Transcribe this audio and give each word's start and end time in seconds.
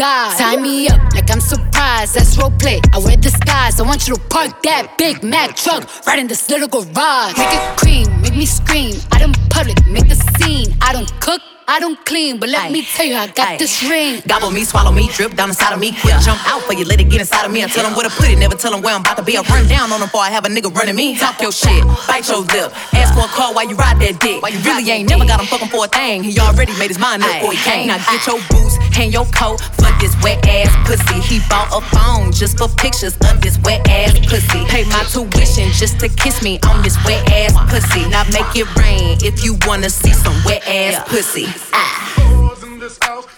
dive. 0.00 0.38
Tie 0.38 0.56
me 0.56 0.88
up 0.88 1.00
like 1.12 1.30
I'm 1.30 1.40
That's 1.80 2.36
roleplay. 2.36 2.80
I 2.92 2.98
wear 2.98 3.16
disguise. 3.16 3.80
I 3.80 3.84
want 3.84 4.06
you 4.06 4.14
to 4.14 4.20
park 4.28 4.62
that 4.64 4.98
Big 4.98 5.22
Mac 5.22 5.56
truck 5.56 5.88
right 6.06 6.18
in 6.18 6.26
this 6.28 6.50
little 6.50 6.68
garage. 6.68 7.36
Make 7.38 7.54
it 7.56 7.76
cream, 7.78 8.20
make 8.20 8.36
me 8.36 8.44
scream. 8.44 8.96
Out 9.12 9.22
in 9.22 9.32
public, 9.48 9.80
make 9.86 10.06
the 10.08 10.16
scene. 10.36 10.76
I 10.82 10.92
don't 10.92 11.08
cook. 11.20 11.40
I 11.68 11.78
don't 11.78 12.04
clean, 12.04 12.40
but 12.40 12.48
let 12.48 12.72
me 12.72 12.82
tell 12.82 13.06
you, 13.06 13.14
I 13.14 13.28
got 13.28 13.54
Ay. 13.54 13.56
this 13.56 13.80
ring. 13.88 14.20
Gobble 14.26 14.50
me, 14.50 14.64
swallow 14.64 14.90
me, 14.90 15.08
drip 15.14 15.36
down 15.36 15.50
inside 15.50 15.72
of 15.72 15.78
me. 15.78 15.92
Quick 15.92 16.18
jump 16.20 16.40
out 16.50 16.62
for 16.62 16.74
you, 16.74 16.84
let 16.84 17.00
it 17.00 17.08
get 17.08 17.20
inside 17.20 17.46
of 17.46 17.52
me. 17.52 17.62
I 17.62 17.68
tell 17.68 17.84
them 17.84 17.94
where 17.94 18.08
to 18.08 18.10
put 18.10 18.28
it, 18.28 18.36
never 18.36 18.56
tell 18.56 18.72
them 18.72 18.82
where 18.82 18.92
I'm 18.92 19.02
about 19.02 19.18
to 19.18 19.22
be. 19.22 19.38
I 19.38 19.42
run 19.42 19.68
down 19.68 19.92
on 19.92 20.00
them 20.00 20.08
before 20.08 20.20
I 20.20 20.30
have 20.30 20.44
a 20.44 20.48
nigga 20.48 20.74
running 20.74 20.96
me. 20.96 21.16
Talk 21.16 21.40
your 21.40 21.52
shit, 21.52 21.84
bite 22.08 22.28
your 22.28 22.42
lip. 22.42 22.74
Ask 22.92 23.14
for 23.14 23.24
a 23.24 23.30
call 23.30 23.54
while 23.54 23.68
you 23.68 23.76
ride 23.76 24.00
that 24.00 24.18
dick. 24.18 24.42
Why 24.42 24.48
you 24.48 24.58
really 24.66 24.90
ain't 24.90 25.08
never 25.08 25.24
got 25.24 25.38
him 25.38 25.46
fucking 25.46 25.68
for 25.68 25.84
a 25.84 25.88
thing. 25.88 26.24
He 26.24 26.36
already 26.40 26.76
made 26.76 26.88
his 26.88 26.98
mind 26.98 27.22
up 27.22 27.30
before 27.38 27.52
he 27.52 27.58
came. 27.58 27.86
Now 27.86 27.98
get 27.98 28.26
your 28.26 28.42
boots, 28.50 28.74
hang 28.90 29.12
your 29.12 29.26
coat 29.26 29.62
fuck 29.90 30.00
this 30.00 30.14
wet 30.22 30.46
ass 30.46 30.70
pussy. 30.86 31.20
He 31.20 31.40
bought 31.48 31.69
a 31.72 31.80
phone 31.80 32.32
just 32.32 32.58
for 32.58 32.68
pictures 32.68 33.16
of 33.28 33.40
this 33.40 33.58
wet 33.64 33.86
ass 33.88 34.18
pussy. 34.26 34.64
Pay 34.66 34.84
my 34.84 35.04
tuition 35.04 35.70
just 35.72 36.00
to 36.00 36.08
kiss 36.08 36.42
me 36.42 36.58
on 36.68 36.82
this 36.82 36.96
wet 37.04 37.28
ass 37.30 37.52
pussy. 37.70 38.08
Now 38.08 38.24
make 38.32 38.54
it 38.54 38.66
rain 38.76 39.18
if 39.22 39.44
you 39.44 39.56
wanna 39.66 39.90
see 39.90 40.12
some 40.12 40.36
wet 40.44 40.66
ass 40.66 41.08
pussy. 41.08 41.46
Ah. 41.72 42.16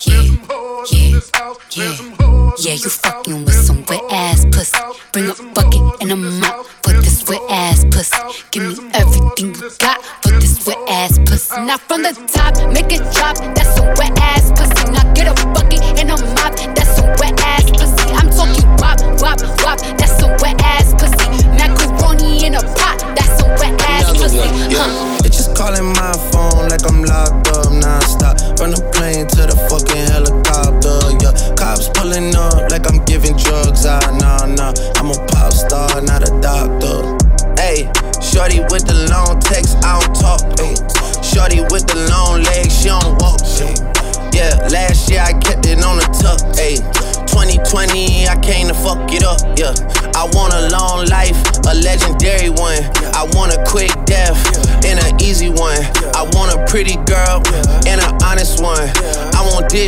Yeah, 0.00 0.22
yeah, 0.90 1.20
yeah. 1.70 1.96
Yeah, 2.58 2.74
you 2.74 2.90
fucking 2.90 3.44
with 3.44 3.54
some 3.54 3.84
wet 3.88 4.02
ass 4.10 4.44
pussy. 4.52 4.78
Bring 5.12 5.30
a 5.30 5.34
bucket 5.54 5.82
and 6.00 6.12
a 6.12 6.16
mop 6.16 6.66
for 6.82 6.92
this 6.92 7.26
wet 7.28 7.40
ass 7.48 7.84
pussy. 7.90 8.16
Give 8.50 8.78
me 8.78 8.90
everything 8.94 9.54
you 9.54 9.70
got 9.78 10.02
for 10.22 10.32
this 10.38 10.66
wet 10.66 10.78
ass 10.88 11.18
pussy. 11.26 11.60
Now 11.62 11.78
from 11.78 12.02
the 12.02 12.12
top, 12.32 12.54
make 12.72 12.92
it 12.92 13.02
drop. 13.14 13.36
That's 13.54 13.74
some 13.76 13.86
wet 13.96 14.18
ass 14.18 14.50
pussy. 14.52 14.71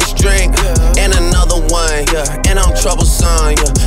Drink 0.00 0.56
and 0.98 1.14
another 1.14 1.60
one. 1.70 2.04
Yeah, 2.12 2.42
and 2.48 2.58
I'm 2.58 2.74
troublesome. 2.74 3.54
Yeah, 3.54 3.83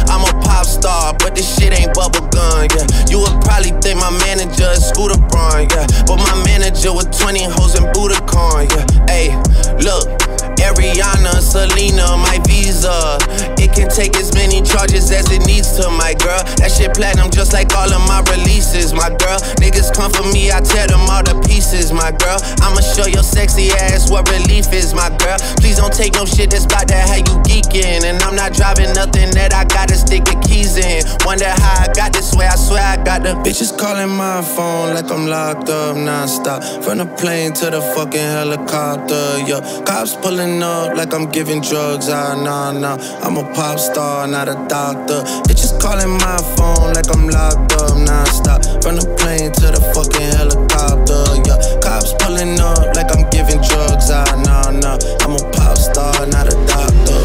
girl. 16.27 16.43
That 16.59 16.67
shit 16.75 16.91
platinum 16.91 17.31
just 17.31 17.55
like 17.55 17.71
all 17.71 17.87
of 17.87 18.03
my 18.03 18.19
releases, 18.35 18.91
my 18.91 19.07
girl. 19.07 19.39
Niggas 19.63 19.95
come 19.95 20.11
for 20.11 20.27
me, 20.35 20.51
I 20.51 20.59
tear 20.59 20.87
them 20.91 21.07
all 21.07 21.23
to 21.23 21.39
pieces, 21.47 21.95
my 21.95 22.11
girl. 22.11 22.39
I'ma 22.59 22.83
show 22.83 23.07
your 23.07 23.23
sexy 23.23 23.71
ass 23.71 24.11
what 24.11 24.27
relief 24.27 24.67
is, 24.75 24.91
my 24.91 25.07
girl. 25.23 25.39
Please 25.63 25.79
don't 25.79 25.93
take 25.93 26.19
no 26.19 26.25
shit 26.27 26.51
that's 26.51 26.67
about 26.67 26.91
that 26.91 27.07
how 27.07 27.15
you 27.23 27.35
geeking. 27.47 28.03
And 28.03 28.19
I'm 28.27 28.35
not 28.35 28.51
driving 28.51 28.91
nothing 28.91 29.31
that 29.39 29.55
I 29.55 29.63
gotta 29.63 29.95
stick 29.95 30.27
the 30.27 30.35
keys 30.43 30.75
in. 30.75 31.07
Wonder 31.23 31.47
how 31.47 31.87
I 31.87 31.93
got 31.95 32.11
this 32.11 32.35
way, 32.35 32.45
I 32.45 32.59
swear 32.59 32.83
I 32.83 32.97
got 32.99 33.23
the 33.23 33.39
bitches 33.47 33.71
calling 33.71 34.11
my 34.11 34.43
phone 34.43 34.93
like 34.93 35.09
I'm 35.09 35.27
locked 35.27 35.69
up 35.69 35.95
non-stop. 35.95 36.83
From 36.83 36.99
the 36.99 37.07
plane 37.15 37.53
to 37.63 37.71
the 37.71 37.81
fucking 37.95 38.19
helicopter, 38.19 39.39
yeah. 39.47 39.63
Cops 39.87 40.15
pulling 40.15 40.61
up 40.61 40.97
like 40.97 41.13
I'm 41.13 41.31
giving 41.31 41.61
drugs, 41.61 42.09
ah, 42.09 42.35
nah, 42.35 42.71
nah. 42.71 42.97
I'm 43.23 43.37
a 43.37 43.43
pop 43.53 43.79
star, 43.79 44.27
not 44.27 44.49
a 44.49 44.57
doctor. 44.67 45.23
Bitches 45.47 45.79
calling 45.79 46.16
my 46.23 46.37
phone 46.55 46.93
like 46.93 47.09
I'm 47.13 47.27
locked 47.27 47.73
up 47.77 47.97
non-stop. 47.97 48.63
From 48.81 48.95
the 48.95 49.07
plane 49.19 49.51
to 49.51 49.67
the 49.73 49.81
fucking 49.93 50.31
helicopter, 50.37 51.23
yeah. 51.43 51.59
Cops 51.83 52.13
pulling 52.21 52.59
up 52.59 52.95
like 52.95 53.11
I'm 53.13 53.27
giving 53.29 53.59
drugs, 53.61 54.09
ah, 54.09 54.25
nah, 54.45 54.71
nah. 54.71 54.97
I'm 55.25 55.35
a 55.35 55.43
pop 55.51 55.77
star, 55.77 56.25
not 56.27 56.47
a 56.47 56.55
doctor. 56.65 57.21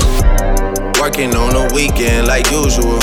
Working 1.00 1.34
on 1.34 1.54
the 1.54 1.70
weekend 1.74 2.26
like 2.26 2.50
usual. 2.50 2.98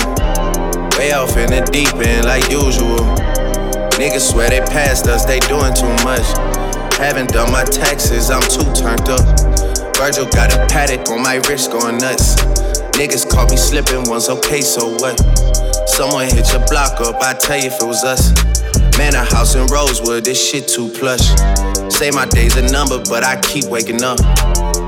Way 0.98 1.13
off 1.13 1.38
in 1.38 1.51
the 1.51 1.63
deep 1.72 1.96
end 2.00 2.25
like 2.25 2.50
usual. 2.51 3.00
Niggas 4.00 4.31
swear 4.31 4.50
they 4.50 4.62
passed 4.62 5.08
us, 5.08 5.25
they 5.25 5.39
doing 5.51 5.74
too 5.74 5.91
much. 6.03 6.27
Haven't 7.00 7.31
done 7.31 7.51
my 7.51 7.63
taxes, 7.63 8.29
I'm 8.29 8.43
too 8.43 8.67
turned 8.75 9.08
up. 9.08 9.24
Virgil 9.96 10.25
got 10.31 10.55
a 10.55 10.63
Patek 10.72 11.08
on 11.10 11.22
my 11.22 11.43
wrist 11.48 11.72
going 11.72 11.98
nuts. 11.98 12.36
Niggas 12.96 13.29
caught 13.29 13.51
me 13.51 13.58
slipping 13.58 14.03
once, 14.10 14.29
okay, 14.29 14.62
so 14.62 14.88
what? 15.00 15.19
Someone 16.00 16.29
hit 16.29 16.50
your 16.53 16.65
block 16.68 17.01
up, 17.01 17.22
I 17.22 17.34
tell 17.34 17.58
you 17.58 17.68
if 17.68 17.75
it 17.82 17.86
was 17.86 18.06
us. 18.06 18.32
Man, 18.98 19.15
a 19.15 19.25
house 19.36 19.56
in 19.56 19.65
Rosewood, 19.65 20.24
this 20.24 20.39
shit 20.39 20.65
too 20.65 20.88
plush. 20.88 21.27
Say 21.91 22.10
my 22.10 22.25
day's 22.25 22.56
a 22.56 22.62
number, 22.72 23.03
but 23.10 23.25
I 23.25 23.36
keep 23.41 23.65
waking 23.65 24.01
up. 24.01 24.18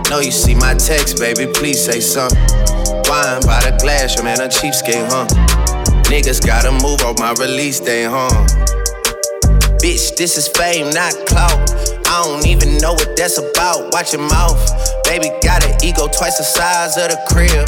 Know 0.10 0.22
you 0.22 0.32
see 0.32 0.56
my 0.56 0.74
text, 0.74 1.20
baby, 1.20 1.52
please 1.52 1.84
say 1.84 2.00
something. 2.00 2.40
Wine 3.12 3.44
by 3.44 3.60
the 3.60 3.78
glass, 3.82 4.16
your 4.16 4.24
man 4.24 4.40
a 4.40 4.48
cheapskate, 4.48 5.04
huh? 5.12 5.28
Niggas 6.08 6.48
gotta 6.48 6.72
move 6.72 7.02
off 7.02 7.20
my 7.20 7.34
release 7.44 7.82
day, 7.82 8.06
huh? 8.06 8.32
Bitch, 9.84 10.16
this 10.16 10.38
is 10.38 10.48
fame, 10.48 10.92
not 10.92 11.12
clout. 11.28 11.60
I 12.08 12.24
don't 12.24 12.48
even 12.48 12.78
know 12.78 12.94
what 12.94 13.18
that's 13.18 13.38
about. 13.38 13.92
Watch 13.92 14.14
your 14.14 14.22
mouth. 14.30 14.64
Baby 15.04 15.28
got 15.44 15.66
an 15.66 15.76
ego 15.84 16.08
twice 16.08 16.38
the 16.38 16.46
size 16.46 16.96
of 16.96 17.12
the 17.12 17.20
crib. 17.28 17.68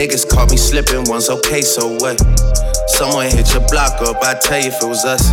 Niggas 0.00 0.26
caught 0.30 0.50
me 0.50 0.56
slipping 0.56 1.04
once, 1.10 1.28
okay, 1.28 1.60
so 1.60 1.86
what? 1.98 2.18
Someone 2.88 3.26
hit 3.26 3.52
your 3.52 3.60
block 3.68 4.00
up, 4.00 4.16
I 4.22 4.32
tell 4.40 4.58
you 4.58 4.68
if 4.68 4.82
it 4.82 4.86
was 4.86 5.04
us. 5.04 5.28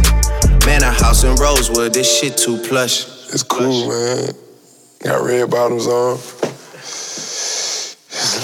Man, 0.65 0.83
a 0.83 0.91
house 0.91 1.23
in 1.23 1.33
Rosewood, 1.35 1.93
this 1.93 2.19
shit 2.19 2.35
too 2.35 2.57
plush. 2.57 3.05
It's 3.31 3.43
cool, 3.43 3.87
man. 3.87 4.33
Got 5.01 5.23
red 5.23 5.49
bottoms 5.49 5.87
on. 5.87 6.17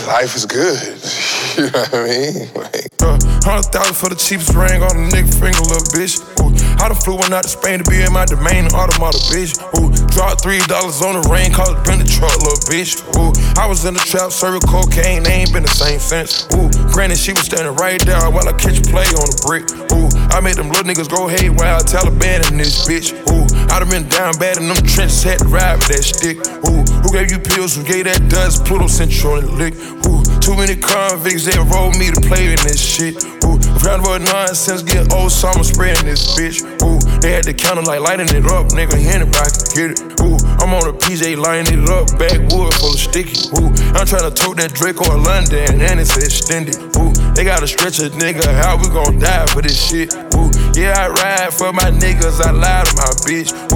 Life 0.08 0.38
is 0.38 0.46
good. 0.46 1.33
You 1.58 1.70
know 1.70 1.86
what 1.86 1.94
I 1.94 2.04
mean? 2.08 2.50
Like, 2.56 2.88
Uh, 3.04 3.20
Hundred 3.46 3.70
thousand 3.76 3.94
for 4.00 4.10
the 4.10 4.16
cheapest 4.16 4.56
ring 4.56 4.82
on 4.82 4.96
the 4.96 5.06
nigga 5.12 5.30
finger, 5.30 5.62
little 5.68 5.86
bitch. 5.94 6.18
Ooh, 6.42 6.50
I 6.82 6.88
done 6.90 6.98
flew 6.98 7.20
one 7.20 7.34
out 7.34 7.44
to 7.44 7.52
Spain 7.52 7.84
to 7.84 7.86
be 7.86 8.02
in 8.02 8.12
my 8.14 8.26
domain, 8.26 8.72
automata, 8.74 9.20
bitch. 9.30 9.54
Ooh, 9.78 9.92
dropped 10.16 10.42
three 10.42 10.64
dollars 10.66 11.04
on 11.04 11.20
the 11.20 11.24
rain, 11.30 11.52
called 11.54 11.78
it 11.78 11.84
been 11.86 12.00
the 12.00 12.08
truck, 12.10 12.34
little 12.42 12.58
bitch. 12.72 12.98
Ooh, 13.20 13.36
I 13.60 13.68
was 13.68 13.84
in 13.86 13.94
the 13.94 14.02
trap, 14.02 14.32
serving 14.32 14.64
cocaine, 14.66 15.24
they 15.24 15.44
ain't 15.46 15.54
been 15.54 15.68
the 15.68 15.76
same 15.76 16.00
since. 16.00 16.48
Ooh, 16.56 16.72
granted, 16.96 17.20
she 17.20 17.36
was 17.36 17.44
standing 17.46 17.76
right 17.76 18.00
there 18.02 18.24
while 18.32 18.48
I 18.48 18.56
catch 18.56 18.80
a 18.80 18.86
play 18.90 19.06
on 19.14 19.28
the 19.30 19.38
brick. 19.46 19.68
Ooh, 19.94 20.10
I 20.34 20.40
made 20.42 20.56
them 20.56 20.72
little 20.72 20.88
niggas 20.88 21.12
go 21.12 21.28
haywire, 21.28 21.84
Taliban 21.86 22.48
in 22.50 22.58
this 22.58 22.88
bitch. 22.88 23.12
Ooh, 23.30 23.46
I 23.70 23.78
done 23.84 23.92
been 23.92 24.08
down 24.10 24.34
bad 24.40 24.58
in 24.58 24.72
them 24.72 24.80
trenches, 24.88 25.22
had 25.22 25.44
to 25.44 25.48
ride 25.52 25.78
with 25.84 25.92
that 25.92 26.02
stick. 26.08 26.40
Ooh, 26.72 26.82
who 27.04 27.12
gave 27.12 27.30
you 27.30 27.38
pills? 27.38 27.76
Who 27.76 27.84
gave 27.84 28.08
that 28.08 28.24
dust? 28.32 28.64
Pluto 28.66 28.88
sent 28.88 29.12
you 29.12 29.36
on 29.36 29.44
the 29.46 29.52
lick. 29.52 29.76
Ooh, 30.08 30.23
Too 30.44 30.58
many 30.60 30.76
convicts, 30.76 31.46
that 31.48 31.56
enrolled 31.56 31.96
me 31.96 32.12
to 32.12 32.20
play 32.20 32.52
in 32.52 32.60
this 32.68 32.76
shit. 32.76 33.16
Ooh, 33.48 33.56
round 33.80 34.04
about 34.04 34.28
nonsense, 34.28 34.84
get 34.84 35.08
old 35.16 35.32
summer 35.32 35.64
spreading 35.64 36.04
this 36.04 36.36
bitch. 36.36 36.60
Ooh, 36.84 37.00
they 37.24 37.32
had 37.32 37.48
the 37.48 37.54
counter 37.54 37.82
like 37.82 38.04
lighting 38.04 38.28
it 38.28 38.44
up, 38.52 38.68
nigga. 38.76 39.00
Anybody 39.00 39.32
can 39.32 39.72
get 39.72 39.90
it. 39.96 40.20
Ooh, 40.20 40.36
I'm 40.60 40.76
on 40.76 40.84
a 40.84 40.92
PJ 40.92 41.40
lining 41.40 41.80
it 41.80 41.88
up, 41.88 42.12
backwood 42.20 42.76
full 42.76 42.92
of 42.92 43.00
sticky. 43.00 43.56
Ooh, 43.56 43.72
I'm 43.96 44.04
trying 44.04 44.28
to 44.28 44.36
tote 44.36 44.60
that 44.60 44.76
Draco 44.76 45.08
or 45.08 45.16
London, 45.16 45.80
and 45.80 45.96
it's 46.04 46.20
extended. 46.20 46.76
Ooh, 47.00 47.16
they 47.40 47.48
gotta 47.48 47.66
stretch 47.66 48.04
a 48.04 48.12
nigga, 48.12 48.44
how 48.44 48.76
we 48.76 48.92
gon' 48.92 49.24
die 49.24 49.48
for 49.48 49.64
this 49.64 49.80
shit? 49.80 50.12
Ooh, 50.36 50.52
yeah, 50.76 50.92
I 51.00 51.08
ride 51.08 51.54
for 51.56 51.72
my 51.72 51.88
niggas, 51.88 52.44
I 52.44 52.52
lie 52.52 52.84
to 52.84 52.92
my 53.00 53.16
bitch. 53.24 53.73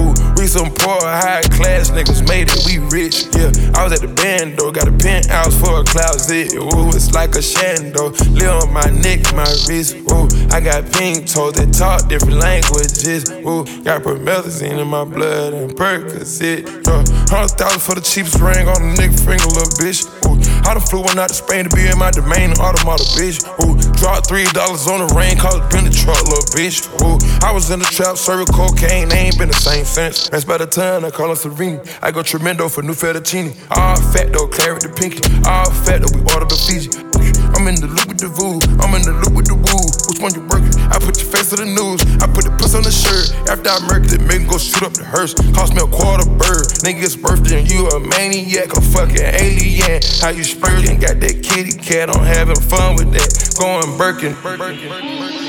Some 0.48 0.72
poor, 0.72 0.98
high 1.02 1.42
class 1.42 1.90
niggas 1.90 2.26
made 2.26 2.48
it, 2.48 2.64
we 2.64 2.78
rich. 2.88 3.28
Yeah, 3.36 3.52
I 3.76 3.84
was 3.84 3.92
at 3.92 4.00
the 4.00 4.08
band 4.08 4.56
though, 4.56 4.72
got 4.72 4.88
a 4.88 4.96
penthouse 4.96 5.52
for 5.60 5.80
a 5.80 5.84
closet. 5.84 6.54
Ooh, 6.56 6.88
it's 6.88 7.12
like 7.12 7.36
a 7.36 7.44
shando. 7.44 8.16
Live 8.32 8.64
on 8.64 8.72
my 8.72 8.88
neck, 8.88 9.20
my 9.36 9.44
wrist. 9.68 10.00
Ooh, 10.08 10.24
I 10.48 10.64
got 10.64 10.90
pink 10.90 11.28
toes 11.28 11.52
that 11.60 11.68
talk 11.76 12.08
different 12.08 12.40
languages. 12.40 13.28
Ooh, 13.44 13.68
got 13.84 14.00
promethazine 14.00 14.80
in 14.80 14.88
my 14.88 15.04
blood 15.04 15.52
and 15.52 15.70
Percocet. 15.76 16.64
Yeah, 16.64 17.04
hundred 17.28 17.52
thousand 17.60 17.84
for 17.84 17.94
the 17.94 18.00
cheapest 18.00 18.40
ring 18.40 18.72
on 18.72 18.80
the 18.80 18.96
nigga 18.96 19.20
finger, 19.20 19.52
little 19.52 19.68
bitch. 19.76 20.08
Ooh, 20.24 20.40
I 20.68 20.74
done 20.74 20.82
flew 20.82 21.00
one 21.00 21.18
out 21.18 21.28
to 21.30 21.34
Spain 21.34 21.64
to 21.64 21.74
be 21.74 21.86
in 21.86 21.96
my 21.96 22.10
domain, 22.10 22.52
automata, 22.60 23.02
bitch. 23.16 23.40
Ooh, 23.64 23.72
dropped 23.96 24.28
three 24.28 24.44
dollars 24.52 24.86
on 24.86 25.00
the 25.00 25.14
rain, 25.14 25.38
cause 25.38 25.56
it 25.56 25.70
been 25.70 25.86
the 25.86 25.90
truck, 25.90 26.20
little 26.28 26.44
bitch. 26.52 26.84
Ooh, 27.00 27.16
I 27.40 27.52
was 27.52 27.70
in 27.70 27.78
the 27.78 27.86
trap, 27.86 28.18
serving 28.18 28.52
cocaine, 28.52 29.08
they 29.08 29.32
ain't 29.32 29.38
been 29.38 29.48
the 29.48 29.54
same 29.54 29.86
since. 29.86 30.28
That's 30.28 30.44
by 30.44 30.58
the 30.58 30.66
time 30.66 31.06
I 31.06 31.10
call 31.10 31.30
her 31.30 31.36
Serene. 31.36 31.80
I 32.02 32.10
go 32.10 32.22
tremendo 32.22 32.68
for 32.68 32.82
new 32.82 32.92
fettuccine. 32.92 33.56
All 33.70 33.96
fat 34.12 34.30
though, 34.30 34.46
claret 34.46 34.82
the 34.82 34.90
pinky. 34.90 35.24
All 35.48 35.70
fat 35.70 36.02
though, 36.02 36.12
we 36.12 36.20
order 36.34 36.44
the 36.44 36.60
Fiji. 36.60 37.07
I'm 37.56 37.68
in 37.68 37.76
the 37.80 37.88
loop 37.88 38.08
with 38.08 38.18
the 38.18 38.28
voo, 38.28 38.60
I'm 38.82 38.94
in 38.94 39.02
the 39.02 39.12
loop 39.12 39.34
with 39.36 39.48
the 39.48 39.56
woo. 39.56 39.84
Which 40.08 40.20
one 40.20 40.34
you 40.34 40.42
working? 40.48 40.74
I 40.90 40.98
put 40.98 41.20
your 41.20 41.30
face 41.30 41.50
to 41.50 41.56
the 41.56 41.68
news. 41.68 42.00
I 42.20 42.26
put 42.26 42.44
the 42.44 42.54
puss 42.58 42.74
on 42.74 42.82
the 42.82 42.90
shirt. 42.90 43.30
After 43.48 43.70
I 43.70 43.78
murdered 43.86 44.12
it, 44.12 44.22
make 44.24 44.48
go 44.48 44.58
shoot 44.58 44.82
up 44.82 44.92
the 44.92 45.04
hearse. 45.04 45.34
Cost 45.52 45.74
me 45.74 45.82
a 45.82 45.86
quarter 45.86 46.26
bird. 46.26 46.66
Nigga's 46.82 47.16
birthday 47.16 47.60
and 47.60 47.70
you 47.70 47.88
a 47.88 48.00
maniac, 48.00 48.72
a 48.72 48.80
fucking 48.80 49.22
alien. 49.22 50.00
How 50.20 50.30
you 50.30 50.44
spurting? 50.44 50.98
Got 51.00 51.20
that 51.20 51.42
kitty 51.42 51.76
cat, 51.76 52.10
I'm 52.10 52.24
having 52.24 52.58
fun 52.58 52.96
with 52.96 53.12
that. 53.12 53.30
Going 53.58 53.98
Birkin. 53.98 54.34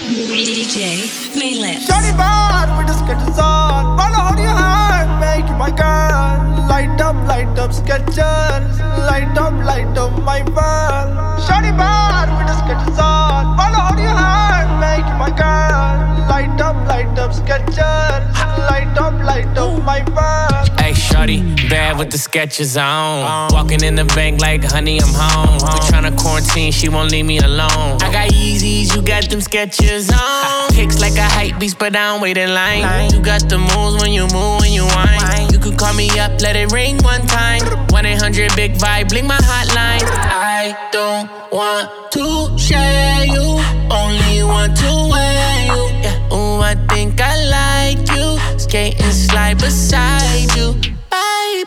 DJ 0.09 1.28
Maylet. 1.39 1.79
Shorty 1.87 2.11
bad 2.19 2.67
with 2.77 2.87
the 2.87 2.93
Skechers 2.99 3.37
on. 3.41 3.95
Wanna 3.95 4.19
hold 4.27 4.39
your 4.39 4.49
hand, 4.49 5.21
make 5.21 5.49
you 5.49 5.55
my 5.55 5.71
girl. 5.71 6.67
Light 6.67 6.99
up, 6.99 7.15
light 7.27 7.57
up 7.57 7.71
Skechers. 7.71 8.79
Light 9.07 9.37
up, 9.37 9.53
light 9.63 9.97
up 9.97 10.11
my 10.21 10.43
world. 10.51 11.39
Shorty 11.47 11.71
bad 11.71 12.27
with 12.37 12.47
the 12.51 12.55
Skechers 12.61 12.99
on. 12.99 13.55
Wanna 13.55 13.79
hold 13.79 13.99
your 13.99 14.09
hand, 14.09 14.81
make 14.83 15.05
you 15.07 15.17
my 15.17 15.31
girl. 15.31 16.27
Light 16.27 16.59
up, 16.59 16.75
light 16.89 17.17
up 17.17 17.31
Skechers. 17.31 18.23
Light 18.69 18.97
up, 18.97 19.13
light 19.23 19.57
up 19.57 19.81
my 19.83 20.03
world. 20.11 20.79
Hey, 20.79 20.93
shorty, 20.93 21.39
bad 21.69 21.97
with 21.97 22.11
the 22.11 22.17
Skechers 22.17 22.75
on. 22.75 23.53
Walking 23.53 23.81
in 23.81 23.95
the 23.95 24.05
bank 24.05 24.41
like, 24.41 24.65
honey, 24.65 24.99
I'm 24.99 25.13
home. 25.13 25.53
We 25.55 25.79
tryna 25.87 26.17
quarantine, 26.19 26.73
she 26.73 26.89
won't 26.89 27.11
leave 27.11 27.25
me 27.25 27.39
alone. 27.39 28.01
I 28.03 28.11
got 28.11 28.29
Yeezys, 28.29 28.93
you 28.93 29.01
got 29.01 29.29
them 29.29 29.39
Skechers 29.39 30.11
on. 30.11 30.69
Kicks 30.73 30.99
like 31.01 31.17
a 31.17 31.28
hype 31.29 31.59
beast, 31.59 31.79
but 31.79 31.95
I 31.95 32.11
don't 32.11 32.21
wait 32.21 32.37
in 32.37 32.53
line. 32.53 33.09
You 33.11 33.21
got 33.21 33.47
the 33.49 33.57
moves 33.57 34.01
when 34.01 34.11
you 34.11 34.23
move, 34.33 34.61
when 34.61 34.71
you 34.71 34.85
whine. 34.85 35.49
You 35.51 35.59
could 35.59 35.77
call 35.77 35.93
me 35.93 36.09
up, 36.19 36.41
let 36.41 36.55
it 36.55 36.71
ring 36.71 36.97
one 37.03 37.25
time. 37.27 37.61
1 37.89 38.05
800 38.05 38.55
Big 38.55 38.73
Vibe, 38.73 39.09
blink 39.09 39.27
my 39.27 39.37
hotline. 39.37 40.03
I 40.05 40.89
don't 40.91 41.29
want 41.51 42.11
to 42.11 42.57
share 42.57 43.25
you, 43.25 43.59
only 43.89 44.43
want 44.43 44.77
to 44.77 44.91
wear 45.11 45.65
you. 45.65 45.81
Yeah, 46.03 46.33
ooh, 46.33 46.59
I 46.61 46.75
think 46.89 47.19
I 47.21 47.35
like 47.57 48.03
you. 48.15 48.59
Skate 48.59 48.99
and 49.01 49.13
slide 49.13 49.57
beside 49.57 50.55
you. 50.55 50.98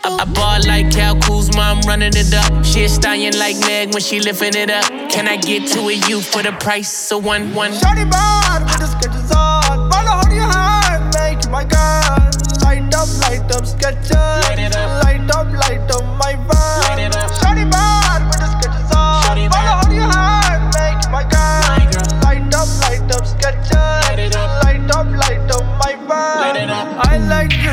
I, 0.04 0.16
I 0.20 0.24
ball 0.24 0.58
like 0.66 0.92
Kyle 0.92 1.16
Kuzma, 1.20 1.60
I'm 1.60 1.80
running 1.82 2.12
it 2.14 2.34
up. 2.34 2.64
She 2.64 2.84
a 2.84 2.88
stallion 2.88 3.38
like 3.38 3.58
Meg 3.60 3.92
when 3.92 4.02
she 4.02 4.20
lifting 4.20 4.54
it 4.54 4.70
up. 4.70 4.84
Can 5.10 5.28
I 5.28 5.36
get 5.36 5.68
two 5.68 5.88
of 5.88 6.08
you 6.08 6.20
for 6.20 6.42
the 6.42 6.52
price 6.52 7.12
of 7.12 7.24
one 7.24 7.54
one? 7.54 7.72
Shorty 7.72 8.04
bad 8.04 8.62
with 8.64 8.78
the 8.78 8.86
Skechers 8.86 9.30
on. 9.34 9.88
Wanna 9.90 10.10
hold 10.10 10.32
your 10.32 10.50
hand, 10.50 11.14
make 11.14 11.44
you 11.44 11.50
my 11.50 11.64
girl. 11.64 12.18
Light 12.62 12.94
up, 12.94 13.08
light 13.20 13.50
up 13.52 13.64
Skechers. 13.64 14.11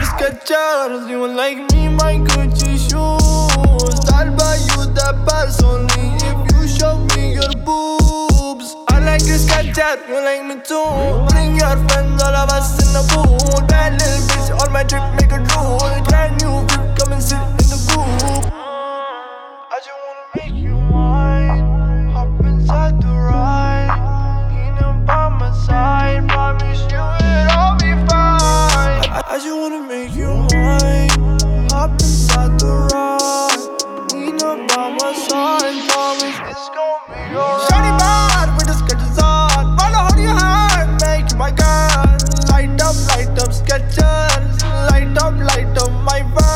Sketches. 0.09 1.09
You 1.09 1.27
like 1.27 1.59
me, 1.71 1.87
my 1.89 2.15
Gucci 2.17 2.77
shoes. 2.77 3.99
I'll 4.13 4.35
buy 4.35 4.55
you 4.55 4.85
the 4.93 5.13
best 5.25 5.63
only 5.63 6.05
if 6.29 6.37
you 6.51 6.67
show 6.67 6.97
me 7.15 7.33
your 7.35 7.53
boobs. 7.65 8.75
I 8.87 8.99
like 8.99 9.25
your 9.25 9.37
Skechers. 9.37 10.07
You 10.07 10.19
like 10.23 10.43
me 10.45 10.55
too. 10.63 11.25
Bring 11.29 11.55
your 11.55 11.75
friends, 11.87 12.21
all 12.21 12.35
of 12.35 12.49
us 12.49 12.79
in 12.83 12.93
the 12.93 13.03
pool. 13.13 13.67
Bad 13.67 13.93
little 13.93 14.21
bitch, 14.27 14.49
all 14.59 14.69
my 14.71 14.83
trip, 14.83 15.03
make 15.19 15.31
a 15.31 15.39
rule. 15.53 16.03
Brand 16.05 16.41
new 16.41 16.61
whip, 16.61 16.97
come 16.97 17.13
and 17.13 17.23
sit 17.23 17.58
just 29.39 29.55
wanna 29.55 29.79
make 29.87 30.13
you 30.15 30.27
mine. 30.51 31.09
Hop 31.71 31.91
inside 31.91 32.59
the 32.59 32.89
ride. 32.91 34.11
Lean 34.11 34.35
up 34.43 34.67
by 34.67 34.91
my 34.99 35.13
side. 35.13 35.87
Promise 35.87 36.39
it's 36.49 36.69
gonna 36.75 37.29
be 37.29 37.35
alright. 37.37 37.69
Shawty 37.69 37.91
bad 37.99 38.57
with 38.57 38.67
the 38.67 38.73
Skechers 38.73 39.21
on. 39.23 39.77
Wanna 39.77 39.97
hold 39.97 40.19
your 40.19 40.35
hand, 40.35 40.99
make 41.01 41.31
you 41.31 41.37
my 41.37 41.51
girl. 41.51 42.05
Light 42.49 42.81
up, 42.81 42.95
light 43.07 43.39
up 43.39 43.51
Skechers. 43.51 44.61
Light 44.91 45.17
up, 45.17 45.33
light 45.37 45.77
up 45.77 45.91
my 46.03 46.21
world. 46.33 46.48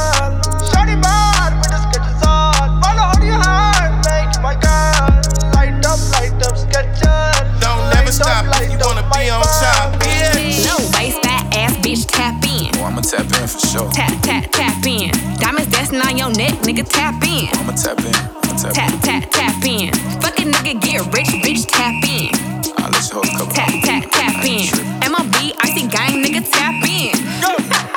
Tap 13.14 13.42
in 13.42 13.48
for 13.48 13.60
sure. 13.60 13.92
Tap, 13.92 14.12
tap, 14.22 14.50
tap 14.52 14.86
in. 14.86 15.12
Diamonds 15.38 15.70
dancing 15.70 16.02
on 16.02 16.18
your 16.18 16.32
neck, 16.32 16.54
nigga, 16.66 16.88
tap 16.88 17.22
in. 17.24 17.48
I'ma 17.60 17.74
tap 17.74 18.00
in. 18.00 18.16
I'ma 18.16 18.58
tap, 18.58 18.74
Tap, 18.74 19.02
tap, 19.02 19.30
tap 19.30 19.66
in. 19.66 19.94
Fuck 20.22 20.40
a 20.40 20.44
nigga, 20.44 20.82
get 20.82 21.06
rich, 21.14 21.30
bitch, 21.46 21.66
tap 21.68 21.94
in. 22.10 22.34
I'll 22.82 22.90
let 22.90 23.06
your 23.10 23.22
host 23.22 23.38
cover. 23.38 23.54
Tap, 23.54 23.70
tap, 23.84 24.04
tap 24.10 24.46
in. 24.46 24.66
MLB, 25.06 25.54
RC 25.62 25.92
gang, 25.92 26.24
nigga, 26.24 26.42
tap 26.50 26.74
in. 26.90 27.14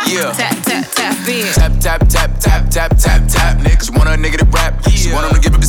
Yeah. 0.06 0.32
Tap, 0.32 0.56
tap, 0.62 0.84
tap 0.92 1.28
in. 1.28 1.52
Tap, 1.54 1.72
tap, 1.80 2.08
tap, 2.08 2.30
tap, 2.38 2.70
tap, 2.70 2.96
tap, 2.98 3.22
tap, 3.28 3.58
niggas. 3.58 3.96
Want 3.96 4.08
a 4.08 4.20
nigga 4.20 4.38
to 4.38 4.44
rap. 4.46 4.82
She 4.90 5.12
want 5.12 5.26
him 5.26 5.34
to 5.34 5.40
give 5.40 5.54
up 5.54 5.60
the 5.60 5.66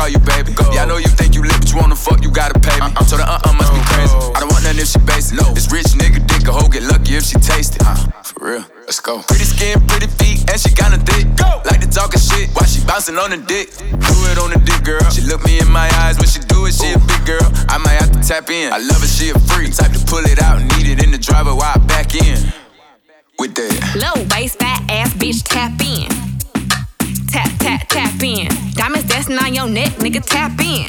call 0.00 0.08
you 0.08 0.18
baby. 0.24 0.56
Yeah, 0.72 0.84
I 0.84 0.86
know 0.88 0.96
you 0.96 1.12
think 1.12 1.36
you 1.36 1.42
lit, 1.44 1.60
but 1.60 1.68
you 1.68 1.76
wanna 1.76 1.96
fuck, 1.96 2.24
you 2.24 2.30
gotta 2.32 2.56
pay 2.58 2.72
me. 2.80 2.88
I'm 2.96 3.04
so 3.04 3.20
the 3.20 3.26
uh 3.28 3.36
uh 3.44 3.52
must 3.52 3.68
be 3.76 3.82
crazy. 3.92 4.16
I 4.32 4.40
don't 4.40 4.48
want 4.48 4.64
nothing 4.64 4.80
if 4.80 4.88
she 4.88 5.00
basic. 5.04 5.36
This 5.52 5.68
rich 5.68 5.92
nigga 6.00 6.24
dick 6.24 6.48
a 6.48 6.52
hoe 6.52 6.68
get 6.72 6.84
lucky 6.88 7.20
if 7.20 7.24
she 7.28 7.36
taste 7.36 7.76
it. 7.76 7.84
Uh, 7.84 7.94
for 8.24 8.40
real, 8.48 8.64
let's 8.88 9.00
go. 9.00 9.20
Pretty 9.28 9.44
skin, 9.44 9.76
pretty 9.84 10.08
feet, 10.16 10.48
and 10.48 10.56
she 10.56 10.72
kinda 10.72 10.96
thick. 11.04 11.28
Go. 11.36 11.60
Like 11.68 11.84
to 11.84 11.88
talking 11.92 12.20
shit 12.20 12.48
while 12.56 12.64
she 12.64 12.80
bouncing 12.88 13.18
on 13.20 13.30
the 13.30 13.40
dick. 13.44 13.68
Do 13.76 14.16
it 14.32 14.40
on 14.40 14.56
the 14.56 14.60
dick, 14.64 14.80
girl. 14.88 15.04
She 15.12 15.20
look 15.28 15.44
me 15.44 15.60
in 15.60 15.68
my 15.68 15.88
eyes 16.00 16.16
when 16.16 16.28
she 16.32 16.40
do 16.48 16.64
it. 16.64 16.72
She 16.72 16.88
a 16.96 16.98
big 16.98 17.22
girl. 17.28 17.48
I 17.68 17.76
might 17.76 18.00
have 18.00 18.10
to 18.16 18.20
tap 18.24 18.48
in. 18.48 18.72
I 18.72 18.80
love 18.80 19.04
it, 19.04 19.12
she 19.12 19.28
a 19.30 19.38
freak. 19.52 19.76
Type 19.76 19.92
to 19.92 20.00
pull 20.08 20.24
it 20.24 20.40
out 20.40 20.64
need 20.72 20.88
it 20.88 21.04
in 21.04 21.12
the 21.12 21.20
driver 21.20 21.52
while 21.54 21.76
I 21.76 21.78
back 21.84 22.16
in. 22.16 22.40
With 23.38 23.52
that. 23.54 23.76
Low 24.00 24.16
waist, 24.32 24.58
fat 24.58 24.80
ass 24.88 25.12
bitch, 25.14 25.44
tap 25.44 25.76
in. 25.84 26.19
Tap, 27.30 27.50
tap, 27.58 27.86
tap 27.88 28.22
in. 28.22 28.48
Diamonds 28.72 29.08
dancing 29.08 29.38
on 29.38 29.54
your 29.54 29.68
neck, 29.68 29.90
nigga, 29.98 30.20
tap 30.24 30.58
in. 30.60 30.88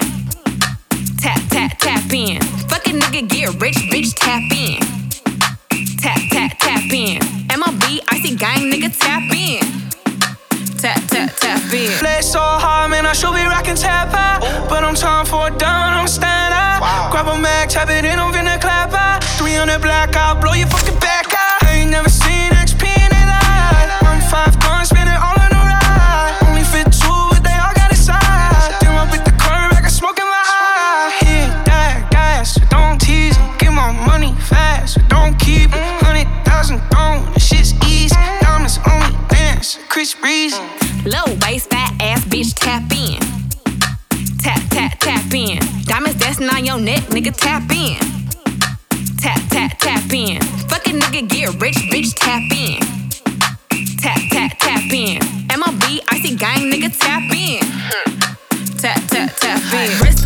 Tap, 1.18 1.40
tap, 1.50 1.78
tap 1.78 2.12
in. 2.12 2.42
Fucking 2.70 3.00
nigga, 3.00 3.28
get 3.30 3.62
rich, 3.62 3.78
bitch, 3.92 4.14
tap 4.16 4.42
in. 4.52 4.80
Tap, 5.98 6.20
tap, 6.32 6.58
tap 6.58 6.92
in. 6.92 7.22
MLB, 7.48 8.00
icy 8.10 8.36
gang, 8.36 8.72
nigga, 8.72 8.90
tap 8.98 9.24
in. 9.32 9.62
Tap, 10.80 10.98
tap, 11.10 11.30
tap 11.38 11.74
in. 11.74 11.92
Play 12.00 12.22
so 12.22 12.40
hard, 12.40 12.90
man, 12.90 13.06
I 13.06 13.14
should 13.14 13.36
be 13.36 13.44
rocking 13.44 13.76
tap 13.76 14.14
out. 14.14 14.42
But 14.68 14.84
I'm 14.84 14.96
time 14.96 15.26
for 15.26 15.48
a 15.48 15.52
down, 15.52 15.94
I'm 15.94 16.08
stand 16.08 16.54
out. 16.54 16.82
Wow. 16.82 17.10
Grab 17.12 17.28
a 17.28 17.38
mag, 17.38 17.70
tap 17.70 17.90
it 17.90 18.04
in, 18.04 18.18
I'm 18.18 18.34
finna 18.34 18.60
clap 18.60 18.94
out. 18.94 19.24
300 19.38 19.80
black, 19.80 20.16
I'll 20.16 20.42
blow 20.42 20.54
your 20.54 20.68
fucking 20.68 21.00
back 21.00 21.31
in. 45.34 45.60
Diamonds 45.84 46.20
dancing 46.20 46.50
on 46.50 46.66
your 46.66 46.80
neck, 46.80 47.02
nigga, 47.10 47.36
tap 47.36 47.64
in. 47.72 47.98
Tap, 49.18 49.40
tap, 49.50 49.78
tap 49.78 50.12
in. 50.12 50.42
Fucking 50.70 51.00
nigga, 51.00 51.28
get 51.28 51.62
rich, 51.62 51.78
bitch, 51.92 52.14
tap 52.16 52.42
in. 52.52 52.80
Tap, 53.98 54.20
tap, 54.30 54.58
tap 54.60 54.92
in. 54.92 55.20
MLB, 55.48 56.00
icy 56.10 56.36
gang, 56.36 56.72
nigga, 56.72 56.90
tap 56.98 57.24
in. 57.32 57.62
Tap, 58.78 59.02
tap, 59.10 59.36
tap 59.38 59.74
in. 59.74 60.21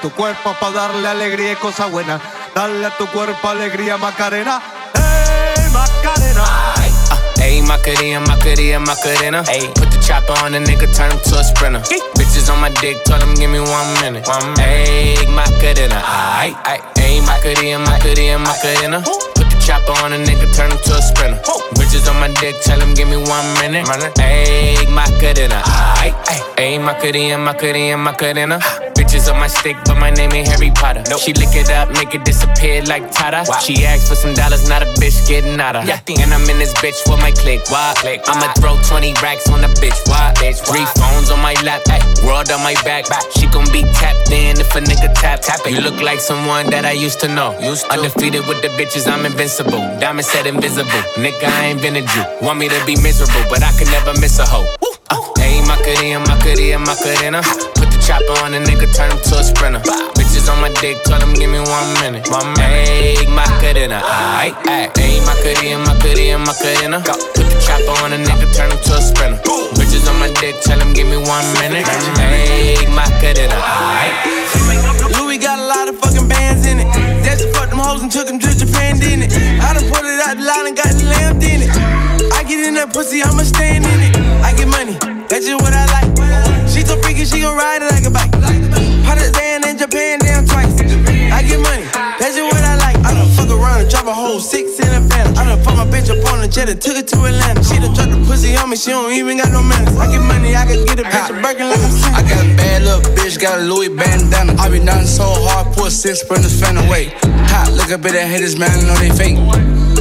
Tu 0.00 0.10
cuerpo 0.10 0.54
para 0.58 0.72
darle 0.72 1.08
alegría 1.08 1.52
y 1.52 1.56
cosa 1.56 1.86
buena. 1.86 2.20
Dale 2.54 2.86
a 2.86 2.90
tu 2.96 3.06
cuerpo 3.08 3.48
alegría 3.48 3.96
Macarena. 3.98 4.60
¡Hey 4.94 5.68
Macarena! 5.72 6.44
Ayy, 7.40 7.62
Macarena, 7.62 8.20
Macarena, 8.20 8.78
Macarena. 8.78 9.42
Ayy, 9.48 9.66
put 9.74 9.90
the 9.90 9.98
chopper 10.00 10.34
on 10.44 10.52
the 10.52 10.58
nigga, 10.58 10.86
turn 10.94 11.10
him 11.10 11.18
to 11.24 11.38
a 11.38 11.44
sprinter. 11.44 11.80
Bitches 12.14 12.52
on 12.52 12.60
my 12.60 12.68
dick, 12.80 13.02
told 13.04 13.22
him 13.22 13.34
give 13.34 13.50
me 13.50 13.60
one 13.60 13.92
minute. 14.00 14.28
One 14.28 14.54
Ayy, 14.56 15.26
Macarena. 15.34 16.00
Ayy, 16.38 16.54
ayy, 16.64 16.80
ayy, 16.96 17.20
Macarena, 17.26 17.78
Macarena, 17.78 18.38
Macarena. 18.38 19.00
Put 19.34 19.48
the 19.48 19.56
chopper 19.58 19.92
on 20.04 20.12
a 20.12 20.18
nigga, 20.18 20.54
turn 20.54 20.70
him 20.70 20.78
to 20.84 20.96
a 20.96 21.02
sprinter. 21.02 21.40
Bitches 21.74 22.08
on 22.10 22.20
my 22.20 22.28
dick, 22.40 22.60
tell 22.62 22.78
him 22.78 22.94
give 22.94 23.08
me 23.08 23.16
one 23.16 23.48
minute. 23.60 23.86
Ayy, 24.20 24.86
Macarena. 24.92 25.62
Ayy, 25.96 26.12
ayy, 26.28 26.42
ayy, 26.56 26.78
Macarena, 26.78 27.38
Macarena, 27.38 27.96
Macarena. 27.96 28.60
Bitches 29.10 29.26
on 29.26 29.40
my 29.40 29.48
stick, 29.48 29.76
but 29.86 29.98
my 29.98 30.10
name 30.10 30.30
ain't 30.30 30.46
Harry 30.46 30.70
Potter. 30.70 31.02
She 31.18 31.32
lick 31.32 31.50
it 31.58 31.68
up, 31.68 31.90
make 31.98 32.14
it 32.14 32.24
disappear 32.24 32.80
like 32.84 33.10
Tata. 33.10 33.42
She 33.58 33.84
asked 33.84 34.06
for 34.06 34.14
some 34.14 34.34
dollars, 34.34 34.68
not 34.68 34.82
a 34.82 34.86
bitch 35.02 35.26
getting 35.26 35.58
out 35.58 35.74
of. 35.74 35.82
And 35.82 36.30
I'm 36.30 36.46
in 36.46 36.62
this 36.62 36.72
bitch 36.74 36.94
with 37.10 37.18
my 37.18 37.32
click. 37.32 37.58
Why? 37.74 37.92
click. 37.98 38.22
I'ma 38.28 38.54
throw 38.54 38.78
20 38.78 39.14
racks 39.18 39.50
on 39.50 39.64
a 39.64 39.68
bitch. 39.82 39.98
Why? 40.06 40.30
bitch? 40.38 40.62
Three 40.62 40.86
phones 40.94 41.28
on 41.34 41.42
my 41.42 41.58
lap, 41.66 41.82
ay, 41.90 41.98
world 42.22 42.52
on 42.52 42.62
my 42.62 42.74
back. 42.86 43.10
She 43.34 43.50
gon' 43.50 43.66
be 43.74 43.82
tapped 43.98 44.30
in 44.30 44.60
if 44.62 44.70
a 44.76 44.80
nigga 44.80 45.12
tap. 45.18 45.40
tap 45.40 45.58
it. 45.66 45.74
You 45.74 45.80
look 45.80 46.00
like 46.00 46.20
someone 46.20 46.70
that 46.70 46.86
I 46.86 46.92
used 46.92 47.18
to 47.26 47.28
know. 47.34 47.50
Undefeated 47.90 48.46
with 48.46 48.62
the 48.62 48.70
bitches, 48.78 49.10
I'm 49.10 49.26
invincible. 49.26 49.82
Diamond 49.98 50.24
said 50.24 50.46
invisible. 50.46 51.02
Nigga, 51.18 51.50
I 51.50 51.74
ain't 51.74 51.82
been 51.82 51.96
a 51.96 52.02
Jew. 52.06 52.46
Want 52.46 52.60
me 52.60 52.68
to 52.68 52.78
be 52.86 52.94
miserable, 53.02 53.42
but 53.50 53.64
I 53.64 53.72
can 53.74 53.90
never 53.90 54.14
miss 54.20 54.38
a 54.38 54.46
hoe. 54.46 54.70
Uh, 55.10 55.18
Ayy, 55.42 55.66
Macarena, 55.66 56.20
Macarena, 56.30 56.78
Macarena. 56.78 57.42
Put 57.42 57.58
the 57.58 57.69
chopper 58.10 58.42
on 58.42 58.54
a 58.54 58.58
nigga, 58.58 58.90
turn 58.90 59.06
him 59.14 59.22
to 59.22 59.38
a 59.38 59.44
sprinter. 59.46 59.78
Bitches 60.18 60.50
on 60.50 60.58
my 60.58 60.70
dick, 60.82 60.98
tell 61.06 61.22
him 61.22 61.30
give 61.38 61.46
me 61.46 61.62
one 61.62 61.88
minute. 62.02 62.26
One 62.26 62.50
minute. 62.58 62.90
Ayy, 62.90 63.30
Macarena, 63.30 64.02
aight, 64.02 64.58
aight. 64.66 64.90
Ayy, 64.98 65.22
Macarena, 65.22 65.78
Macarena, 65.86 66.38
Macarena. 66.42 66.98
Put 67.38 67.46
the 67.46 67.56
chopper 67.62 67.94
on 68.02 68.10
a 68.10 68.18
nigga, 68.18 68.50
turn 68.50 68.74
him 68.74 68.82
to 68.82 68.98
a 68.98 69.00
sprinter. 69.00 69.38
Bitches 69.78 70.10
on 70.10 70.18
my 70.18 70.26
dick, 70.42 70.58
tell 70.66 70.80
him 70.82 70.90
give 70.92 71.06
me 71.06 71.22
one 71.22 71.46
minute. 71.62 71.86
Ayy, 71.86 72.82
Macarena, 72.90 73.54
aight. 73.54 75.14
Louis 75.14 75.38
got 75.38 75.62
a 75.62 75.66
lot 75.70 75.86
of 75.86 75.94
fucking 76.02 76.26
bands 76.26 76.66
in 76.66 76.82
it. 76.82 76.90
That's 77.22 77.46
fucked 77.54 77.70
them 77.70 77.78
hoes 77.78 78.02
and 78.02 78.10
took 78.10 78.26
them 78.26 78.40
to 78.40 78.50
Japan, 78.50 78.98
didn't 78.98 79.30
it? 79.30 79.32
I 79.62 79.70
done 79.70 79.86
put 79.86 80.02
it 80.02 80.18
out 80.26 80.34
the 80.34 80.42
line 80.42 80.66
and 80.66 80.76
got 80.76 80.90
the 80.98 81.06
lamp 81.06 81.46
in 81.46 81.62
it. 81.62 81.70
I 82.34 82.42
get 82.42 82.58
in 82.66 82.74
that 82.74 82.90
pussy, 82.92 83.22
I'ma 83.22 83.46
stand 83.46 83.86
in 83.86 84.00
it. 84.02 84.18
I 84.42 84.50
get 84.58 84.66
money, 84.66 84.98
that's 85.30 85.46
just 85.46 85.62
what 85.62 85.70
I 85.70 85.86
like. 85.94 86.10
She 86.70 86.86
so 86.86 86.96
freaky, 87.02 87.24
she 87.24 87.40
gon' 87.40 87.56
ride 87.58 87.82
it 87.82 87.90
like 87.90 87.99
a 94.10 94.14
whole 94.14 94.40
six 94.40 94.78
in 94.80 94.90
a 94.90 95.00
van. 95.06 95.38
I 95.38 95.46
done 95.46 95.62
fuck 95.62 95.76
my 95.76 95.86
bitch 95.86 96.10
up 96.10 96.18
on 96.32 96.42
a 96.42 96.48
jet 96.48 96.68
and 96.68 96.82
took 96.82 96.96
it 96.98 97.06
to 97.08 97.16
Atlanta. 97.22 97.62
She 97.62 97.78
done 97.78 97.94
dropped 97.94 98.10
the 98.10 98.18
pussy 98.26 98.56
on 98.56 98.68
me, 98.68 98.76
she 98.76 98.90
don't 98.90 99.12
even 99.12 99.38
got 99.38 99.52
no 99.54 99.62
manners. 99.62 99.94
I 99.96 100.10
get 100.10 100.18
money, 100.26 100.56
I 100.56 100.66
can 100.66 100.84
get 100.84 100.98
a 100.98 101.06
bitch 101.06 101.30
a 101.30 101.34
Birkin 101.38 101.70
like 101.70 101.78
I'm 101.78 102.18
I 102.18 102.22
got 102.26 102.42
a 102.42 102.50
bad 102.58 102.82
little 102.82 103.06
bitch, 103.14 103.38
got 103.38 103.60
a 103.60 103.62
Louis 103.62 103.88
bandana. 103.88 104.58
I 104.58 104.68
be 104.68 104.80
nothing 104.80 105.06
so 105.06 105.24
hard, 105.46 105.72
put 105.74 105.92
six 105.92 106.20
sprinters 106.20 106.58
fan 106.58 106.76
away. 106.76 107.14
Hot, 107.54 107.70
look 107.72 107.90
up 107.94 108.04
at 108.04 108.12
the 108.12 108.26
haters, 108.26 108.58
man, 108.58 108.70
I 108.74 108.82
know 108.82 108.98
they 108.98 109.14
fake. 109.14 109.38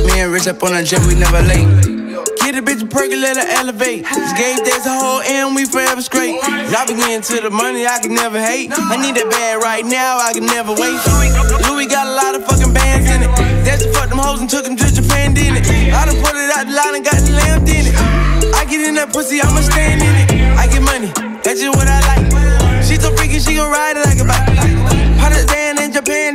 Me 0.06 0.22
and 0.22 0.34
Rich 0.34 0.48
up 0.48 0.64
on 0.64 0.74
a 0.74 0.82
jet, 0.82 1.06
we 1.06 1.14
never 1.14 1.42
late. 1.46 1.70
Get 2.42 2.58
a 2.58 2.66
bitch 2.66 2.82
a 2.82 2.88
perky, 2.90 3.16
let 3.16 3.38
her 3.38 3.46
elevate. 3.62 4.10
This 4.10 4.34
game 4.34 4.58
days 4.66 4.86
a 4.90 4.90
whole 4.90 5.22
and 5.22 5.54
we 5.54 5.66
forever 5.66 6.02
straight. 6.02 6.34
Y'all 6.74 6.88
be 6.90 6.98
getting 6.98 7.22
to 7.22 7.42
the 7.46 7.52
money, 7.52 7.86
I 7.86 8.00
can 8.02 8.16
never 8.16 8.42
hate. 8.42 8.72
I 8.74 8.98
need 8.98 9.14
that 9.22 9.30
bag 9.30 9.62
right 9.62 9.86
now, 9.86 10.18
I 10.18 10.34
can 10.34 10.48
never 10.48 10.74
wait. 10.74 10.98
Louis 11.70 11.86
got 11.86 12.08
a 12.08 12.16
lot 12.18 12.34
of 12.34 12.42
fucking 12.50 12.74
bands 12.74 13.06
in 13.06 13.22
it. 13.22 13.49
That's 13.70 13.86
fucked 13.94 14.10
them 14.10 14.18
hoes 14.18 14.42
and 14.42 14.50
took 14.50 14.66
them 14.66 14.76
to 14.82 14.88
Japan, 14.90 15.38
didn't 15.38 15.62
it? 15.62 15.94
I 15.94 16.10
done 16.10 16.18
put 16.26 16.34
it 16.34 16.50
out 16.58 16.66
the 16.66 16.74
line 16.74 16.96
and 16.98 17.06
got 17.06 17.22
the 17.22 17.38
lamp 17.38 17.70
in 17.70 17.86
it. 17.86 17.94
I 18.58 18.66
get 18.66 18.82
in 18.82 18.96
that 18.96 19.14
pussy, 19.14 19.38
I'ma 19.46 19.62
stand 19.62 20.02
in 20.02 20.10
it. 20.26 20.58
I 20.58 20.66
get 20.66 20.82
money, 20.82 21.14
that's 21.46 21.62
just 21.62 21.78
what 21.78 21.86
I 21.86 22.02
like. 22.10 22.26
She 22.82 22.98
so 22.98 23.14
freaky, 23.14 23.38
she 23.38 23.62
gon' 23.62 23.70
ride 23.70 23.94
it 23.94 24.10
like 24.10 24.18
a 24.18 24.26
bike. 24.26 24.50
Pakistan 25.22 25.78
and 25.78 25.94
Japan, 25.94 26.34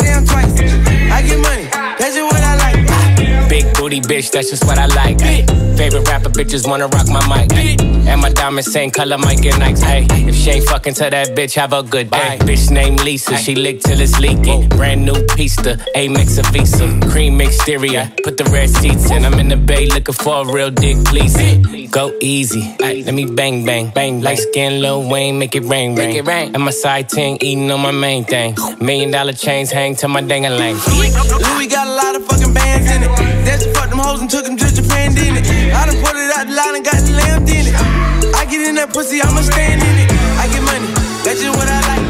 Big 3.94 4.02
booty 4.02 4.14
bitch, 4.14 4.32
that's 4.32 4.50
just 4.50 4.64
what 4.64 4.76
I 4.76 4.86
like. 4.86 5.22
Ay. 5.22 5.46
Favorite 5.76 6.08
rapper 6.08 6.28
bitches 6.28 6.68
wanna 6.68 6.88
rock 6.88 7.06
my 7.08 7.22
mic. 7.28 7.52
Ay. 7.52 7.76
And 8.08 8.20
my 8.20 8.30
diamonds 8.30 8.72
same 8.72 8.90
color, 8.90 9.18
Mike 9.18 9.44
and 9.44 9.62
Nikes. 9.62 9.82
Hey, 9.82 10.06
if 10.28 10.34
she 10.34 10.50
ain't 10.50 10.68
fucking 10.68 10.94
to 10.94 11.10
that 11.10 11.28
bitch, 11.36 11.54
have 11.54 11.72
a 11.72 11.82
good 11.82 12.10
day. 12.10 12.38
Bitch 12.40 12.70
named 12.70 13.00
Lisa, 13.04 13.36
she 13.36 13.54
lick 13.54 13.80
till 13.80 14.00
it's 14.00 14.18
leaking. 14.18 14.68
Brand 14.70 15.04
new 15.04 15.24
pista, 15.36 15.78
Amex 15.94 16.38
a 16.38 16.50
Visa, 16.50 16.86
cream 17.10 17.40
exterior. 17.40 18.10
Put 18.24 18.36
the 18.36 18.44
red 18.44 18.68
seats 18.68 19.10
in. 19.10 19.24
I'm 19.24 19.34
in 19.34 19.48
the 19.48 19.56
bay 19.56 19.86
looking 19.86 20.14
for 20.14 20.42
a 20.42 20.52
real 20.52 20.70
dick, 20.70 20.96
please. 21.04 21.36
Go 21.90 22.12
easy, 22.20 22.74
let 22.80 23.14
me 23.14 23.24
bang 23.26 23.64
bang 23.64 23.90
bang. 23.94 24.20
Like 24.20 24.38
skin, 24.38 24.80
Lil 24.80 25.08
Wayne, 25.08 25.38
make 25.38 25.54
it 25.54 25.64
rain 25.64 25.94
rain. 25.94 26.54
And 26.54 26.64
my 26.64 26.72
side 26.72 27.08
ting 27.08 27.38
eating 27.40 27.70
on 27.70 27.80
my 27.80 27.92
main 27.92 28.24
thing. 28.24 28.56
Million 28.80 29.12
dollar 29.12 29.32
chains 29.32 29.70
hang 29.70 29.94
to 29.96 30.08
my 30.08 30.20
dang 30.20 30.46
a 30.46 30.50
lang. 30.50 30.76
Louis 30.88 31.68
got 31.68 31.86
a 31.86 31.94
lot 31.94 32.16
of 32.16 32.26
fucking 32.26 32.52
bands 32.52 32.90
in 32.90 33.02
it. 33.04 33.44
That's 33.44 33.83
hoes 34.14 34.22
and 34.22 34.30
took 34.30 34.44
them 34.46 34.56
to 34.56 34.66
Japan, 34.70 35.14
didn't 35.14 35.42
it? 35.42 35.74
I 35.74 35.86
done 35.86 35.98
put 35.98 36.14
it 36.14 36.30
out 36.38 36.46
the 36.46 36.54
line 36.54 36.74
and 36.78 36.84
got 36.86 37.02
the 37.02 37.12
lamp 37.18 37.50
in 37.50 37.66
it. 37.66 37.74
I 38.38 38.46
get 38.46 38.62
in 38.62 38.78
that 38.78 38.94
pussy, 38.94 39.18
I'ma 39.18 39.42
stand 39.42 39.82
in 39.82 39.96
it. 40.06 40.10
I 40.38 40.46
get 40.54 40.62
money, 40.62 40.86
that's 41.26 41.42
just 41.42 41.50
what 41.50 41.66
I 41.66 41.80
like. 41.90 42.06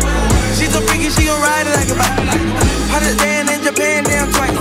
She 0.56 0.68
so 0.68 0.80
freaky, 0.84 1.08
she 1.08 1.24
gon' 1.24 1.40
ride 1.40 1.64
it 1.64 1.72
like 1.72 1.88
a 1.88 1.96
bike. 1.96 2.20
Pakistan 2.92 3.48
and 3.48 3.62
Japan, 3.64 4.04
damn 4.04 4.28
twice. 4.28 4.52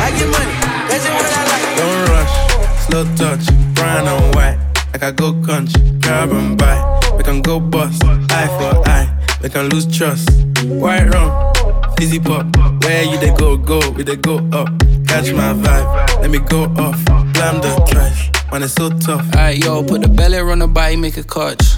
I 0.00 0.08
get 0.16 0.28
money, 0.32 0.54
that's 0.88 1.04
just 1.04 1.12
what 1.12 1.28
I 1.28 1.42
like. 1.52 1.66
Don't 1.76 2.02
rush, 2.08 2.34
slow 2.88 3.04
touch, 3.20 3.44
brown 3.76 4.08
and 4.08 4.34
white. 4.34 4.58
Like 4.92 5.04
I 5.04 5.10
go 5.12 5.36
country, 5.44 5.82
grab 6.00 6.32
and. 6.32 6.58
We 7.16 7.24
can 7.24 7.42
go 7.42 7.58
bust, 7.58 8.02
eye 8.30 8.48
for 8.56 8.88
eye. 8.88 9.08
We 9.42 9.48
can 9.48 9.68
lose 9.70 9.86
trust. 9.86 10.30
White 10.64 11.12
rum, 11.12 11.52
fizzy 11.98 12.20
pop. 12.20 12.46
Where 12.84 13.02
you 13.02 13.18
they 13.18 13.34
go, 13.34 13.56
go, 13.56 13.80
we 13.90 14.04
they 14.04 14.16
go 14.16 14.38
up. 14.52 14.68
Catch 15.08 15.32
my 15.32 15.54
vibe, 15.54 16.20
let 16.20 16.30
me 16.30 16.38
go 16.38 16.64
off. 16.76 17.02
Blam 17.32 17.60
the 17.60 17.84
trash, 17.88 18.30
man, 18.52 18.62
it's 18.62 18.74
so 18.74 18.90
tough. 18.90 19.24
Alright, 19.34 19.58
yo, 19.64 19.82
put 19.82 20.02
the 20.02 20.08
belly 20.08 20.38
on 20.38 20.58
the 20.58 20.68
body, 20.68 20.96
make 20.96 21.16
a 21.16 21.22
catch. 21.24 21.77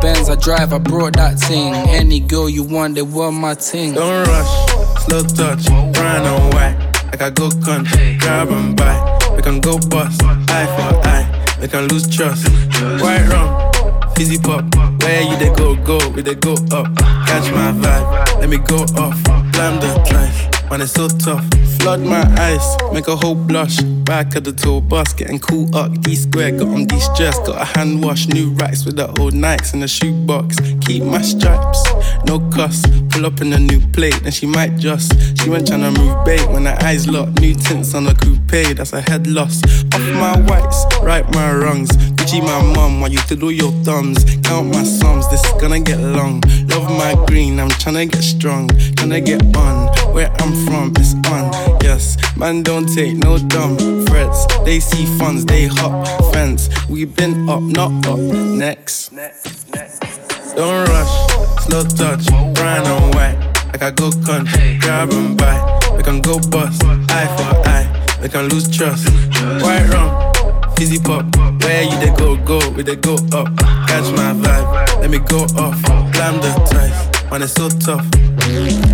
Benz 0.00 0.28
I 0.28 0.36
drive, 0.36 0.72
I 0.72 0.78
brought 0.78 1.14
that 1.14 1.38
thing. 1.38 1.74
Any 1.90 2.20
girl 2.20 2.48
you 2.48 2.62
want, 2.62 2.94
they 2.94 3.02
want 3.02 3.36
my 3.36 3.54
ting. 3.54 3.94
Don't 3.94 4.26
rush, 4.26 5.04
slow 5.04 5.22
touch, 5.22 5.66
brown 5.92 6.26
and 6.26 6.54
white. 6.54 6.92
I 7.22 7.30
go 7.30 7.50
country, 7.64 8.16
grab 8.18 8.48
and 8.48 8.76
buy. 8.76 8.98
We 9.36 9.42
can 9.42 9.60
go 9.60 9.78
bust, 9.78 10.20
eye 10.24 10.66
for 10.74 11.08
eye. 11.08 11.56
We 11.60 11.68
can 11.68 11.86
lose 11.86 12.08
trust. 12.10 12.48
White 13.00 13.28
rum, 13.28 13.70
fizzy 14.16 14.38
pop. 14.38 14.64
Where 15.02 15.22
you 15.22 15.36
they 15.36 15.54
go, 15.54 15.76
go, 15.76 15.98
we 16.10 16.22
they 16.22 16.34
go 16.34 16.54
up. 16.72 16.86
Catch 17.28 17.52
my 17.52 17.70
vibe, 17.70 18.40
let 18.40 18.48
me 18.48 18.56
go 18.58 18.78
off. 18.98 19.22
Blam 19.52 19.78
the 19.78 20.02
drive, 20.10 20.34
man, 20.72 20.80
it's 20.80 20.92
so 20.92 21.06
tough. 21.06 21.44
Flood 21.80 22.00
my 22.00 22.22
eyes, 22.38 22.76
make 22.92 23.06
a 23.06 23.14
whole 23.14 23.34
blush. 23.34 23.80
Back 24.08 24.36
of 24.36 24.44
the 24.44 24.52
tour 24.52 24.80
bus, 24.80 25.12
getting 25.12 25.38
cool 25.38 25.74
up. 25.76 26.00
D 26.00 26.14
square, 26.14 26.50
got 26.50 26.68
on 26.68 26.86
de-stress. 26.86 27.38
Got 27.40 27.60
a 27.60 27.64
hand 27.64 28.02
wash, 28.02 28.26
new 28.28 28.50
racks 28.52 28.86
with 28.86 28.96
the 28.96 29.06
old 29.20 29.34
Nikes 29.34 29.74
in 29.74 29.80
the 29.80 29.88
shoebox. 29.88 30.56
Keep 30.80 31.04
my 31.04 31.20
stripes, 31.20 31.82
no 32.26 32.38
cuss. 32.50 32.86
Pull 33.10 33.26
up 33.26 33.40
in 33.42 33.52
a 33.52 33.58
new 33.58 33.80
plate, 33.88 34.22
and 34.24 34.32
she 34.32 34.46
might 34.46 34.76
just. 34.78 35.12
She 35.40 35.50
went 35.50 35.68
tryna 35.68 35.96
move 35.98 36.24
bait 36.24 36.46
when 36.48 36.64
her 36.64 36.78
eyes 36.80 37.06
locked. 37.06 37.40
New 37.40 37.54
tints 37.54 37.94
on 37.94 38.06
a 38.06 38.14
coupe, 38.14 38.76
that's 38.76 38.94
a 38.94 39.02
head 39.02 39.26
loss. 39.26 39.62
Off 39.94 40.06
my 40.14 40.40
whites, 40.48 40.86
right 41.02 41.28
my 41.34 41.52
wrongs. 41.52 41.90
Gucci 42.16 42.40
my 42.40 42.62
mum, 42.74 43.00
while 43.00 43.10
you 43.10 43.18
twiddle 43.18 43.52
your 43.52 43.72
thumbs. 43.84 44.24
Count 44.42 44.68
my 44.68 44.84
sums, 44.84 45.28
this 45.30 45.44
is 45.44 45.52
gonna 45.60 45.80
get 45.80 46.00
long. 46.00 46.42
Love 46.72 46.88
my 46.90 47.14
green, 47.26 47.60
I'm 47.60 47.68
tryna 47.68 48.10
get 48.10 48.22
strong. 48.22 48.68
Tryna 48.68 49.24
get 49.24 49.42
on, 49.56 49.88
where 50.14 50.32
I'm 50.40 50.52
from, 50.66 50.92
it's 50.96 51.14
on. 51.30 51.52
Yes, 51.82 52.16
man, 52.36 52.62
don't 52.62 52.86
take 52.86 53.16
no 53.16 53.38
dumb 53.38 53.76
threats. 54.06 54.46
They 54.64 54.80
see 54.80 55.04
funds, 55.18 55.44
they 55.44 55.66
hop 55.66 56.06
fence. 56.32 56.68
We 56.88 57.04
been 57.04 57.48
up, 57.48 57.62
not 57.62 58.06
up. 58.06 58.18
Next. 58.18 59.10
Don't 60.54 60.88
rush, 60.88 61.14
slow 61.64 61.84
touch, 61.84 62.26
brown 62.54 62.86
and 62.86 63.14
white. 63.14 63.38
Like 63.72 63.82
I 63.82 63.90
go 63.90 64.10
country, 64.24 64.78
grab 64.80 65.10
and 65.10 65.36
buy. 65.36 65.80
We 65.96 66.02
can 66.02 66.20
go 66.20 66.38
bust, 66.38 66.82
eye 66.84 67.28
for 67.36 67.68
eye. 67.68 68.18
We 68.22 68.28
can 68.28 68.48
lose 68.48 68.68
trust. 68.74 69.08
White 69.62 69.88
rum, 69.92 70.32
fizzy 70.76 70.98
pop. 70.98 71.24
Where 71.62 71.82
you 71.82 71.98
they 72.00 72.14
go, 72.16 72.36
go, 72.36 72.60
we 72.70 72.82
they 72.82 72.96
go 72.96 73.14
up. 73.32 73.48
Catch 73.88 74.12
my 74.12 74.32
vibe, 74.34 74.91
let 75.02 75.10
me 75.10 75.18
go 75.18 75.42
off. 75.58 75.74
Climb 76.14 76.38
the 76.38 76.54
ties, 76.70 76.94
man, 77.28 77.42
it's 77.42 77.58
so 77.58 77.68
tough. 77.68 78.06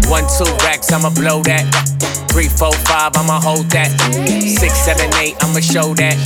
One, 0.09 0.25
two 0.25 0.49
racks, 0.65 0.91
I'ma 0.91 1.13
blow 1.13 1.45
that. 1.45 1.69
Three, 2.33 2.49
four, 2.49 2.73
five, 2.89 3.13
I'ma 3.13 3.37
hold 3.37 3.69
that. 3.77 3.93
Six, 4.41 4.73
seven, 4.73 5.13
eight, 5.21 5.37
I'ma 5.45 5.61
show 5.61 5.93
that. 6.01 6.17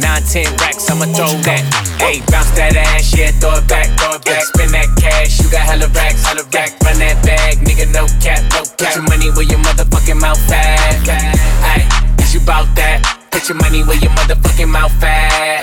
Nine, 0.00 0.24
ten 0.24 0.48
racks, 0.56 0.88
I'ma 0.88 1.04
throw 1.12 1.36
that. 1.44 1.60
Hey, 2.00 2.24
bounce 2.32 2.48
that 2.56 2.72
ass, 2.72 3.12
yeah, 3.12 3.30
throw 3.36 3.60
it 3.60 3.68
back, 3.68 3.92
throw 4.00 4.16
it 4.16 4.24
back. 4.24 4.48
Spin 4.48 4.72
that 4.72 4.88
cash, 4.96 5.38
you 5.44 5.50
got 5.52 5.60
hella 5.60 5.92
racks, 5.92 6.24
hella 6.24 6.48
rack. 6.48 6.72
Run 6.80 6.96
that 7.04 7.20
bag, 7.20 7.60
nigga, 7.60 7.84
no 7.92 8.08
cap, 8.24 8.40
no 8.56 8.64
cap. 8.64 8.80
Put 8.80 8.96
your 8.96 9.04
money 9.12 9.28
where 9.36 9.44
your 9.44 9.60
motherfucking 9.60 10.20
mouth 10.24 10.40
at. 10.48 11.04
Ay, 11.04 11.84
is 12.24 12.32
you 12.32 12.40
bout 12.40 12.64
that? 12.80 13.04
Put 13.30 13.44
your 13.48 13.60
money 13.60 13.84
where 13.84 14.00
your 14.00 14.10
motherfucking 14.16 14.72
mouth 14.72 15.04
at. 15.04 15.60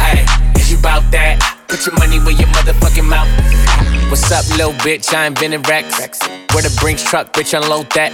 Ay, 0.00 0.24
is 0.56 0.72
you 0.72 0.80
bout 0.80 1.04
that? 1.12 1.61
Put 1.72 1.86
your 1.86 1.98
money 1.98 2.18
where 2.18 2.34
your 2.34 2.48
motherfucking 2.48 3.08
mouth. 3.08 4.10
What's 4.10 4.30
up, 4.30 4.46
little 4.58 4.74
bitch? 4.84 5.14
I 5.14 5.24
invented 5.24 5.66
racks. 5.66 6.20
Where 6.52 6.62
the 6.62 6.76
Brinks 6.78 7.02
truck, 7.02 7.32
bitch, 7.32 7.58
unload 7.58 7.90
that. 7.92 8.12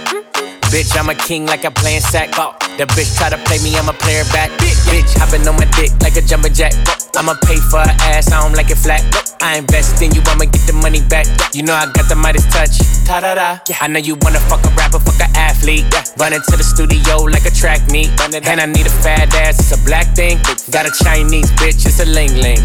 Bitch, 0.69 0.93
I'm 0.97 1.09
a 1.09 1.15
king 1.15 1.47
like 1.47 1.65
I'm 1.65 1.73
playing 1.73 2.01
sack. 2.01 2.37
Uh, 2.37 2.53
the 2.77 2.85
bitch 2.93 3.17
try 3.17 3.29
to 3.29 3.37
play 3.49 3.57
me, 3.65 3.75
I'ma 3.75 3.91
play 3.93 4.21
her 4.21 4.29
back. 4.31 4.51
Bitch, 4.85 5.17
hopping 5.17 5.47
on 5.47 5.55
my 5.55 5.65
dick 5.73 5.89
like 6.01 6.15
a 6.15 6.21
jumper 6.21 6.49
jack. 6.49 6.73
Uh, 6.85 6.93
I'ma 7.17 7.33
pay 7.41 7.57
for 7.57 7.81
her 7.81 7.95
ass, 8.13 8.31
I 8.31 8.41
don't 8.41 8.53
like 8.53 8.69
it 8.69 8.77
flat. 8.77 9.01
Uh, 9.15 9.21
I 9.41 9.57
invest 9.57 9.99
in 10.03 10.13
you, 10.13 10.21
I'ma 10.25 10.45
get 10.45 10.61
the 10.69 10.73
money 10.73 11.01
back. 11.01 11.25
You 11.53 11.63
know 11.63 11.73
I 11.73 11.91
got 11.91 12.07
the 12.07 12.15
Midas 12.15 12.45
touch. 12.53 12.77
Ta 13.05 13.19
da 13.19 13.33
da. 13.33 13.57
I 13.81 13.87
know 13.87 13.99
you 13.99 14.15
wanna 14.21 14.39
fuck 14.45 14.63
a 14.63 14.69
rapper, 14.77 14.99
fuck 14.99 15.19
a 15.19 15.29
athlete. 15.33 15.89
Run 16.21 16.33
into 16.33 16.53
the 16.53 16.63
studio 16.63 17.17
like 17.25 17.45
a 17.49 17.51
track 17.51 17.81
meet. 17.89 18.13
And 18.21 18.61
I 18.61 18.65
need 18.67 18.85
a 18.85 18.93
fat 19.01 19.33
ass, 19.33 19.57
it's 19.57 19.73
a 19.73 19.83
black 19.85 20.13
thing. 20.15 20.37
Got 20.69 20.85
a 20.85 20.93
Chinese 21.03 21.49
bitch, 21.57 21.81
it's 21.89 21.99
a 21.99 22.05
ling 22.05 22.37
ling. 22.37 22.61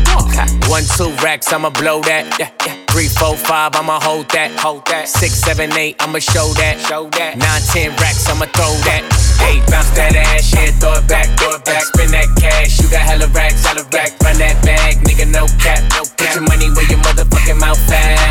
One, 0.69 0.85
two 1.01 1.09
racks, 1.25 1.53
I'ma 1.55 1.71
blow 1.71 2.03
that. 2.03 2.84
Three, 2.95 3.11
four, 3.11 3.35
five, 3.35 3.75
I'ma 3.75 3.99
hold 3.99 4.31
that. 4.39 4.55
Hold 4.63 4.87
that. 4.87 5.11
Six, 5.11 5.35
seven, 5.43 5.75
eight, 5.75 5.99
I'ma 5.99 6.23
show 6.23 6.55
that. 6.63 6.79
Show 6.79 7.11
that. 7.19 7.35
Nine, 7.35 7.63
ten 7.75 7.91
racks, 7.99 8.23
I'ma 8.31 8.47
throw 8.55 8.71
that. 8.87 9.03
Hey, 9.43 9.59
bounce 9.67 9.91
that 9.99 10.15
ass, 10.15 10.55
yeah, 10.55 10.71
throw 10.79 11.03
it 11.03 11.11
back, 11.11 11.27
throw 11.35 11.59
it 11.59 11.67
back. 11.67 11.83
Spin 11.91 12.15
that 12.15 12.31
cash, 12.39 12.79
you 12.79 12.87
got 12.87 13.03
hella 13.03 13.27
racks, 13.35 13.67
hella 13.67 13.83
rack. 13.91 14.15
Run 14.23 14.39
that 14.39 14.63
bag, 14.63 15.03
nigga, 15.03 15.27
no 15.27 15.51
cap, 15.59 15.83
no 15.99 16.07
cap. 16.07 16.23
Put 16.23 16.39
your 16.39 16.47
money 16.47 16.71
where 16.71 16.87
your 16.87 17.03
motherfucking 17.03 17.59
mouth 17.59 17.83
at. 17.91 18.31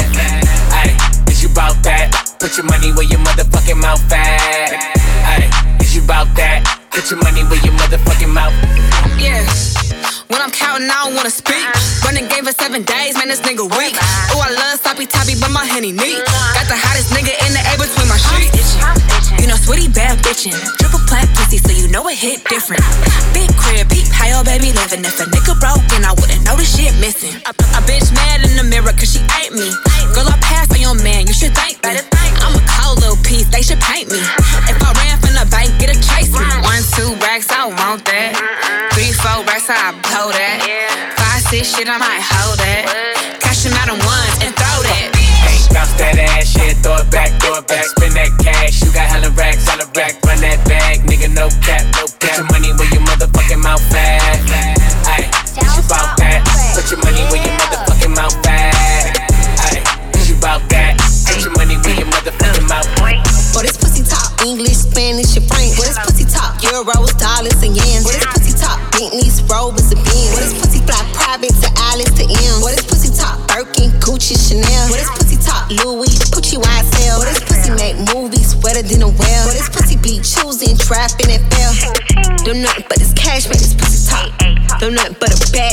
Ay, 0.71 0.95
is 1.27 1.43
you 1.43 1.51
bout 1.51 1.75
that? 1.83 2.15
Put 2.39 2.55
your 2.55 2.63
money 2.63 2.95
where 2.95 3.03
your 3.03 3.19
motherfucking 3.19 3.83
mouth 3.83 3.99
at. 4.15 4.71
Ay, 5.27 5.43
is 5.83 5.91
you 5.91 6.07
bout 6.07 6.31
that? 6.39 6.63
Put 6.87 7.11
your 7.11 7.19
money 7.19 7.43
where 7.51 7.59
your 7.67 7.75
motherfucking 7.75 8.31
mouth. 8.31 8.55
Yeah. 9.19 9.32
When 10.73 10.89
I'm 10.89 10.89
I 10.89 11.05
don't 11.05 11.13
wanna 11.13 11.29
speak. 11.29 11.61
Running 12.01 12.25
game 12.33 12.49
for 12.49 12.55
seven 12.57 12.81
days, 12.81 13.13
man, 13.13 13.29
this 13.29 13.45
nigga 13.45 13.61
weak. 13.77 13.93
Oh, 14.33 14.41
I 14.41 14.49
love 14.49 14.81
sloppy 14.81 15.05
toppy, 15.05 15.37
but 15.37 15.53
my 15.53 15.61
henny 15.61 15.93
neat. 15.93 16.17
Got 16.57 16.65
the 16.65 16.73
hottest 16.73 17.13
nigga 17.13 17.29
in 17.29 17.53
the 17.53 17.61
air 17.61 17.77
between 17.77 18.09
my 18.09 18.17
sheets. 18.17 18.73
You 19.37 19.45
know, 19.45 19.53
sweaty 19.53 19.85
bad 19.85 20.17
bitchin'. 20.25 20.57
Triple 20.81 21.05
plat 21.05 21.29
pussy, 21.37 21.61
so 21.61 21.69
you 21.69 21.93
know 21.93 22.01
it 22.09 22.17
hit 22.17 22.41
different. 22.49 22.81
Big 23.37 23.53
crib, 23.53 23.85
peep, 23.85 24.09
how 24.09 24.25
your 24.25 24.41
baby 24.41 24.73
living. 24.73 25.05
If 25.05 25.21
a 25.21 25.29
nigga 25.29 25.53
broke, 25.61 25.85
then 25.93 26.09
I 26.09 26.17
wouldn't 26.17 26.41
know 26.41 26.57
the 26.57 26.65
shit 26.65 26.89
missing. 26.97 27.37
A, 27.45 27.53
a 27.77 27.79
bitch 27.85 28.09
mad 28.09 28.41
in 28.41 28.57
the 28.57 28.65
mirror, 28.65 28.97
cause 28.97 29.13
she 29.13 29.21
ain't 29.37 29.53
me. 29.53 29.69
Girl, 30.17 30.25
I 30.25 30.41
passed 30.41 30.73
on 30.73 30.81
your 30.81 30.97
man, 31.05 31.29
you 31.29 31.37
should 31.37 31.53
thank 31.53 31.85
me. 31.85 32.01
I'm 32.41 32.57
a 32.57 32.63
cold 32.65 32.97
little 32.97 33.21
piece, 33.21 33.45
they 33.53 33.61
should 33.61 33.79
paint 33.79 34.09
me. 34.09 34.25
If 34.65 34.81
I 34.81 34.89
ran 35.05 35.21
from 35.21 35.37
the 35.37 35.45
bank, 35.53 35.69
get 35.77 35.93
a 35.93 35.97
chase 36.01 36.33
me. 36.33 36.41
One, 36.65 36.81
two 36.97 37.13
racks, 37.21 37.53
I 37.53 37.69
want 37.69 38.09
that. 38.09 38.33
Three, 38.93 39.13
four 39.13 39.45
racks, 39.45 39.69
I 39.69 39.93
blow 40.01 40.33
that. 40.33 40.42
Six, 41.63 41.77
shit, 41.77 41.87
I 41.87 41.97
might 41.97 42.19
hold 42.19 42.59
that. 42.59 43.39
Cash 43.39 43.63
them 43.63 43.71
out 43.79 43.87
in 43.87 43.95
ones 44.03 44.35
and 44.43 44.51
throw 44.51 44.83
that. 44.83 45.15
Hey, 45.15 45.63
bounce 45.71 45.95
that 45.95 46.19
ass, 46.19 46.51
yeah, 46.59 46.75
throw 46.83 46.99
it 46.99 47.09
back, 47.09 47.31
throw 47.39 47.55
it 47.55 47.67
back. 47.67 47.85
Spin 47.85 48.11
that 48.19 48.35
cash, 48.43 48.83
you 48.83 48.91
got 48.91 49.07
hella 49.07 49.31
racks, 49.31 49.63
hella 49.63 49.87
rack. 49.95 50.19
Run 50.27 50.41
that 50.43 50.59
bag, 50.67 51.07
nigga, 51.07 51.31
no 51.31 51.47
cap, 51.63 51.87
no 51.95 52.12
Gucci, 74.23 74.39
Chanel. 74.39 74.87
Boy, 74.87 74.95
this 74.95 75.11
pussy 75.19 75.35
talk 75.35 75.69
Louis, 75.83 76.15
Gucci, 76.31 76.55
YSL. 76.55 77.19
Boy, 77.19 77.25
this 77.27 77.43
pussy 77.43 77.71
make 77.75 77.97
movies 78.15 78.55
wetter 78.63 78.81
than 78.81 79.01
a 79.03 79.11
whale. 79.11 79.43
Boy, 79.43 79.51
this 79.51 79.67
pussy 79.67 79.97
be 79.99 80.23
choosing, 80.23 80.77
trapping, 80.77 81.27
and 81.27 81.43
fail. 81.51 81.75
Don't 82.47 82.61
nothing 82.61 82.85
but 82.87 82.99
this 82.99 83.11
cash, 83.13 83.49
make 83.51 83.59
this 83.59 83.75
pussy 83.75 83.99
talk. 84.07 84.31
Don't 84.79 84.95
nothing 84.95 85.17
but 85.19 85.27
a 85.27 85.51
bad 85.51 85.72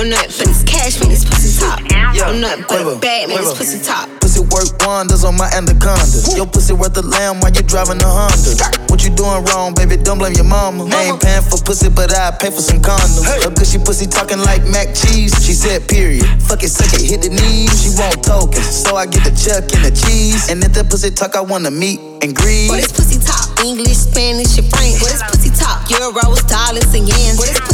Do 0.00 0.08
nothing 0.08 0.32
but 0.32 0.48
this 0.48 0.64
cash, 0.64 0.96
man, 0.96 1.12
this 1.12 1.28
pussy 1.28 1.60
top. 1.60 1.76
Do 1.84 2.40
nothing 2.40 2.64
but 2.64 2.88
a 2.88 2.96
bad 2.96 3.28
man, 3.28 3.36
this 3.36 3.52
pussy 3.52 3.84
top. 3.84 4.08
Pussy 4.24 4.40
work 4.48 4.72
wonders 4.80 5.28
on 5.28 5.36
my 5.36 5.44
anaconda. 5.52 6.24
Your 6.32 6.48
pussy 6.48 6.72
worth 6.72 6.96
a 6.96 7.04
lamb 7.04 7.44
while 7.44 7.52
you 7.52 7.60
driving 7.60 8.00
a 8.00 8.08
Honda. 8.08 8.80
What 8.88 9.04
you 9.04 9.12
doing 9.12 9.44
wrong, 9.52 9.76
baby? 9.76 10.00
Don't 10.00 10.16
blame 10.16 10.32
your 10.40 10.48
mama. 10.48 10.88
I 10.88 11.12
ain't 11.12 11.20
paying 11.20 11.44
for 11.44 11.60
pussy, 11.60 11.90
but 11.92 12.16
I 12.16 12.32
pay 12.32 12.48
for 12.48 12.64
some 12.64 12.80
condoms. 12.80 13.28
Her 13.28 13.52
cause 13.52 13.68
she 13.68 13.76
pussy 13.76 14.06
talking 14.06 14.40
like 14.40 14.64
mac 14.64 14.96
cheese. 14.96 15.36
She 15.44 15.52
said 15.52 15.84
period. 15.84 16.24
Fuck 16.48 16.64
it, 16.64 16.72
suck 16.72 16.96
it, 16.96 17.04
hit 17.04 17.20
the 17.20 17.28
knees. 17.28 17.68
She 17.76 17.92
want 18.00 18.24
tokens, 18.24 18.72
so 18.72 18.96
I 18.96 19.04
get 19.04 19.28
the 19.28 19.36
chuck 19.36 19.68
and 19.76 19.84
the 19.84 19.92
cheese. 19.92 20.48
And 20.48 20.64
if 20.64 20.72
that 20.80 20.88
pussy 20.88 21.10
talk, 21.10 21.36
I 21.36 21.44
wanna 21.44 21.70
meet 21.70 22.00
and 22.24 22.32
greet. 22.32 22.72
Boy, 22.72 22.80
this 22.80 22.92
pussy 22.96 23.20
talk 23.20 23.52
English, 23.60 24.08
Spanish, 24.08 24.56
and 24.56 24.64
French. 24.72 24.96
Boy, 24.96 25.12
this 25.12 25.28
pussy 25.28 25.52
talk 25.52 25.84
Euros, 25.92 26.40
dollars, 26.48 26.88
and 26.96 27.04
yens. 27.04 27.36
Pussy 27.36 27.52
talk 27.52 27.69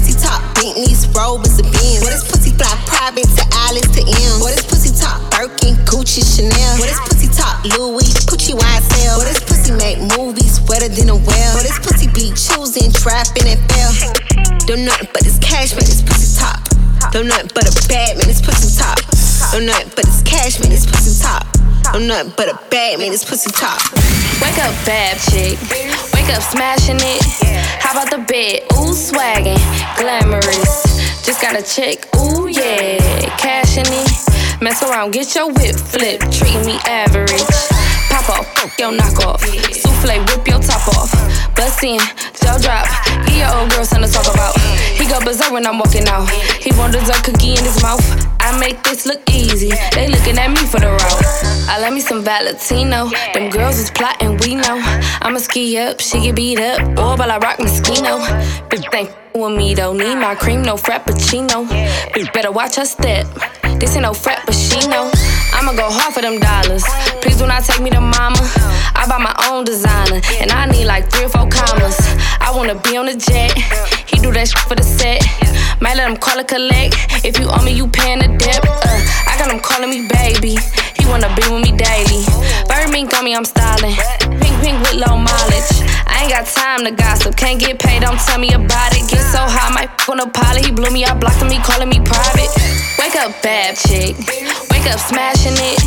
Bentleys, 0.56 1.04
Rovers, 1.12 1.60
and 1.60 1.68
Benz. 1.68 2.00
Boy, 2.00 2.10
this 2.10 2.24
pussy 2.24 2.52
fly 2.56 2.72
private 2.88 3.28
to 3.36 3.44
Alice 3.68 3.88
to 3.92 4.02
M. 4.02 4.40
Boy, 4.40 4.56
this 4.56 4.64
pussy 4.64 4.92
talk 4.96 5.20
Birkin, 5.30 5.76
Gucci, 5.84 6.24
Chanel. 6.24 6.80
Boy, 6.80 6.88
this 6.88 7.00
pussy 7.04 7.28
talk 7.28 7.60
Louis, 7.76 8.08
Gucci, 8.24 8.56
YSL. 8.56 9.20
Boy, 9.20 9.28
this 9.28 9.44
pussy 9.44 9.72
make 9.76 10.00
movies 10.16 10.60
wetter 10.64 10.88
than 10.88 11.12
a 11.12 11.16
whale. 11.16 11.52
Boy, 11.52 11.64
this 11.64 11.78
pussy 11.84 12.08
be 12.16 12.32
choosing, 12.32 12.88
trapping, 12.92 13.44
and 13.44 13.60
fail. 13.68 13.92
Do 14.64 14.80
nothing 14.80 15.08
but 15.12 15.22
this 15.22 15.38
cash, 15.38 15.76
man, 15.76 15.84
this 15.84 16.00
pussy 16.00 16.40
top. 16.40 16.64
Do 17.12 17.22
nothing 17.22 17.52
but 17.54 17.68
a 17.68 17.72
bad 17.88 18.16
man, 18.16 18.26
this 18.26 18.40
pussy 18.40 18.72
top. 18.80 18.98
Do 19.52 19.60
nothing 19.60 19.92
but 19.94 20.04
this 20.08 20.22
cash, 20.24 20.58
man, 20.60 20.70
this 20.72 20.86
pussy 20.86 21.12
top. 21.22 21.44
Do 21.96 22.06
nothing 22.06 22.34
but 22.36 22.52
a 22.52 22.60
bad 22.68 22.98
man, 22.98 23.10
this 23.10 23.24
pussy 23.24 23.50
top. 23.50 23.80
Wake 24.44 24.60
up, 24.60 24.76
bad 24.84 25.16
chick. 25.16 25.56
Wake 26.12 26.28
up, 26.28 26.42
smashing 26.42 27.00
it. 27.00 27.24
How 27.80 27.92
about 27.96 28.10
the 28.10 28.20
bed? 28.20 28.68
Ooh, 28.76 28.92
swaggin', 28.92 29.56
glamorous. 29.96 31.24
Just 31.24 31.40
got 31.40 31.56
a 31.56 31.64
check. 31.64 32.04
Ooh, 32.20 32.48
yeah, 32.48 33.00
cashing 33.40 33.88
it. 33.88 34.12
Mess 34.60 34.82
around, 34.82 35.12
get 35.12 35.34
your 35.34 35.48
whip 35.48 35.74
flip. 35.76 36.20
Treat 36.28 36.60
me 36.68 36.76
average. 36.84 37.40
Pop 38.12 38.28
off, 38.28 38.78
yo, 38.78 38.90
knock 38.90 39.16
off. 39.24 39.40
Souffle, 39.72 40.20
whip 40.28 40.46
your 40.46 40.60
top 40.60 40.84
off. 41.00 41.08
Bust 41.56 41.82
in, 41.82 41.96
jaw 42.36 42.58
drop. 42.60 42.84
He 43.24 43.40
your 43.40 43.48
old 43.56 43.70
girl, 43.70 43.86
something 43.86 44.04
to 44.04 44.12
talk 44.12 44.28
about. 44.28 44.52
He 45.00 45.05
go 45.08 45.20
berserk 45.20 45.52
when 45.52 45.66
I'm 45.66 45.78
walking 45.78 46.06
out. 46.08 46.28
He 46.60 46.72
want 46.76 46.92
dessert 46.92 47.22
cookie 47.24 47.52
in 47.52 47.64
his 47.64 47.82
mouth. 47.82 48.04
I 48.40 48.58
make 48.58 48.82
this 48.82 49.06
look 49.06 49.22
easy. 49.30 49.70
They 49.92 50.08
looking 50.08 50.38
at 50.38 50.50
me 50.50 50.62
for 50.66 50.78
the 50.78 50.90
route. 50.90 51.46
I 51.68 51.78
like 51.80 51.92
me 51.92 52.00
some 52.00 52.22
Valentino. 52.22 53.10
Them 53.34 53.50
girls 53.50 53.78
is 53.78 53.90
plotting, 53.90 54.36
we 54.38 54.54
know. 54.54 54.78
I'ma 55.22 55.38
ski 55.38 55.78
up, 55.78 56.00
she 56.00 56.20
get 56.20 56.36
beat 56.36 56.60
up. 56.60 56.80
Oh, 56.96 57.12
or 57.12 57.16
while 57.16 57.30
I 57.30 57.38
rock 57.38 57.58
Moschino. 57.58 58.20
Bitch, 58.68 58.90
think 58.90 59.10
with 59.34 59.56
me 59.56 59.74
though. 59.74 59.92
Need 59.92 60.16
my 60.16 60.34
cream, 60.34 60.62
no 60.62 60.76
frappuccino. 60.76 61.66
Bitch, 62.12 62.32
better 62.32 62.52
watch 62.52 62.76
her 62.76 62.84
step. 62.84 63.26
This 63.78 63.94
ain't 63.94 64.02
no 64.02 64.12
frappuccino. 64.12 65.10
I'ma 65.52 65.72
go 65.72 65.90
hard 65.90 66.14
for 66.14 66.22
them 66.22 66.38
dollars. 66.38 66.84
Please 67.20 67.36
do 67.36 67.46
not 67.46 67.64
take 67.64 67.82
me 67.82 67.90
to 67.90 68.00
mama. 68.00 68.40
I 68.94 69.06
buy 69.08 69.18
my 69.18 69.34
own 69.50 69.64
designer, 69.64 70.20
and 70.40 70.50
I 70.50 70.66
need 70.66 70.86
like 70.86 71.10
three 71.10 71.24
or 71.24 71.28
four 71.28 71.48
commas. 71.48 71.98
I 72.46 72.54
wanna 72.54 72.78
be 72.78 72.96
on 72.96 73.06
the 73.06 73.18
jet. 73.18 73.50
He 74.06 74.22
do 74.22 74.30
that 74.30 74.46
shit 74.46 74.62
for 74.70 74.78
the 74.78 74.86
set. 74.86 75.18
Might 75.82 75.98
let 75.98 76.06
him 76.06 76.16
call 76.16 76.38
it 76.38 76.46
collect. 76.46 76.94
If 77.26 77.42
you 77.42 77.50
owe 77.50 77.58
me, 77.58 77.74
you 77.74 77.90
paying 77.90 78.22
the 78.22 78.30
debt. 78.38 78.62
Uh, 78.62 79.02
I 79.26 79.34
got 79.34 79.50
him 79.50 79.58
calling 79.58 79.90
me 79.90 80.06
baby. 80.06 80.54
He 80.94 81.02
wanna 81.10 81.26
be 81.34 81.42
with 81.50 81.66
me 81.66 81.74
daily. 81.74 82.22
Bird 82.70 82.94
mink 82.94 83.10
on 83.18 83.26
me, 83.26 83.34
I'm 83.34 83.44
styling. 83.44 83.98
Pink, 84.38 84.54
pink 84.62 84.78
with 84.78 84.94
low 84.94 85.18
mileage. 85.18 85.74
I 86.06 86.22
ain't 86.22 86.30
got 86.30 86.46
time 86.46 86.86
to 86.86 86.94
gossip. 86.94 87.34
Can't 87.34 87.58
get 87.58 87.82
paid, 87.82 88.06
don't 88.06 88.18
tell 88.30 88.38
me 88.38 88.54
about 88.54 88.94
it. 88.94 89.10
Get 89.10 89.26
so 89.26 89.42
high, 89.42 89.74
my 89.74 89.90
want 90.06 90.22
a 90.22 90.30
pilot, 90.30 90.64
he 90.64 90.70
blew 90.70 90.90
me, 90.94 91.04
I 91.04 91.18
blocked 91.18 91.42
him, 91.42 91.50
he 91.50 91.58
calling 91.58 91.90
me 91.90 91.98
private. 91.98 92.50
Wake 93.02 93.18
up, 93.18 93.34
bad 93.42 93.74
chick. 93.74 94.14
Wake 94.70 94.86
up, 94.86 95.02
smashing 95.02 95.58
it. 95.58 95.82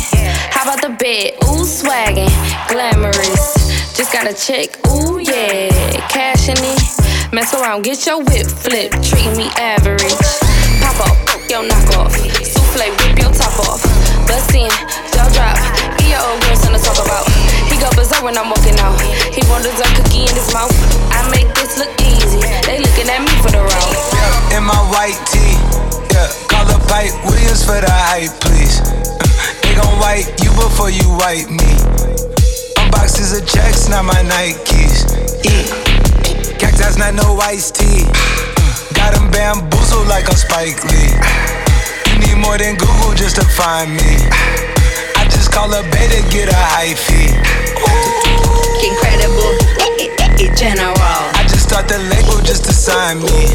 How 0.52 0.68
about 0.68 0.84
the 0.84 0.92
bed? 0.92 1.40
Ooh, 1.48 1.64
swaggin', 1.64 2.28
glamorous. 2.68 3.79
Just 3.94 4.12
got 4.12 4.26
a 4.26 4.34
check, 4.34 4.70
ooh, 4.88 5.18
yeah, 5.18 5.68
cashing 6.08 6.56
it. 6.56 6.80
Mess 7.32 7.52
around, 7.54 7.82
get 7.82 8.06
your 8.06 8.18
whip 8.18 8.46
flip, 8.46 8.90
treating 9.02 9.36
me 9.36 9.50
average. 9.58 10.14
Pop 10.80 10.98
off, 11.04 11.18
yo, 11.50 11.62
knock 11.62 11.84
off. 11.98 12.14
Souffle, 12.42 12.86
rip 12.86 13.18
your 13.18 13.30
top 13.34 13.54
off. 13.68 13.82
Bust 14.26 14.54
in, 14.54 14.70
jaw 15.12 15.28
drop. 15.34 15.54
Get 15.98 16.16
your 16.16 16.22
old 16.22 16.40
girl 16.42 16.56
something 16.56 16.80
to 16.80 16.86
talk 16.86 16.98
about. 17.02 17.26
He 17.68 17.76
go 17.78 17.90
berserk 17.92 18.22
when 18.22 18.38
I'm 18.38 18.48
walking 18.48 18.78
out. 18.80 18.96
He 19.34 19.42
want 19.50 19.62
dessert 19.66 19.90
cookie 19.98 20.26
in 20.26 20.34
his 20.34 20.48
mouth. 20.54 20.72
I 21.12 21.26
make 21.30 21.50
this 21.54 21.76
look 21.76 21.92
easy. 22.00 22.40
They 22.66 22.80
looking 22.80 23.10
at 23.10 23.20
me 23.20 23.34
for 23.44 23.52
the 23.52 23.60
road. 23.60 23.94
Yeah, 24.16 24.58
in 24.58 24.64
my 24.64 24.80
white 24.88 25.18
tee. 25.28 25.58
Yeah, 26.14 26.30
call 26.48 26.66
up 26.66 26.82
Hype 26.88 27.14
Williams 27.26 27.66
for 27.66 27.78
the 27.78 27.90
hype, 27.90 28.32
please. 28.40 28.80
They 29.62 29.76
gon' 29.76 29.98
wipe 30.00 30.26
you 30.42 30.50
before 30.58 30.90
you 30.90 31.06
wipe 31.18 31.50
me. 31.50 32.29
Of 33.30 33.46
checks, 33.46 33.88
not 33.88 34.04
my 34.04 34.18
Nikes. 34.26 35.06
Yeah. 35.46 35.62
Cactus, 36.58 36.98
not 36.98 37.14
no 37.14 37.38
iced 37.38 37.76
tea. 37.76 38.02
Uh, 38.02 38.74
got 38.98 39.14
them 39.14 39.30
bamboozled 39.30 40.08
like 40.08 40.26
I'm 40.26 40.34
Spike 40.34 40.82
Lee. 40.90 41.14
You 42.10 42.18
need 42.26 42.42
more 42.42 42.58
than 42.58 42.74
Google 42.74 43.14
just 43.14 43.36
to 43.36 43.46
find 43.46 43.94
me. 43.94 44.18
I 45.14 45.30
just 45.30 45.52
call 45.52 45.70
a 45.70 45.82
beta, 45.94 46.26
get 46.34 46.50
a 46.50 46.58
high 46.58 46.98
fee. 46.98 47.30
Incredible, 48.82 49.54
general. 50.58 50.90
I 51.38 51.46
just 51.46 51.68
start 51.68 51.86
the 51.86 52.02
label 52.10 52.42
just 52.42 52.64
to 52.64 52.72
sign 52.72 53.22
me. 53.22 53.46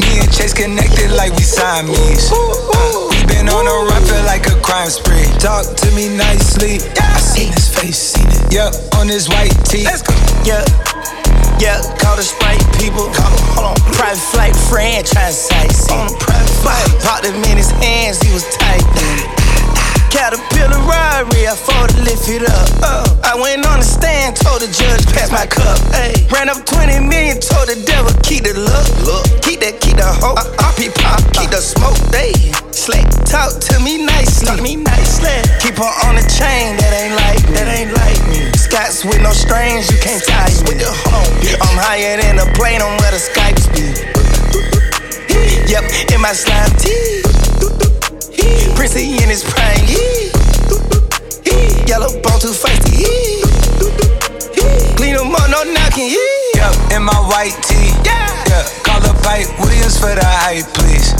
Me 0.00 0.24
and 0.24 0.32
Chase 0.32 0.54
connected 0.54 1.12
like 1.12 1.36
we 1.36 1.44
Siamese. 1.44 2.32
Uh, 2.32 3.08
we 3.12 3.20
been 3.26 3.50
on 3.50 3.68
a 3.68 3.76
run, 3.84 4.02
feel 4.08 4.24
like 4.24 4.46
a 4.46 4.56
crime 4.64 4.88
spree. 4.88 5.28
Talk 5.36 5.76
to 5.76 5.90
me 5.92 6.08
nicely. 6.16 6.80
I 6.96 7.20
seen 7.20 7.52
his 7.52 7.68
face, 7.68 7.98
seen 7.98 8.28
it. 8.28 8.37
Yup, 8.50 8.72
on 8.96 9.08
his 9.08 9.28
white 9.28 9.52
tee. 9.64 9.84
Let's 9.84 10.00
go. 10.00 10.14
Yeah. 10.44 10.64
Yeah, 11.60 11.82
call 11.98 12.16
the 12.16 12.22
Sprite 12.22 12.64
people. 12.80 13.04
Call 13.12 13.28
them, 13.28 13.44
hold 13.52 13.66
on. 13.66 13.76
Private 13.92 14.22
flight 14.32 14.56
franchise 14.56 15.36
sites. 15.48 15.90
On 15.90 16.08
a 16.08 16.16
private 16.18 16.48
flight. 16.62 16.88
Popped 17.02 17.26
him 17.26 17.36
in 17.44 17.56
his 17.58 17.70
hands, 17.72 18.22
he 18.22 18.32
was 18.32 18.44
tight. 18.56 18.84
Caterpillar 20.08 20.80
robbery, 20.88 21.44
I 21.48 21.54
fought 21.54 21.90
to 21.90 22.00
lift 22.00 22.28
it 22.28 22.42
up. 22.48 22.68
Uh, 22.80 23.04
I 23.24 23.36
went 23.36 23.66
on 23.68 23.80
the 23.80 23.84
stand, 23.84 24.36
told 24.36 24.64
the 24.64 24.70
judge, 24.72 25.04
pass 25.12 25.30
my 25.30 25.44
cup. 25.44 25.76
Ay. 25.92 26.16
Ran 26.32 26.48
up 26.48 26.64
20 26.64 27.04
million, 27.04 27.36
told 27.36 27.68
the 27.68 27.76
devil, 27.84 28.08
keep 28.24 28.44
the 28.48 28.56
look. 28.56 28.88
look. 29.04 29.24
Keep 29.44 29.60
that, 29.60 29.80
keep 29.84 30.00
the 30.00 30.08
hope. 30.08 30.40
Uh, 30.40 30.48
uh, 30.64 30.72
pop, 30.96 31.20
keep 31.36 31.52
the 31.52 31.60
smoke. 31.60 31.96
They 32.08 32.32
slack. 32.72 33.04
Talk 33.28 33.60
to 33.68 33.76
me 33.84 34.00
nicely. 34.00 34.48
Talk 34.48 34.60
me 34.64 34.76
nicely. 34.80 35.36
Keep 35.60 35.76
her 35.76 35.92
on 36.08 36.16
the 36.16 36.24
chain, 36.24 36.80
that 36.80 36.92
ain't 36.96 37.16
like, 37.20 37.44
that 37.52 37.68
ain't 37.68 37.92
like 37.92 38.20
me. 38.32 38.48
Scots 38.56 39.04
with 39.04 39.20
no 39.20 39.36
strings, 39.36 39.92
you 39.92 39.98
can't 40.00 40.24
tie 40.24 40.48
me. 40.48 40.72
With 40.72 40.80
the 40.80 40.92
home, 41.12 41.32
I'm 41.60 41.76
higher 41.76 42.16
than 42.16 42.40
a 42.40 42.48
plane 42.56 42.80
on 42.80 42.96
where 43.04 43.12
the 43.12 43.20
Skypes 43.20 43.68
be. 43.76 43.92
Yep, 45.68 45.84
in 46.16 46.20
my 46.24 46.32
slime 46.32 46.72
tee. 46.80 47.37
Prissy 48.76 49.22
in 49.22 49.28
his 49.28 49.44
prime, 49.44 49.84
yeah. 49.86 50.32
Yellow 51.88 52.12
bone 52.20 52.40
too 52.40 52.52
feisty, 52.52 53.00
yeah. 53.00 54.96
Clean 54.96 55.14
them 55.16 55.34
up, 55.34 55.48
no 55.50 55.64
knocking, 55.64 56.10
yeah. 56.10 56.60
Yep, 56.60 56.96
in 56.96 57.02
my 57.02 57.18
white 57.28 57.56
tee. 57.62 57.92
Yeah. 58.04 58.28
yeah. 58.48 58.64
Call 58.82 59.04
up 59.06 59.16
Hype 59.24 59.48
Williams 59.60 59.98
for 59.98 60.14
the 60.14 60.24
hype, 60.24 60.66
please. 60.74 61.14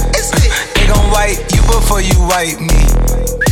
they 0.75 0.87
gon' 0.87 1.11
wipe 1.11 1.39
you 1.55 1.63
before 1.63 2.01
you 2.01 2.19
wipe 2.29 2.61
me. 2.61 3.48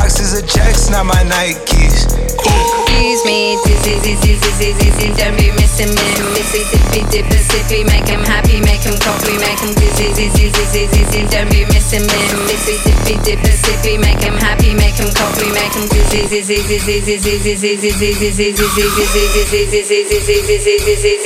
Unboxes 0.00 0.32
of 0.32 0.48
checks, 0.48 0.88
not 0.88 1.04
my 1.04 1.20
Nikes. 1.28 2.08
Excuse 2.08 3.20
me, 3.26 3.60
dizzy, 3.64 4.00
dizzy, 4.00 4.40
dizzy, 4.40 4.72
dizzy, 4.80 5.12
don't 5.12 5.36
be 5.36 5.52
missing 5.60 5.92
me. 5.92 6.08
Mississippi, 6.32 7.04
dip 7.12 7.28
Pacific, 7.28 7.84
make 7.84 8.08
him 8.08 8.24
happy, 8.24 8.60
make 8.64 8.80
him 8.80 8.96
coffee, 8.96 9.36
make 9.36 9.60
him 9.60 9.76
dizzy, 9.76 10.08
dizzy, 10.16 10.48
dizzy, 10.56 10.88
dizzy, 10.88 11.28
don't 11.28 11.52
be 11.52 11.68
missing 11.68 12.08
me. 12.08 12.20
Mississippi, 12.48 13.20
dip 13.28 13.44
Pacific, 13.44 14.00
make 14.00 14.24
him 14.24 14.40
happy, 14.40 14.72
make 14.72 14.96
him 14.96 15.12
coffee, 15.12 15.52
make 15.52 15.76
him 15.76 15.84
dizzy, 15.92 16.24
dizzy, 16.32 16.64
dizzy, 16.64 16.96
dizzy, 17.04 17.36
dizzy, 17.36 18.16
dizzy, 18.16 18.56
dizzy, 18.56 18.56
dizzy, 18.56 19.36
dizzy, 19.36 19.68
dizzy, 19.68 20.80
dizzy, 20.80 20.80
dizzy, 20.80 21.20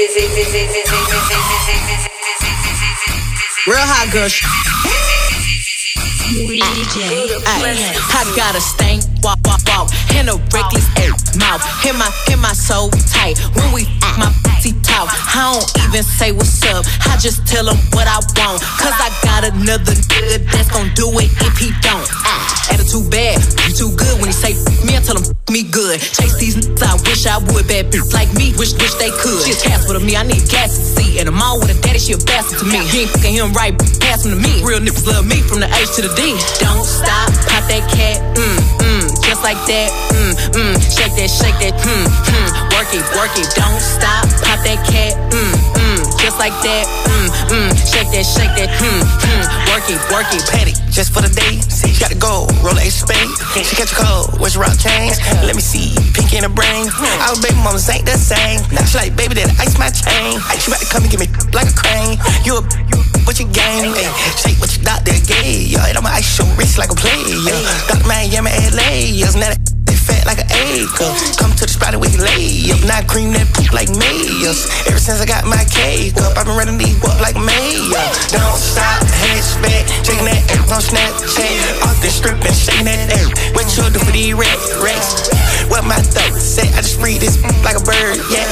Real 3.70 3.86
hot 3.86 4.10
girl. 4.10 4.73
I 6.26 8.32
got 8.34 8.54
a 8.54 8.60
stank, 8.60 9.04
walk, 9.22 9.43
walk, 9.74 9.90
a 10.14 10.36
reckless 10.54 10.88
ass 10.96 11.36
mouth. 11.36 11.60
Hit 11.82 11.94
my, 11.96 12.08
hit 12.26 12.38
my 12.38 12.52
soul 12.52 12.88
tight. 13.12 13.38
When 13.54 13.72
we 13.72 13.82
f- 14.00 14.16
my 14.18 14.32
pussy 14.44 14.72
talk, 14.80 15.12
I 15.12 15.52
don't 15.52 15.68
even 15.84 16.02
say 16.02 16.32
what's 16.32 16.62
up. 16.64 16.86
I 17.04 17.18
just 17.18 17.46
tell 17.46 17.68
him 17.68 17.76
what 17.92 18.08
I 18.08 18.16
want. 18.40 18.62
Cause 18.80 18.96
I 18.96 19.12
got 19.22 19.44
another 19.44 19.92
nigga 19.92 20.48
that's 20.48 20.70
gon' 20.70 20.88
do 20.94 21.10
it 21.20 21.28
if 21.44 21.58
he 21.58 21.76
don't. 21.84 22.06
Attitude 22.72 23.10
bad, 23.10 23.36
you 23.68 23.74
too 23.74 23.92
good 23.96 24.16
when 24.16 24.32
he 24.32 24.36
say 24.36 24.56
me, 24.86 24.96
I 24.96 25.00
tell 25.04 25.18
him 25.20 25.28
me 25.50 25.62
good. 25.62 26.00
Chase 26.00 26.38
these 26.40 26.56
niggas, 26.56 26.82
I 26.82 26.94
wish 27.04 27.26
I 27.26 27.36
would. 27.38 27.68
Bad 27.68 27.92
bitch 27.92 28.12
like 28.14 28.32
me, 28.32 28.56
wish, 28.56 28.72
wish 28.80 28.94
they 28.96 29.10
could. 29.20 29.44
She 29.44 29.52
a 29.52 29.56
task 29.60 29.88
with 29.92 30.00
me, 30.00 30.16
I 30.16 30.22
need 30.22 30.48
gas 30.48 30.72
to 30.72 30.84
see. 30.96 31.18
And 31.20 31.28
I'm 31.28 31.42
all 31.42 31.60
with 31.60 31.76
a 31.76 31.78
daddy, 31.82 31.98
she 31.98 32.14
a 32.14 32.18
bastard 32.18 32.60
to 32.60 32.64
me. 32.64 32.80
He 32.88 33.04
ain't 33.04 33.10
fucking 33.10 33.34
him 33.34 33.52
right, 33.52 33.76
pass 34.00 34.24
him 34.24 34.32
to 34.32 34.40
me. 34.40 34.64
Real 34.64 34.80
niggas 34.80 35.04
love 35.04 35.26
me 35.26 35.44
from 35.44 35.60
the 35.60 35.68
H 35.68 35.92
to 35.96 36.02
the 36.08 36.12
D. 36.16 36.32
Don't 36.64 36.84
stop, 36.84 37.28
pop 37.44 37.68
that 37.68 37.84
cat, 37.92 38.16
mm, 38.36 38.56
just 39.34 39.42
like 39.42 39.66
that, 39.66 39.90
mm, 40.14 40.32
mm, 40.54 40.74
shake 40.94 41.10
that, 41.18 41.26
shake 41.28 41.58
that, 41.58 41.74
mm, 41.82 42.06
mm, 42.06 42.50
work 42.70 42.86
it, 42.94 43.02
work 43.18 43.34
it, 43.34 43.50
don't 43.58 43.80
stop, 43.82 44.22
pop 44.46 44.62
that 44.62 44.78
cat, 44.86 45.18
mm, 45.34 45.54
mm, 45.74 45.83
just 46.24 46.40
like 46.40 46.56
that, 46.64 46.88
mm, 47.04 47.28
mm, 47.52 47.70
shake 47.84 48.08
that, 48.08 48.24
shake 48.24 48.48
that, 48.56 48.72
mm, 48.80 49.04
mm, 49.04 49.44
work 49.68 49.84
it, 49.92 50.00
work 50.08 50.24
it, 50.32 50.40
Petty, 50.48 50.72
just 50.88 51.12
for 51.12 51.20
the 51.20 51.28
day, 51.28 51.60
see, 51.68 51.92
she 51.92 52.00
got 52.00 52.08
to 52.08 52.16
go, 52.16 52.48
roll 52.64 52.80
a 52.80 52.88
spade, 52.88 53.28
she 53.60 53.76
catch 53.76 53.92
a 53.92 53.98
cold, 54.00 54.32
where's 54.40 54.56
rock 54.56 54.72
chains, 54.80 55.20
let 55.44 55.52
me 55.52 55.60
see, 55.60 55.92
pink 56.16 56.32
in 56.32 56.40
the 56.40 56.48
brain, 56.48 56.88
our 57.28 57.36
baby 57.44 57.60
mamas 57.60 57.84
ain't 57.92 58.08
the 58.08 58.16
same, 58.16 58.56
now 58.72 58.80
she 58.88 58.96
like, 58.96 59.12
baby, 59.12 59.36
that 59.36 59.52
ice 59.60 59.76
my 59.76 59.92
chain, 59.92 60.40
I 60.48 60.56
she 60.56 60.72
about 60.72 60.80
to 60.80 60.88
come 60.88 61.04
and 61.04 61.12
give 61.12 61.20
me 61.20 61.28
like 61.52 61.68
a 61.68 61.76
crane, 61.76 62.16
you 62.40 62.56
a, 62.56 62.64
you 62.88 62.96
what 63.28 63.36
you 63.36 63.44
game, 63.52 63.92
ay, 63.92 64.08
shake 64.40 64.56
what 64.64 64.72
your 64.72 64.80
doctor 64.80 65.12
gave, 65.28 65.76
yo, 65.76 65.84
and 65.84 66.00
I'ma 66.00 66.08
ice 66.08 66.40
your 66.40 66.48
wrist 66.56 66.80
like 66.80 66.88
a 66.88 66.96
player, 66.96 67.36
Dr. 67.84 68.08
Miami, 68.08 68.48
LA, 68.72 69.12
yes, 69.12 69.36
now 69.36 69.52
that 69.52 69.60
fat 70.04 70.28
like 70.28 70.40
an 70.44 70.50
acre. 70.52 71.12
Come 71.40 71.56
to 71.56 71.64
the 71.64 71.72
spot 71.72 71.96
we 71.96 72.12
can 72.12 72.20
lay 72.20 72.68
up. 72.72 72.80
Not 72.84 73.08
cream 73.08 73.32
that 73.32 73.48
poop 73.56 73.72
like 73.72 73.88
mayors. 73.96 74.68
Ever 74.84 75.00
since 75.00 75.20
I 75.20 75.26
got 75.26 75.48
my 75.48 75.64
cake 75.72 76.16
up, 76.20 76.36
I've 76.36 76.44
been 76.44 76.56
running 76.56 76.76
these 76.76 77.00
up 77.00 77.16
like 77.24 77.36
mayor. 77.40 78.08
Don't 78.28 78.60
stop, 78.60 79.00
hatchback, 79.08 79.88
shaking 80.04 80.28
that 80.28 80.44
ass 80.52 80.68
on 80.68 80.82
Snapchat. 80.84 81.84
Off 81.88 81.96
the 82.04 82.10
strip 82.12 82.38
and 82.44 82.54
shaking 82.54 82.86
that 82.86 83.08
ass. 83.16 83.32
What 83.56 83.64
you 83.72 83.88
do 83.88 84.00
for 84.00 84.12
these 84.12 84.34
rats, 84.36 84.68
rats? 84.84 85.32
What 85.72 85.84
my 85.88 85.96
throat 86.12 86.36
say? 86.36 86.68
I 86.76 86.84
just 86.84 87.00
free 87.00 87.16
this 87.16 87.40
like 87.64 87.76
a 87.76 87.84
bird, 87.84 88.20
yeah. 88.28 88.44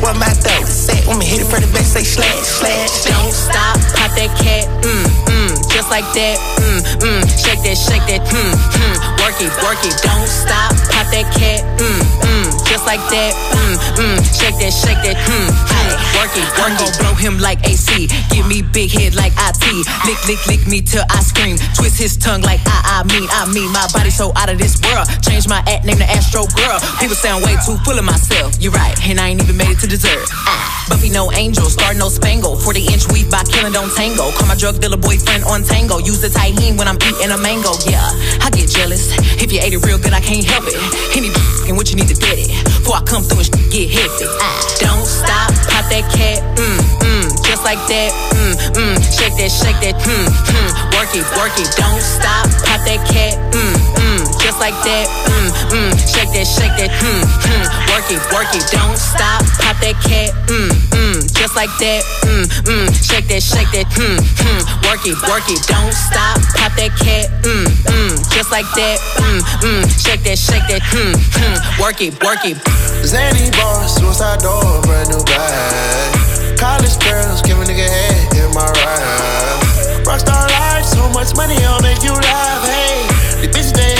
What 0.00 0.14
my 0.16 0.30
throat 0.30 0.68
say? 0.68 1.00
When 1.08 1.18
me 1.18 1.26
hit 1.26 1.40
it 1.42 1.48
for 1.48 1.58
the 1.58 1.66
back, 1.72 1.88
say 1.88 2.04
slash, 2.04 2.46
slash. 2.46 3.08
Don't 3.08 3.32
stop, 3.32 3.80
pop 3.96 4.12
that 4.14 4.30
cat, 4.38 4.68
mm, 4.84 5.06
mm, 5.26 5.50
just 5.72 5.90
like 5.90 6.06
that, 6.14 6.36
mm, 6.66 6.80
mm, 6.98 7.22
shake 7.38 7.62
that, 7.62 7.78
shake 7.78 8.04
that, 8.10 8.22
mm, 8.26 8.52
mm, 8.74 8.96
work 9.22 9.38
it, 9.38 9.52
work 9.62 9.80
it, 9.86 9.94
don't 10.02 10.26
stop, 10.26 10.74
pop 10.90 11.06
that 11.14 11.26
cat, 11.30 11.62
mm, 11.78 12.02
mm, 12.26 12.46
just 12.66 12.84
like 12.86 13.02
that, 13.14 13.32
mm, 13.54 13.74
mm, 14.02 14.18
shake 14.34 14.58
that, 14.58 14.72
shake 14.74 15.00
that, 15.06 15.16
mm, 15.16 15.46
mm, 15.46 15.92
work 16.18 16.32
it, 16.34 16.48
work 16.58 16.74
it, 16.82 16.92
blow 16.98 17.14
him 17.14 17.38
like 17.38 17.62
AC, 17.66 18.08
give 18.34 18.46
me 18.46 18.62
big 18.62 18.90
head 18.90 19.14
like 19.14 19.32
IT, 19.38 19.64
lick, 20.06 20.20
lick, 20.26 20.42
lick 20.46 20.62
me 20.66 20.82
till 20.82 21.04
I 21.10 21.22
scream, 21.22 21.56
twist 21.78 21.98
his 21.98 22.16
tongue 22.16 22.42
like 22.42 22.60
I, 22.66 23.02
I 23.02 23.04
mean, 23.06 23.28
I 23.30 23.46
mean, 23.52 23.70
my 23.72 23.86
body 23.92 24.10
so 24.10 24.32
out 24.36 24.50
of 24.50 24.58
this 24.58 24.80
world, 24.82 25.06
change 25.22 25.46
my 25.48 25.62
act, 25.70 25.84
name 25.86 25.98
to 25.98 26.08
Astro 26.08 26.46
Girl, 26.58 26.78
people 26.98 27.16
sound 27.16 27.44
way 27.44 27.54
too 27.64 27.78
full 27.86 27.98
of 27.98 28.04
myself, 28.04 28.58
you're 28.60 28.72
right, 28.72 28.96
and 29.06 29.20
I 29.20 29.28
ain't 29.30 29.42
even 29.42 29.56
made 29.56 29.70
it 29.70 29.80
to 29.80 29.86
dessert, 29.86 30.26
ah, 30.50 30.86
Buffy 30.88 31.10
no 31.10 31.32
angel, 31.32 31.66
star 31.66 31.94
no 31.94 32.08
spangle, 32.08 32.56
40 32.56 32.86
inch 32.92 33.10
weave 33.10 33.30
by 33.30 33.42
killing 33.44 33.72
don't 33.72 33.92
tango, 33.94 34.30
call 34.32 34.46
my 34.46 34.54
drug 34.54 34.80
dealer 34.80 34.96
boyfriend 34.96 35.44
on 35.44 35.62
tango, 35.62 35.98
use 35.98 36.20
the 36.20 36.30
tahine 36.56 36.78
when 36.78 36.88
I'm 36.88 36.96
eating 36.96 37.30
a 37.30 37.38
mango, 37.38 37.72
yeah, 37.86 38.08
I 38.40 38.50
get 38.50 38.68
jealous, 38.68 39.12
if 39.42 39.52
you 39.52 39.60
ate 39.60 39.72
it 39.72 39.84
real 39.84 39.98
good, 39.98 40.12
I 40.12 40.20
can't 40.20 40.44
help 40.44 40.64
it, 40.66 40.74
any 41.16 41.28
and 41.68 41.76
what 41.76 41.90
you 41.90 41.96
need 41.96 42.08
to 42.08 42.14
get 42.16 42.38
it, 42.38 42.48
before 42.64 42.96
I 42.96 43.02
come 43.04 43.22
through 43.22 43.44
and 43.44 43.70
get 43.70 43.92
ah, 44.40 44.60
don't 44.80 45.06
stop, 45.06 45.52
pop 45.68 45.84
that 45.90 46.06
cat, 46.12 46.40
mm, 46.56 46.78
mm, 47.04 47.26
just 47.44 47.64
like 47.64 47.80
that, 47.88 48.10
mm, 48.32 48.54
mm. 48.74 48.96
Shake 49.12 49.36
that, 49.36 49.50
shake 49.50 49.78
that, 49.84 49.96
mm, 50.00 50.26
mm. 50.26 50.70
Work 50.96 51.12
it, 51.14 51.26
work 51.36 51.52
it, 51.58 51.68
don't 51.76 52.00
stop. 52.00 52.46
Pop 52.64 52.80
that 52.86 53.00
cat, 53.08 53.34
mm, 53.52 53.74
mm. 54.00 54.05
Just 54.46 54.62
like 54.62 54.78
that, 54.86 55.10
mm, 55.26 55.50
mm. 55.74 55.90
Shake 56.06 56.30
that, 56.30 56.46
shake 56.46 56.70
that, 56.78 56.94
mm, 57.02 57.18
mm. 57.50 57.66
Work 57.90 58.06
it, 58.14 58.22
work 58.30 58.46
it, 58.54 58.62
don't 58.70 58.94
stop. 58.94 59.42
Pop 59.58 59.74
that 59.82 59.98
cat, 60.06 60.30
mm, 60.46 60.70
mm. 60.94 61.18
Just 61.34 61.58
like 61.58 61.74
that, 61.82 62.06
mm, 62.22 62.46
mm. 62.62 62.86
Shake 62.94 63.26
that, 63.26 63.42
shake 63.42 63.66
that, 63.74 63.90
mm, 63.98 64.14
mm. 64.14 64.62
Work 64.86 65.02
it, 65.02 65.18
work 65.26 65.42
it, 65.50 65.58
don't 65.66 65.90
stop. 65.90 66.38
Pop 66.54 66.70
that 66.78 66.94
cat, 66.94 67.26
mm, 67.42 67.66
mm. 67.90 68.14
Just 68.30 68.54
like 68.54 68.70
that, 68.78 69.02
mm, 69.18 69.42
mm. 69.66 69.82
Shake 69.98 70.22
that, 70.22 70.38
shake 70.38 70.62
that, 70.70 70.82
mm, 70.94 71.18
mm. 71.18 71.56
Work 71.82 71.98
it, 71.98 72.14
work 72.22 72.46
it. 72.46 72.54
Zany 73.02 73.50
boss, 73.50 73.98
suicide 73.98 74.46
door, 74.46 74.62
brand 74.86 75.10
new 75.10 75.26
bag. 75.26 76.54
College 76.54 76.94
girls, 77.02 77.42
give 77.42 77.58
a 77.58 77.64
nigga 77.66 77.82
head 77.82 78.46
in 78.46 78.54
my 78.54 78.62
ride. 78.62 80.06
Rockstar 80.06 80.46
life, 80.54 80.86
so 80.86 81.02
much 81.10 81.34
money, 81.34 81.58
I'll 81.66 81.82
make 81.82 81.98
you 82.06 82.14
laugh. 82.14 82.62
Hey, 82.62 83.02
the 83.42 83.50
bitches 83.50 83.74
they 83.74 83.95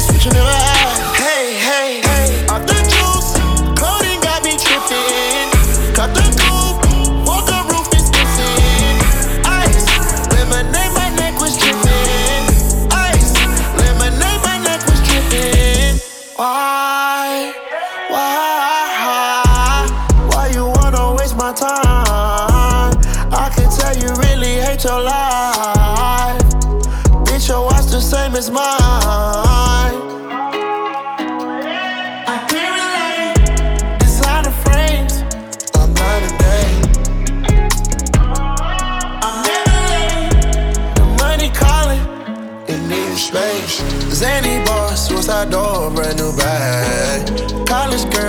miss 0.00 0.12
what 0.12 0.24
you 0.24 0.30
never 0.30 0.48
had. 0.48 0.79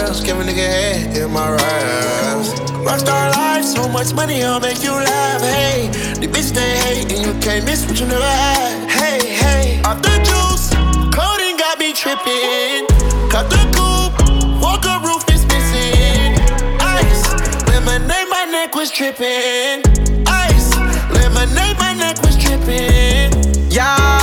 Girls, 0.02 0.22
give 0.22 0.40
a 0.40 0.44
nigga 0.44 0.68
head 0.76 1.18
in 1.18 1.32
my 1.32 1.50
raps. 1.52 2.50
Rockstar 2.86 3.32
life, 3.32 3.64
so 3.64 3.88
much 3.88 4.14
money, 4.14 4.44
I'll 4.44 4.60
make 4.60 4.84
you 4.84 4.92
laugh. 4.92 5.42
Hey, 5.42 5.90
the 6.20 6.28
bitch 6.28 6.52
they 6.54 6.78
hate, 6.78 7.12
and 7.12 7.26
you 7.26 7.34
can't 7.42 7.66
miss 7.66 7.86
what 7.88 8.00
you 8.00 8.08
never 8.08 8.24
had. 8.24 8.90
Hey, 8.90 9.20
hey, 9.44 9.82
off 9.84 10.02
the 10.02 10.16
juice, 10.28 10.70
coding 11.16 11.58
got 11.58 11.78
me 11.80 11.94
tripping. 11.94 12.88
Cut 13.30 13.50
the 13.50 13.62
coupe, 13.76 14.18
walker 14.62 14.98
roof 15.06 15.24
is 15.30 15.46
missing. 15.54 16.34
Ice, 16.80 17.24
lemonade, 17.70 18.30
my 18.30 18.46
neck 18.46 18.76
was 18.76 18.90
tripping. 18.92 19.84
Ice, 20.28 20.70
lemonade, 21.16 21.78
my 21.78 21.94
neck 21.94 22.18
was 22.24 22.36
tripping. 22.38 23.30
Yeah, 23.70 24.21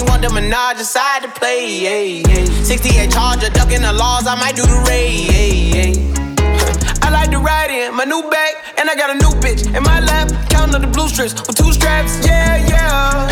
she 0.00 0.06
want 0.06 0.22
the 0.22 0.30
menage 0.30 0.80
aside 0.80 1.22
to 1.22 1.28
play. 1.28 1.66
Yeah, 1.68 2.28
yeah. 2.28 2.44
68 2.64 3.10
Charger, 3.10 3.50
ducking 3.50 3.82
the 3.82 3.92
laws, 3.92 4.26
I 4.26 4.34
might 4.36 4.56
do 4.56 4.62
the 4.62 4.80
raid. 4.88 5.74
Yeah. 5.74 7.02
I 7.06 7.10
like 7.10 7.30
to 7.30 7.38
ride 7.38 7.70
in 7.70 7.94
my 7.94 8.04
new 8.04 8.22
bag, 8.30 8.54
and 8.78 8.88
I 8.88 8.94
got 8.94 9.10
a 9.10 9.14
new 9.14 9.32
bitch 9.40 9.66
in 9.66 9.82
my 9.82 10.00
lap. 10.00 10.28
Counting 10.48 10.74
up 10.74 10.80
the 10.80 10.86
blue 10.86 11.08
strips 11.08 11.34
with 11.46 11.56
two 11.56 11.72
straps. 11.72 12.24
Yeah, 12.24 12.56
yeah. 12.68 13.28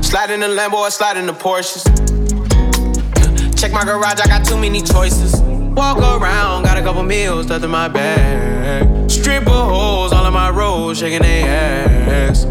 Slide 0.00 0.30
in 0.30 0.40
the 0.40 0.48
Lambo 0.48 0.74
or 0.74 0.90
slide 0.90 1.16
in 1.16 1.26
the 1.26 1.32
Porsches. 1.32 1.84
Check 3.58 3.72
my 3.72 3.84
garage, 3.84 4.20
I 4.20 4.26
got 4.26 4.44
too 4.44 4.58
many 4.58 4.82
choices. 4.82 5.40
Walk 5.40 5.98
around, 5.98 6.64
got 6.64 6.78
a 6.78 6.82
couple 6.82 7.02
meals 7.02 7.46
stuffed 7.46 7.64
in 7.64 7.70
my 7.70 7.88
bag. 7.88 8.99
Stripper 9.30 9.50
holes 9.52 10.12
all 10.12 10.26
in 10.26 10.32
my 10.32 10.50
road, 10.50 10.96
shaking 10.96 11.22
their 11.22 11.46
ass. 11.46 12.46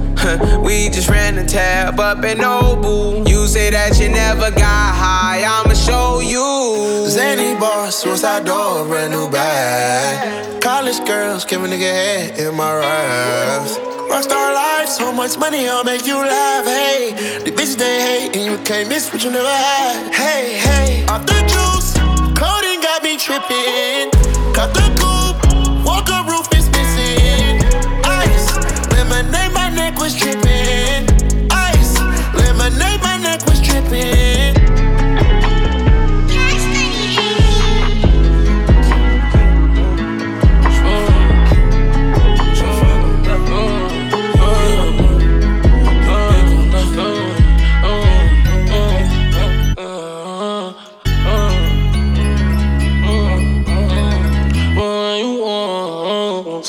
we 0.64 0.88
just 0.88 1.10
ran 1.10 1.36
the 1.36 1.44
tab 1.44 2.00
up 2.00 2.24
at 2.24 2.38
Nobu. 2.38 3.28
You 3.28 3.48
say 3.48 3.70
that 3.70 4.00
you 4.00 4.08
never 4.08 4.50
got 4.50 4.96
high, 4.96 5.44
I'ma 5.44 5.74
show 5.74 6.22
you. 6.22 7.06
Zany 7.10 7.60
boss, 7.60 7.98
suicide 7.98 8.46
door, 8.46 8.86
brand 8.86 9.12
new 9.12 9.30
bag. 9.30 10.62
College 10.62 11.04
girls, 11.06 11.44
give 11.44 11.62
a 11.66 11.68
nigga 11.68 11.82
head 11.82 12.40
in 12.40 12.56
my 12.56 12.74
raps. 12.74 13.78
Rockstar 14.08 14.56
life, 14.56 14.88
so 14.88 15.12
much 15.12 15.38
money, 15.38 15.68
I'll 15.68 15.84
make 15.84 16.08
you 16.08 16.16
laugh. 16.16 16.64
Hey, 16.64 17.12
the 17.44 17.52
bitches 17.52 17.78
they 17.78 18.00
hate, 18.08 18.38
and 18.38 18.46
you 18.46 18.58
can't 18.64 18.88
miss 18.88 19.12
what 19.12 19.22
you 19.22 19.32
never 19.32 19.50
had. 19.50 20.14
Hey, 20.14 20.54
hey, 20.54 21.06
off 21.08 21.26
the 21.26 21.42
juice, 21.42 21.92
coding 22.40 22.80
got 22.80 23.04
me 23.04 23.18
tripping. 23.18 24.19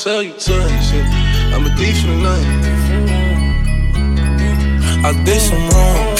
Tell 0.03 0.23
you 0.23 0.33
to 0.33 0.39
shit. 0.39 1.05
I'm 1.53 1.63
a 1.63 1.69
thief 1.75 2.01
for 2.01 2.07
the 2.07 2.15
night. 2.17 2.47
I 5.05 5.13
did 5.23 5.39
some 5.39 5.69
wrong, 5.69 6.15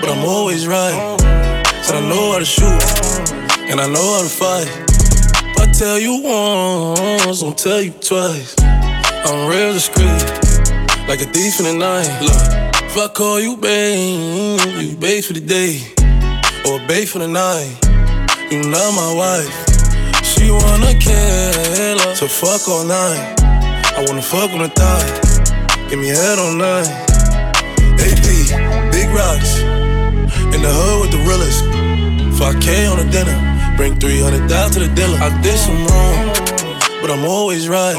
but 0.00 0.08
I'm 0.08 0.24
always 0.24 0.68
right. 0.68 1.18
Said 1.82 1.96
I 1.96 2.08
know 2.08 2.30
how 2.30 2.38
to 2.38 2.44
shoot, 2.44 2.80
and 3.68 3.80
I 3.80 3.88
know 3.88 4.14
how 4.14 4.22
to 4.22 4.28
fight. 4.28 4.68
If 5.50 5.58
I 5.58 5.66
tell 5.72 5.98
you 5.98 6.22
once, 6.22 7.40
don't 7.40 7.58
tell 7.58 7.82
you 7.82 7.90
twice. 7.90 8.54
I'm 8.60 9.48
real 9.50 9.72
discreet, 9.72 10.22
like 11.08 11.20
a 11.20 11.26
thief 11.26 11.58
in 11.58 11.64
the 11.64 11.74
night. 11.76 12.20
Look, 12.22 12.84
if 12.84 12.96
I 12.96 13.08
call 13.12 13.40
you 13.40 13.56
babe, 13.56 14.60
you 14.80 14.96
babe 14.96 15.24
for 15.24 15.32
the 15.32 15.40
day, 15.40 15.82
or 16.70 16.78
babe 16.86 17.08
for 17.08 17.18
the 17.18 17.26
night. 17.26 17.80
You 18.52 18.62
not 18.70 18.94
my 18.94 19.12
wife. 19.12 19.67
She 20.48 20.52
wanna 20.52 20.94
kill 20.94 21.98
her, 21.98 22.14
so 22.14 22.26
fuck 22.26 22.66
all 22.70 22.82
night. 22.82 23.36
I 23.98 24.02
wanna 24.08 24.22
fuck 24.22 24.50
on 24.52 24.60
the 24.60 24.70
thigh, 24.70 25.04
give 25.90 25.98
me 25.98 26.08
head 26.08 26.38
all 26.38 26.54
night. 26.54 26.88
AP, 28.00 28.48
big 28.90 29.10
rocks, 29.12 29.60
in 30.54 30.62
the 30.64 30.72
hood 30.72 31.00
with 31.02 31.10
the 31.12 31.20
realest. 31.28 31.64
5K 32.40 32.90
on 32.90 32.96
the 32.96 33.04
dinner, 33.12 33.36
bring 33.76 34.00
300 34.00 34.48
down 34.48 34.70
to 34.70 34.78
the 34.78 34.88
dealer. 34.88 35.18
I 35.20 35.28
did 35.42 35.58
some 35.58 35.84
wrong, 35.84 36.32
but 37.02 37.10
I'm 37.10 37.26
always 37.26 37.68
right. 37.68 37.98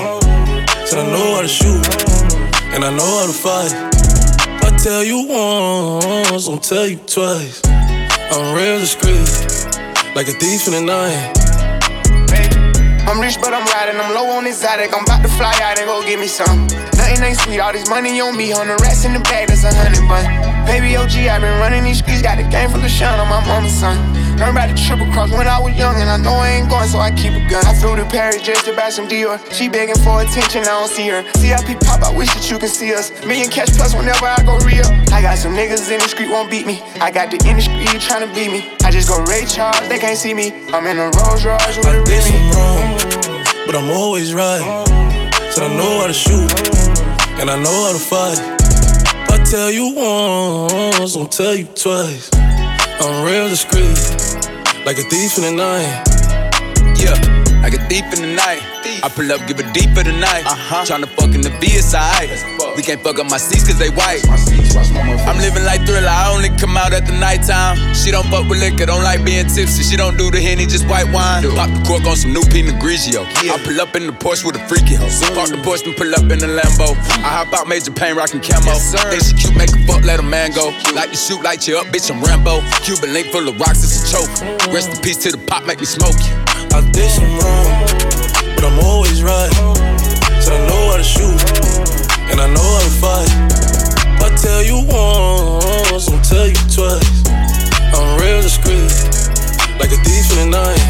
Said 0.87 1.05
I 1.05 1.05
know 1.05 1.35
how 1.35 1.41
to 1.41 1.47
shoot, 1.47 1.85
and 2.73 2.83
I 2.83 2.89
know 2.89 3.11
how 3.19 3.27
to 3.27 3.37
fight. 3.45 3.73
I 4.65 4.75
tell 4.81 5.03
you 5.03 5.27
once, 5.27 6.47
don't 6.47 6.63
tell 6.63 6.87
you 6.87 6.97
twice. 7.05 7.61
I'm 8.33 8.55
real 8.55 8.79
discreet, 8.79 9.29
like 10.15 10.27
a 10.27 10.33
thief 10.41 10.65
in 10.65 10.73
the 10.73 10.81
night. 10.81 11.48
I'm 13.09 13.19
rich, 13.19 13.41
but 13.41 13.55
I'm 13.55 13.65
riding. 13.65 13.99
I'm 13.99 14.13
low 14.13 14.29
on 14.37 14.45
exotic. 14.45 14.93
I'm 14.93 15.01
about 15.01 15.23
to 15.23 15.29
fly 15.29 15.49
out 15.65 15.79
and 15.79 15.87
go 15.87 16.05
get 16.05 16.19
me 16.19 16.27
some. 16.27 16.67
Nothing 16.93 17.25
ain't 17.25 17.39
sweet. 17.39 17.59
All 17.59 17.73
this 17.73 17.89
money 17.89 18.21
on 18.21 18.37
me. 18.37 18.53
On 18.53 18.67
the 18.67 18.77
rats 18.85 19.03
in 19.03 19.13
the 19.13 19.19
bag, 19.25 19.47
that's 19.47 19.63
a 19.63 19.73
hundred 19.73 20.05
bun. 20.05 20.21
Baby 20.69 20.95
OG, 20.95 21.25
i 21.25 21.39
been 21.41 21.57
running 21.57 21.83
these 21.83 22.05
streets. 22.05 22.21
Got 22.21 22.37
the 22.37 22.45
game 22.45 22.69
from 22.69 22.81
the 22.81 22.87
shine 22.87 23.19
on 23.19 23.27
my 23.27 23.41
mama's 23.49 23.73
son. 23.73 23.97
Learned 24.37 24.53
about 24.53 24.69
the 24.69 24.77
triple 24.77 25.09
cross 25.11 25.31
when 25.31 25.47
I 25.47 25.57
was 25.57 25.73
young, 25.75 25.97
and 25.97 26.07
I 26.07 26.17
know 26.21 26.37
I 26.37 26.61
ain't 26.61 26.69
going, 26.69 26.87
so 26.87 26.99
I 26.99 27.09
keep 27.09 27.33
a 27.33 27.41
gun. 27.49 27.65
I 27.65 27.73
flew 27.73 27.95
to 27.95 28.05
Paris 28.05 28.43
just 28.45 28.63
to 28.65 28.75
buy 28.75 28.91
some 28.91 29.07
Dior. 29.07 29.41
She 29.51 29.67
begging 29.67 29.97
for 30.05 30.21
attention, 30.21 30.61
I 30.69 30.77
don't 30.77 30.87
see 30.87 31.09
her. 31.09 31.25
CIP 31.33 31.81
pop, 31.81 32.05
I 32.05 32.13
wish 32.13 32.29
that 32.35 32.45
you 32.45 32.59
can 32.59 32.69
see 32.69 32.93
us. 32.93 33.09
Million 33.25 33.49
cash 33.49 33.73
plus 33.73 33.95
whenever 33.95 34.29
I 34.29 34.37
go 34.45 34.55
real. 34.61 34.85
I 35.09 35.25
got 35.25 35.39
some 35.39 35.57
niggas 35.57 35.89
in 35.89 35.97
the 35.97 36.07
street 36.07 36.29
won't 36.29 36.51
beat 36.51 36.67
me. 36.67 36.79
I 37.01 37.09
got 37.09 37.31
the 37.31 37.41
industry 37.49 37.83
trying 37.99 38.21
to 38.21 38.31
beat 38.37 38.51
me. 38.53 38.77
I 38.85 38.91
just 38.91 39.09
go 39.09 39.17
Ray 39.25 39.45
Charles, 39.49 39.89
they 39.89 39.97
can't 39.97 40.17
see 40.17 40.35
me. 40.35 40.53
I'm 40.69 40.85
in 40.85 40.99
a 40.99 41.09
Rolls 41.17 41.43
Royce 41.43 41.77
with 41.77 41.87
a 41.89 42.03
Remy. 42.05 42.98
But 43.65 43.75
I'm 43.75 43.89
always 43.89 44.33
right. 44.33 44.61
Said 45.51 45.63
I 45.63 45.75
know 45.75 46.01
how 46.01 46.07
to 46.07 46.13
shoot, 46.13 46.51
and 47.39 47.49
I 47.49 47.57
know 47.61 47.77
how 47.85 47.93
to 47.93 47.99
fight. 47.99 48.39
If 49.23 49.29
I 49.31 49.43
tell 49.43 49.71
you 49.71 49.93
once, 49.95 51.13
don't 51.13 51.31
tell 51.31 51.55
you 51.55 51.65
twice. 51.65 52.29
I'm 52.33 53.25
real 53.25 53.47
discreet, 53.49 53.97
like 54.85 54.97
a 54.97 55.03
thief 55.09 55.37
in 55.37 55.43
the 55.43 55.53
night. 55.55 56.03
Yeah, 56.97 57.15
like 57.61 57.73
a 57.73 57.87
thief 57.87 58.05
in 58.13 58.21
the 58.21 58.35
night. 58.35 58.78
I 59.01 59.09
pull 59.09 59.31
up, 59.31 59.45
give 59.47 59.59
it 59.59 59.73
deep 59.73 59.91
for 59.95 60.03
the 60.03 60.11
night. 60.11 60.45
Uh-huh. 60.45 60.83
Tryna 60.83 61.07
fuck 61.15 61.31
in 61.35 61.41
the 61.41 61.49
VSI. 61.61 62.75
We 62.75 62.83
can't 62.83 63.01
fuck 63.01 63.19
up 63.19 63.29
my 63.29 63.37
seats 63.37 63.67
cause 63.67 63.79
they 63.79 63.89
white. 63.89 64.23
I'm 65.27 65.37
living 65.39 65.63
like 65.63 65.85
thriller, 65.85 66.07
I 66.07 66.31
only 66.31 66.49
come 66.59 66.75
out 66.75 66.93
at 66.93 67.05
the 67.05 67.13
nighttime. 67.13 67.77
She 67.93 68.11
don't 68.11 68.27
fuck 68.27 68.47
with 68.49 68.59
liquor, 68.59 68.85
don't 68.85 69.03
like 69.03 69.23
being 69.23 69.47
tipsy. 69.47 69.83
She 69.83 69.95
don't 69.95 70.17
do 70.17 70.31
the 70.31 70.39
henny, 70.41 70.65
just 70.65 70.87
white 70.87 71.07
wine. 71.11 71.43
Pop 71.55 71.71
the 71.71 71.81
cork 71.87 72.05
on 72.05 72.15
some 72.15 72.33
new 72.33 72.43
Pinot 72.51 72.75
Grigio. 72.75 73.23
I 73.23 73.57
pull 73.63 73.79
up 73.79 73.95
in 73.95 74.07
the 74.07 74.13
Porsche 74.13 74.45
with 74.45 74.55
a 74.55 74.63
freaky 74.67 74.95
hoe. 74.95 75.11
Park 75.35 75.49
the 75.49 75.59
Porsche 75.63 75.87
and 75.87 75.95
pull 75.95 76.11
up 76.15 76.27
in 76.31 76.39
the 76.39 76.51
Lambo. 76.51 76.95
I 77.23 77.43
hop 77.43 77.53
out 77.53 77.67
major 77.67 77.91
pain, 77.91 78.15
rockin' 78.15 78.41
camo. 78.41 78.75
Then 79.11 79.21
she 79.23 79.33
cute, 79.35 79.55
make 79.55 79.71
a 79.71 79.79
fuck, 79.87 80.03
let 80.03 80.19
a 80.19 80.23
man 80.23 80.51
go. 80.51 80.75
Like 80.95 81.11
to 81.11 81.17
shoot, 81.17 81.41
light 81.41 81.67
you 81.67 81.77
up, 81.77 81.87
bitch, 81.87 82.11
I'm 82.11 82.21
Rambo. 82.21 82.61
Cuban 82.83 83.13
link 83.13 83.27
full 83.31 83.47
of 83.47 83.59
rocks, 83.59 83.83
it's 83.83 83.95
a 83.95 84.11
choke. 84.11 84.31
Rest 84.73 84.91
in 84.91 84.97
peace 85.01 85.17
to 85.23 85.31
the 85.31 85.39
pop, 85.39 85.65
make 85.65 85.79
me 85.79 85.85
smoke 85.85 86.15
you. 86.19 86.35
I 86.71 86.81
did 86.91 87.09
some 87.09 87.25
wrong, 87.39 87.67
I'm 88.69 88.79
always 88.85 89.23
right. 89.23 89.51
Said 90.39 90.53
I 90.53 90.67
know 90.69 90.91
how 90.91 90.97
to 90.97 91.03
shoot, 91.03 91.41
and 92.29 92.39
I 92.39 92.45
know 92.53 92.61
how 92.61 92.85
to 92.85 92.93
fight. 93.01 93.31
If 94.13 94.21
I 94.21 94.29
tell 94.37 94.61
you 94.61 94.85
once, 94.85 96.07
I'll 96.07 96.21
tell 96.21 96.47
you 96.47 96.61
twice. 96.69 97.23
I'm 97.97 98.19
real 98.21 98.41
discreet, 98.43 98.93
like 99.81 99.89
a 99.89 99.97
thief 100.05 100.29
in 100.37 100.51
the 100.51 100.61
night. 100.61 100.85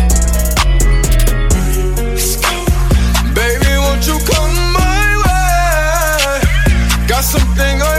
Baby, 3.34 3.72
won't 3.80 4.04
you 4.06 4.20
come 4.28 4.54
my 4.76 5.16
way? 5.24 7.08
Got 7.08 7.24
something 7.24 7.82
I 7.82 7.99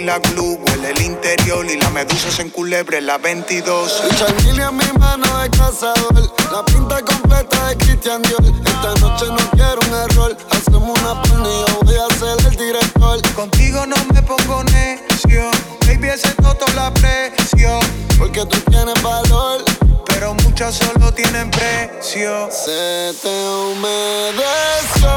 A 0.00 0.02
gorila 0.02 0.18
glue, 0.30 0.58
huele 0.64 0.92
el 0.92 1.02
interior. 1.02 1.66
Y 1.66 1.76
la 1.76 1.90
medusa 1.90 2.30
se 2.30 2.40
enculebre, 2.40 3.02
la 3.02 3.18
22. 3.18 4.02
El 4.04 4.16
changuile 4.16 4.62
a 4.62 4.70
mi 4.70 4.86
mano 4.98 5.26
de 5.40 5.50
cazador. 5.50 6.32
La 6.50 6.64
pinta 6.64 7.04
completa 7.04 7.68
de 7.68 7.76
Christian 7.76 8.22
Dior. 8.22 8.42
Esta 8.42 8.94
noche 9.00 9.26
no 9.26 9.50
quiero 9.50 9.78
un 9.86 10.10
error. 10.10 10.36
Hacemos 10.50 10.98
una 11.00 11.22
yo 11.22 11.80
voy 11.82 11.96
a 11.96 12.08
ser 12.14 12.46
el 12.46 12.56
director. 12.56 13.20
Contigo 13.34 13.84
no 13.84 13.96
me 14.14 14.22
pongo 14.22 14.64
necio. 14.64 15.50
Baby, 15.86 16.08
ese 16.08 16.32
toto 16.36 16.64
la 16.74 16.92
presión. 16.94 17.80
Porque 18.16 18.46
tú 18.46 18.58
tienes 18.70 19.02
valor. 19.02 19.62
Pero 20.06 20.32
muchas 20.44 20.76
solo 20.76 21.12
tienen 21.12 21.50
precio. 21.50 22.48
Se 22.50 23.12
te 23.20 23.28
humedeció 23.28 25.10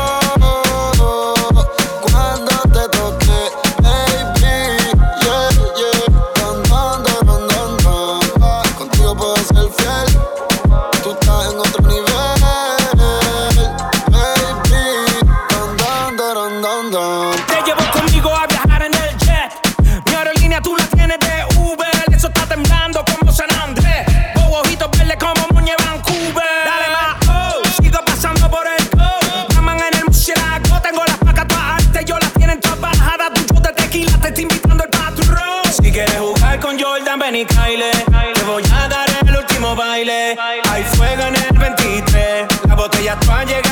Ya 43.13 43.19
tú 43.19 43.31
has. 43.31 43.62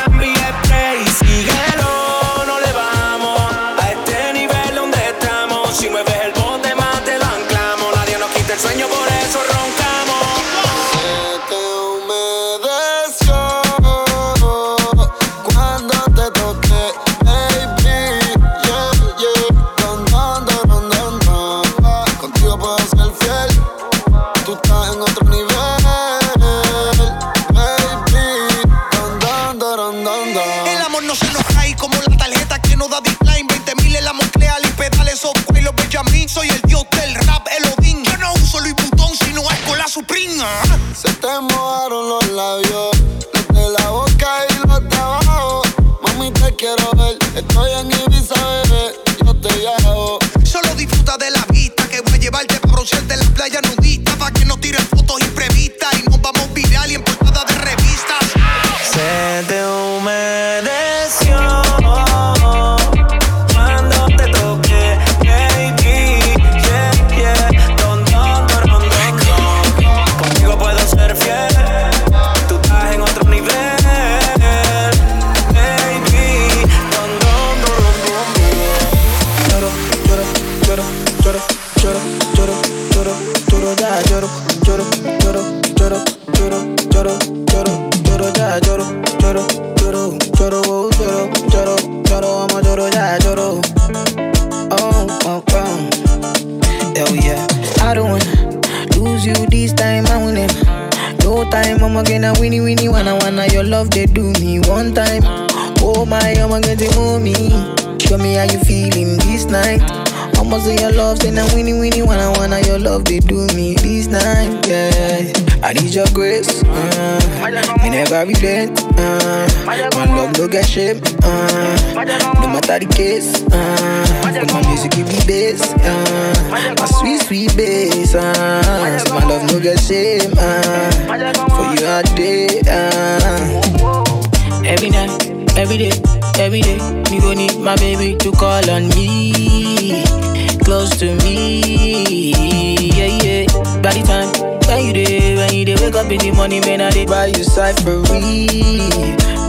Wake 146.41 146.53
up 146.53 146.53
in 146.53 146.61
the 146.61 146.61
morning, 146.61 146.61
man, 146.61 146.81
I 146.81 146.89
dey 146.91 147.05
buy 147.05 147.27
you 147.27 147.43
cyphery, 147.43 148.47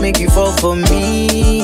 make 0.01 0.19
you 0.19 0.29
fall 0.29 0.51
for 0.57 0.75
me. 0.75 1.61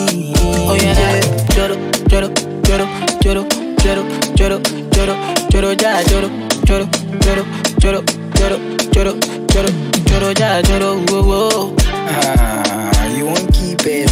Oh 0.68 0.76
yeah, 0.76 1.22
joro, 1.54 1.76
joro, 2.10 2.30
joro, 2.64 2.86
joro, 3.22 3.44
joro, 3.84 4.08
joro, 4.36 4.60
joro, 4.94 5.16
joro, 5.50 5.74
ja, 5.76 6.04
joro, 6.04 6.30
joro, 6.66 6.88
joro, 7.20 7.44
joro, 7.80 8.02
joro, 8.40 8.60
joro, 8.92 9.14
joro, 9.48 9.72
joro, 10.06 10.34
ja, 10.34 10.62
joro, 10.64 10.98
whoa 11.08 11.22
whoa. 11.24 11.76
Ah, 11.80 13.08
you 13.16 13.26
won't 13.26 13.52
keep 13.54 13.82
it. 13.86 14.12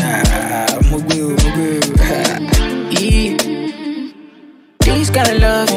Ah, 0.00 0.78
mugu, 0.90 1.36
mugu. 1.36 1.80
Yeah. 2.90 3.36
This 4.80 5.10
kind 5.10 5.28
of 5.28 5.38
love, 5.40 5.70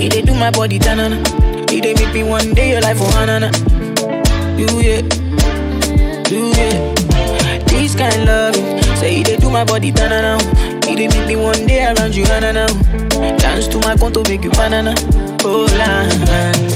it 0.00 0.10
dey 0.12 0.22
do 0.22 0.34
my 0.34 0.50
body 0.50 0.78
tanana. 0.78 1.20
It 1.70 1.82
dey 1.82 1.94
make 1.94 2.12
me 2.14 2.22
one 2.22 2.54
day 2.54 2.70
your 2.72 2.80
life 2.80 2.98
for 2.98 3.04
hanana. 3.16 3.50
Do 4.56 4.66
it, 4.80 5.08
do 6.30 6.52
it. 6.54 7.66
This 7.68 7.94
kind 7.94 8.14
of 8.22 8.26
love, 8.26 8.54
say 8.98 9.20
it 9.20 9.26
dey 9.26 9.36
do 9.36 9.50
my 9.50 9.64
body 9.64 9.90
tanana. 9.92 10.38
It 10.86 10.96
dey 10.96 11.08
make 11.08 11.26
me 11.26 11.36
one 11.36 11.66
day 11.66 11.84
around 11.84 12.14
you 12.14 12.24
hanana. 12.24 12.66
Dance 13.38 13.68
to 13.68 13.78
my 13.80 13.96
conto 13.96 14.22
make 14.28 14.44
you 14.44 14.50
banana. 14.50 14.94
Oh 15.44 15.66
la, 15.78 16.06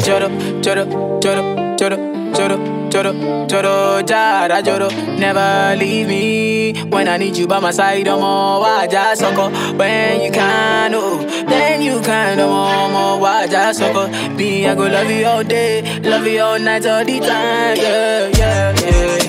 choro, 0.05 0.29
choro, 0.63 0.85
choro, 1.23 1.77
choro. 1.79 1.97
Choro, 2.37 2.57
choro, 2.91 3.13
choro, 3.49 4.07
jara, 4.07 4.63
choro. 4.63 4.89
Never 5.19 5.77
leave 5.79 6.09
me 6.09 6.83
when 6.91 7.09
I 7.09 7.17
need 7.17 7.37
you 7.37 7.47
by 7.47 7.61
my 7.61 7.71
side. 7.71 8.07
I'm 8.09 8.23
all 8.23 8.63
waja 8.65 9.15
soko. 9.17 9.51
When 9.77 10.21
you 10.23 10.31
can, 10.31 10.95
oh, 10.95 11.19
then 11.49 11.83
you 11.83 12.01
can, 12.01 12.39
oh, 12.41 12.51
I'm 12.65 12.95
all 12.95 13.21
waja 13.21 13.73
soko. 13.75 14.09
Me, 14.35 14.67
I 14.67 14.75
go 14.75 14.87
love 14.87 15.11
you 15.11 15.27
all 15.27 15.45
day, 15.45 16.01
love 16.01 16.27
you 16.27 16.41
all 16.41 16.59
night, 16.59 16.87
all 16.87 17.05
the 17.05 17.19
time. 17.21 17.77
Yeah, 17.77 18.29
yeah. 18.37 18.75
Yeah, 18.81 19.28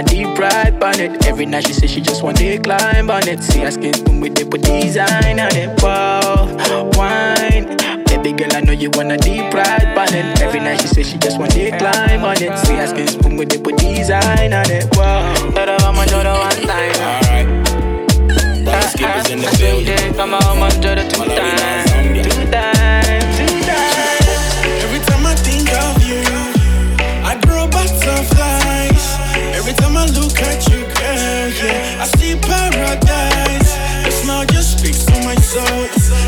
I 0.00 0.02
know 0.02 0.12
you 0.12 0.28
wanna 0.28 0.38
deep 0.38 0.38
ride 0.38 0.82
on 0.82 0.98
it. 0.98 1.26
Every 1.26 1.44
night 1.44 1.66
she 1.66 1.74
says 1.74 1.90
she 1.90 2.00
just 2.00 2.22
want 2.22 2.38
to 2.38 2.58
climb 2.58 3.10
on 3.10 3.28
it. 3.28 3.42
See, 3.42 3.62
I 3.62 3.70
skin 3.70 3.92
spoon 3.92 4.20
with 4.20 4.38
it, 4.38 4.50
put 4.50 4.62
design 4.62 5.38
on 5.38 5.54
it. 5.54 5.82
Wow, 5.82 6.90
wine. 6.96 7.76
Baby 8.06 8.32
girl, 8.32 8.54
I 8.54 8.60
know 8.60 8.72
you 8.72 8.90
wanna 8.94 9.18
deep 9.18 9.52
ride 9.52 9.96
on 9.98 10.14
it. 10.14 10.40
Every 10.40 10.60
night 10.60 10.80
she 10.80 10.86
says 10.88 11.10
she 11.10 11.18
just 11.18 11.38
want 11.38 11.52
to 11.52 11.70
climb 11.76 12.24
on 12.24 12.40
it. 12.40 12.56
See, 12.60 12.74
I 12.76 12.86
skin 12.86 13.08
spoon 13.08 13.36
with 13.36 13.52
it, 13.52 13.62
put 13.62 13.76
design 13.76 14.54
on 14.54 14.70
it. 14.70 14.88
Wow, 14.96 15.34
Shoulda, 15.34 15.76
I'ma 15.80 16.00
one 16.00 16.60
time. 16.64 16.96
Alright. 17.04 17.46
Body 18.64 18.86
skippers 18.86 19.30
in 19.30 19.40
the 19.40 19.56
building. 19.58 20.14
Come 20.14 20.32
on, 20.32 20.42
I'ma 20.42 20.68
shoulda 20.70 21.04
two 21.10 21.24
times, 21.28 21.90
two 22.24 22.50
times, 22.50 23.36
two 23.36 23.52
times. 23.68 24.48
Every 24.80 25.00
time 25.04 25.26
I 25.26 25.34
think 25.36 25.68
of 25.84 26.02
you, 26.08 26.22
I 27.22 27.38
grow 27.44 27.68
butterflies. 27.68 28.39
Every 29.60 29.74
time 29.74 29.94
I 29.94 30.06
look 30.16 30.40
at 30.40 30.66
you, 30.70 30.80
girl, 30.96 31.48
yeah, 31.60 32.00
I 32.00 32.06
see 32.16 32.34
paradise. 32.34 33.76
Your 34.02 34.10
smile 34.10 34.46
just 34.46 34.78
speaks 34.78 35.04
to 35.04 35.12
my 35.20 35.34
soul. 35.36 35.84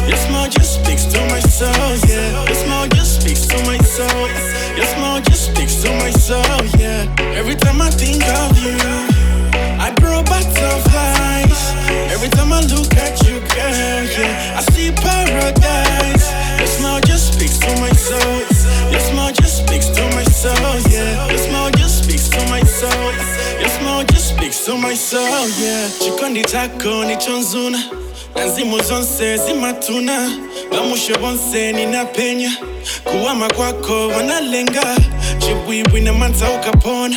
Your 0.07 0.19
smile 0.19 0.51
just 0.51 0.75
speaks 0.75 1.07
to 1.07 1.19
my 1.33 1.41
soul, 1.41 1.97
yeah. 2.07 2.45
Your 2.45 2.55
smile 2.55 2.89
just 2.89 3.23
speaks 3.23 3.47
to 3.47 3.57
my 3.65 3.79
soul. 3.79 4.29
Your 4.77 4.85
smile 4.85 5.23
just 5.23 5.47
speaks 5.51 5.81
to 5.83 5.89
my 5.97 6.11
soul, 6.11 6.61
yeah. 6.79 7.09
Every 7.35 7.55
time 7.57 7.81
I 7.81 7.89
think 7.89 8.23
of 8.23 8.53
you, 8.61 8.77
I 9.81 9.95
grow 9.97 10.23
butterflies. 10.23 11.61
Every 12.13 12.29
time 12.29 12.53
I 12.53 12.61
look 12.69 12.93
at 12.97 13.17
you, 13.25 13.41
girl, 13.57 14.05
yeah, 14.13 14.59
I 14.59 14.63
see 14.73 14.93
paradise. 14.93 16.29
Your 16.59 16.69
smile 16.69 17.01
just 17.01 17.33
speaks 17.33 17.57
to 17.61 17.81
my 17.81 17.93
soul. 17.93 18.52
just 24.05 24.29
speak 24.37 24.53
to 24.65 24.77
myself 24.77 25.59
yeah. 25.61 25.89
Chikondi 25.99 26.45
chako 26.45 27.05
ni 27.05 27.17
chonzuna 27.17 27.79
na 28.35 28.45
nzimu 28.45 28.83
zonse 28.83 29.37
zimatuna. 29.37 30.31
Bamusho 30.73 31.19
bonse 31.21 31.73
ninapenya 31.73 32.53
Kuwama 33.05 33.49
kwako 33.51 34.09
wanalenga 34.09 34.97
Chibwibwi 35.39 36.01
na 36.01 36.13
manta 36.13 36.51
ukapona 36.51 37.17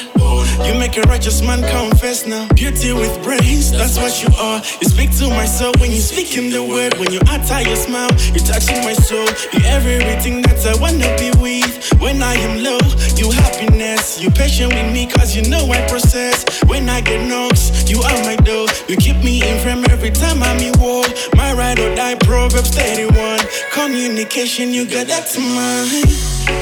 You 0.67 0.73
make 0.75 0.97
a 0.97 1.01
righteous 1.03 1.41
man 1.41 1.61
confess 1.69 2.25
now. 2.25 2.47
Beauty 2.55 2.93
with 2.93 3.21
brains, 3.23 3.71
that's 3.71 3.97
what 3.97 4.23
you 4.23 4.29
are. 4.39 4.61
You 4.81 4.87
speak 4.87 5.11
to 5.17 5.27
my 5.29 5.45
soul 5.45 5.73
when 5.79 5.91
you 5.91 5.99
speak 5.99 6.37
in 6.37 6.49
the 6.49 6.63
word. 6.63 6.97
When 6.97 7.11
you 7.11 7.19
utter 7.27 7.61
your 7.67 7.75
smile, 7.75 8.09
you 8.33 8.39
touching 8.39 8.79
my 8.83 8.93
soul. 8.93 9.27
You're 9.51 9.67
everything 9.67 10.41
that 10.43 10.65
I 10.65 10.79
wanna 10.79 11.11
be 11.19 11.29
with. 11.43 11.91
When 11.99 12.23
I 12.23 12.35
am 12.35 12.63
low, 12.63 12.79
you 13.17 13.29
happiness. 13.31 14.19
You 14.21 14.31
patient 14.31 14.73
with 14.73 14.91
me 14.93 15.07
cause 15.07 15.35
you 15.35 15.43
know 15.49 15.69
I 15.69 15.85
process. 15.87 16.45
When 16.67 16.89
I 16.89 17.01
get 17.01 17.27
knocks, 17.27 17.89
you 17.89 18.01
are 18.01 18.17
my 18.23 18.37
door. 18.37 18.67
You 18.87 18.95
keep 18.97 19.17
me 19.17 19.43
in 19.43 19.59
frame 19.59 19.83
every 19.91 20.11
time 20.11 20.41
I'm 20.41 20.57
in 20.59 20.73
war. 20.79 21.03
My 21.35 21.51
ride 21.53 21.79
or 21.79 21.93
die, 21.95 22.15
Proverbs 22.15 22.69
31 22.71 23.44
Communication, 23.71 24.73
you 24.73 24.85
got 24.85 25.07
that 25.07 25.27
to 25.33 25.41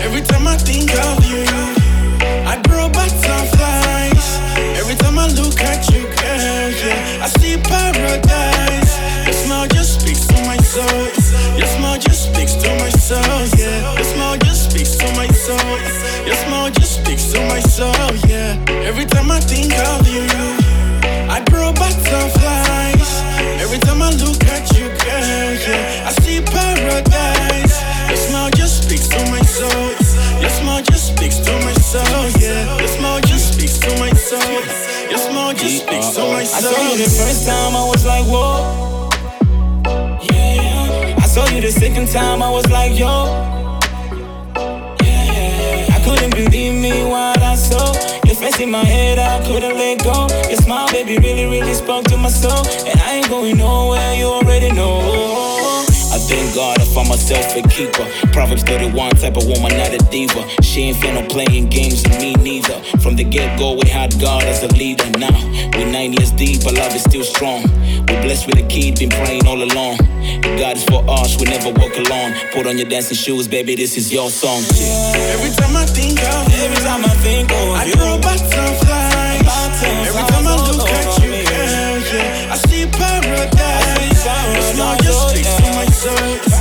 Every 0.04 0.22
time 0.22 0.48
I 0.48 0.58
think 0.58 0.92
of 0.92 1.24
you 1.26 1.44
I 2.48 2.60
grow 2.68 2.90
butterflies. 2.90 4.28
Every 4.76 4.96
time 4.96 5.18
I 5.18 5.28
look 5.40 5.60
at 5.62 5.88
you, 5.94 6.04
girl, 6.04 6.70
yeah 6.84 7.24
I 7.24 7.28
see 7.40 7.56
paradise. 7.58 8.92
Your 9.26 9.34
smile 9.34 9.68
just 9.68 10.02
speaks 10.02 10.28
to 10.28 10.36
my 10.44 10.58
soul. 10.58 11.08
Your 11.58 11.68
smile 11.68 12.00
just 12.00 12.30
speaks 12.30 12.56
to 12.56 12.70
my 12.76 12.90
soul, 12.90 13.46
yeah. 13.58 13.96
Your 13.96 14.04
smile 14.04 14.38
just 14.38 14.72
speaks 14.72 14.96
to 14.98 15.08
my 15.16 15.28
soul. 15.28 15.78
Your 16.26 16.36
smile 16.36 16.70
just 16.72 17.00
speaks 17.00 17.32
to 17.34 17.40
my 17.48 17.60
soul, 17.60 18.12
yeah. 18.28 18.60
Every 18.84 19.06
time 19.06 19.32
I 19.32 19.40
think 19.40 19.72
of 19.74 20.08
you 20.08 20.26
I 21.32 21.40
grow 21.50 21.72
butterflies. 21.72 23.12
Every 23.64 23.80
time 23.80 24.02
I 24.02 24.12
look 24.12 24.44
at 24.52 24.66
you, 24.76 24.90
girl, 24.90 25.54
yeah 25.68 26.03
soul, 31.94 32.26
yeah 32.41 32.78
Your 32.80 32.88
smile 32.88 33.22
just 33.22 33.54
speaks 33.54 33.78
to 33.78 33.89
my 34.00 34.12
soul 34.14 34.62
Your 35.10 35.20
smile 35.20 35.54
just 35.54 35.86
speaks 35.86 36.10
to 36.16 36.22
my 36.22 36.44
soul. 36.44 36.72
I 36.72 36.74
saw 36.74 36.82
you 36.89 36.98
the 36.98 37.10
first 37.20 37.46
time, 37.48 37.76
I 37.76 37.86
was 37.86 38.04
like, 38.06 38.26
whoa. 38.26 39.10
Yeah. 40.32 41.24
I 41.24 41.28
saw 41.28 41.46
you 41.54 41.62
the 41.62 41.72
second 41.72 42.08
time, 42.10 42.41
I 42.41 42.50
was 42.50 42.68
like, 42.72 42.98
yo. 42.98 43.14
Yeah. 45.04 45.96
I 45.96 46.02
couldn't 46.06 46.34
believe 46.34 46.74
me 46.82 47.06
what 47.06 47.38
I 47.38 47.56
saw. 47.56 47.94
Your 48.26 48.36
face 48.36 48.60
in 48.60 48.72
my 48.72 48.84
head, 48.84 49.20
I 49.20 49.46
couldn't 49.46 49.76
let 49.76 50.04
go. 50.04 50.28
Your 50.50 50.62
smile, 50.66 50.89
baby, 50.91 51.18
really, 51.18 51.46
really 51.46 51.76
spoke 51.76 52.06
to 52.06 52.18
my 52.18 52.30
soul. 52.30 52.66
And 52.89 53.00
I 53.02 53.16
ain't 53.18 53.30
going 53.30 53.58
nowhere, 53.58 54.16
you 54.16 54.26
already 54.26 54.72
know. 54.72 55.43
Thank 56.28 56.56
God 56.56 56.80
I 56.80 56.86
found 56.86 57.10
myself 57.10 57.56
a 57.56 57.62
keeper. 57.68 58.06
Proverbs 58.32 58.64
31 58.64 59.12
type 59.18 59.38
of 59.38 59.46
woman, 59.46 59.76
not 59.78 59.94
a 59.94 60.00
diva. 60.10 60.44
She 60.62 60.82
ain't 60.90 60.98
fan 60.98 61.18
of 61.22 61.30
playing 61.30 61.70
games 61.70 62.04
and 62.06 62.18
me 62.18 62.34
neither. 62.36 62.80
From 63.00 63.16
the 63.16 63.24
get 63.24 63.60
go, 63.60 63.74
we 63.74 63.90
had 63.90 64.20
God 64.20 64.44
as 64.44 64.64
a 64.64 64.68
leader. 64.76 65.10
Now 65.20 65.36
we're 65.76 65.92
nine 65.92 66.14
years 66.14 66.32
deep, 66.32 66.66
our 66.66 66.74
love 66.74 66.96
is 66.96 67.04
still 67.04 67.24
strong. 67.24 67.64
We're 68.08 68.22
blessed 68.22 68.48
with 68.48 68.58
a 68.58 68.68
kid, 68.68 69.00
been 69.00 69.10
praying 69.10 69.48
all 69.48 69.62
along. 69.62 69.98
If 70.24 70.60
God 70.60 70.78
is 70.78 70.86
for 70.86 71.04
us, 71.10 71.40
we 71.40 71.46
never 71.46 71.70
walk 71.70 71.96
alone. 71.98 72.34
Put 72.54 72.68
on 72.68 72.78
your 72.78 72.88
dancing 72.90 73.18
shoes, 73.18 73.48
baby, 73.48 73.76
this 73.76 73.98
is 73.98 74.12
your 74.12 74.30
song. 74.30 74.64
Yeah. 74.76 75.34
Every 75.36 75.52
time 75.56 75.76
I 75.76 75.86
think 75.86 76.22
of 76.24 76.48
you, 76.50 76.64
Every 76.64 76.84
time 76.84 77.04
I 77.04 77.14
think 77.20 77.52
of 77.52 77.68
I 77.76 77.86
you, 77.86 77.96
grow 77.96 78.18
butterflies 78.22 79.24
Every 80.08 80.24
time 80.32 80.48
I 80.48 80.56
look 80.72 80.88
at 80.90 81.20
you, 81.20 81.32
girl, 81.32 82.00
yeah 82.16 82.54
I 82.54 82.58
see 82.58 82.86
paradise 82.88 84.26
Your 84.54 84.64
smile 84.74 84.98
just 85.02 85.62
desert 86.04 86.53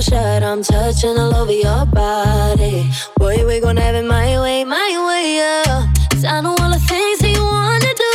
your 0.00 0.18
shirt, 0.20 0.42
I'm 0.42 0.62
touching 0.62 1.18
all 1.18 1.34
over 1.34 1.52
your 1.52 1.84
body. 1.86 2.88
Boy, 3.16 3.44
we 3.46 3.60
gon' 3.60 3.76
have 3.76 3.94
it 3.94 4.04
my 4.04 4.40
way, 4.40 4.64
my 4.64 4.90
way, 5.06 5.36
yeah. 5.36 5.86
'Cause 6.08 6.24
I 6.24 6.40
know 6.40 6.54
all 6.60 6.70
the 6.70 6.78
things 6.90 7.18
that 7.20 7.30
you 7.36 7.44
wanna 7.44 7.92
do. 8.04 8.12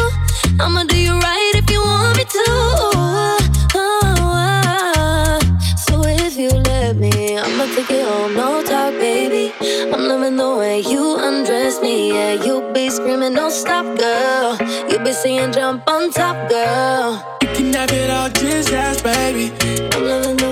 I'ma 0.60 0.84
do 0.84 0.98
you 0.98 1.14
right 1.20 1.52
if 1.56 1.70
you 1.70 1.82
want 1.82 2.18
me 2.18 2.24
to. 2.24 2.46
Oh, 2.88 3.38
oh. 3.76 5.40
So 5.86 6.02
if 6.08 6.38
you 6.38 6.50
let 6.72 6.96
me, 6.96 7.38
I'ma 7.38 7.66
take 7.76 7.92
it 7.92 8.06
home, 8.08 8.34
no 8.36 8.64
talk, 8.64 8.94
baby. 9.00 9.54
I'm 9.94 10.08
loving 10.08 10.38
the 10.38 10.52
way 10.60 10.80
you 10.80 11.18
undress 11.18 11.82
me, 11.82 12.14
yeah. 12.14 12.34
You 12.46 12.54
be 12.74 12.90
screaming, 12.90 13.34
don't 13.36 13.52
stop, 13.52 13.86
girl. 13.98 14.58
You 14.90 14.98
be 15.00 15.14
saying, 15.14 15.52
jump 15.52 15.88
on 15.88 16.12
top, 16.12 16.38
girl. 16.50 17.22
You 17.42 17.50
can 17.56 17.74
have 17.74 17.92
it 17.92 18.10
all, 18.10 18.30
just 18.30 18.72
ask, 18.72 19.04
baby. 19.04 19.52
I'm 19.94 20.04
loving 20.08 20.45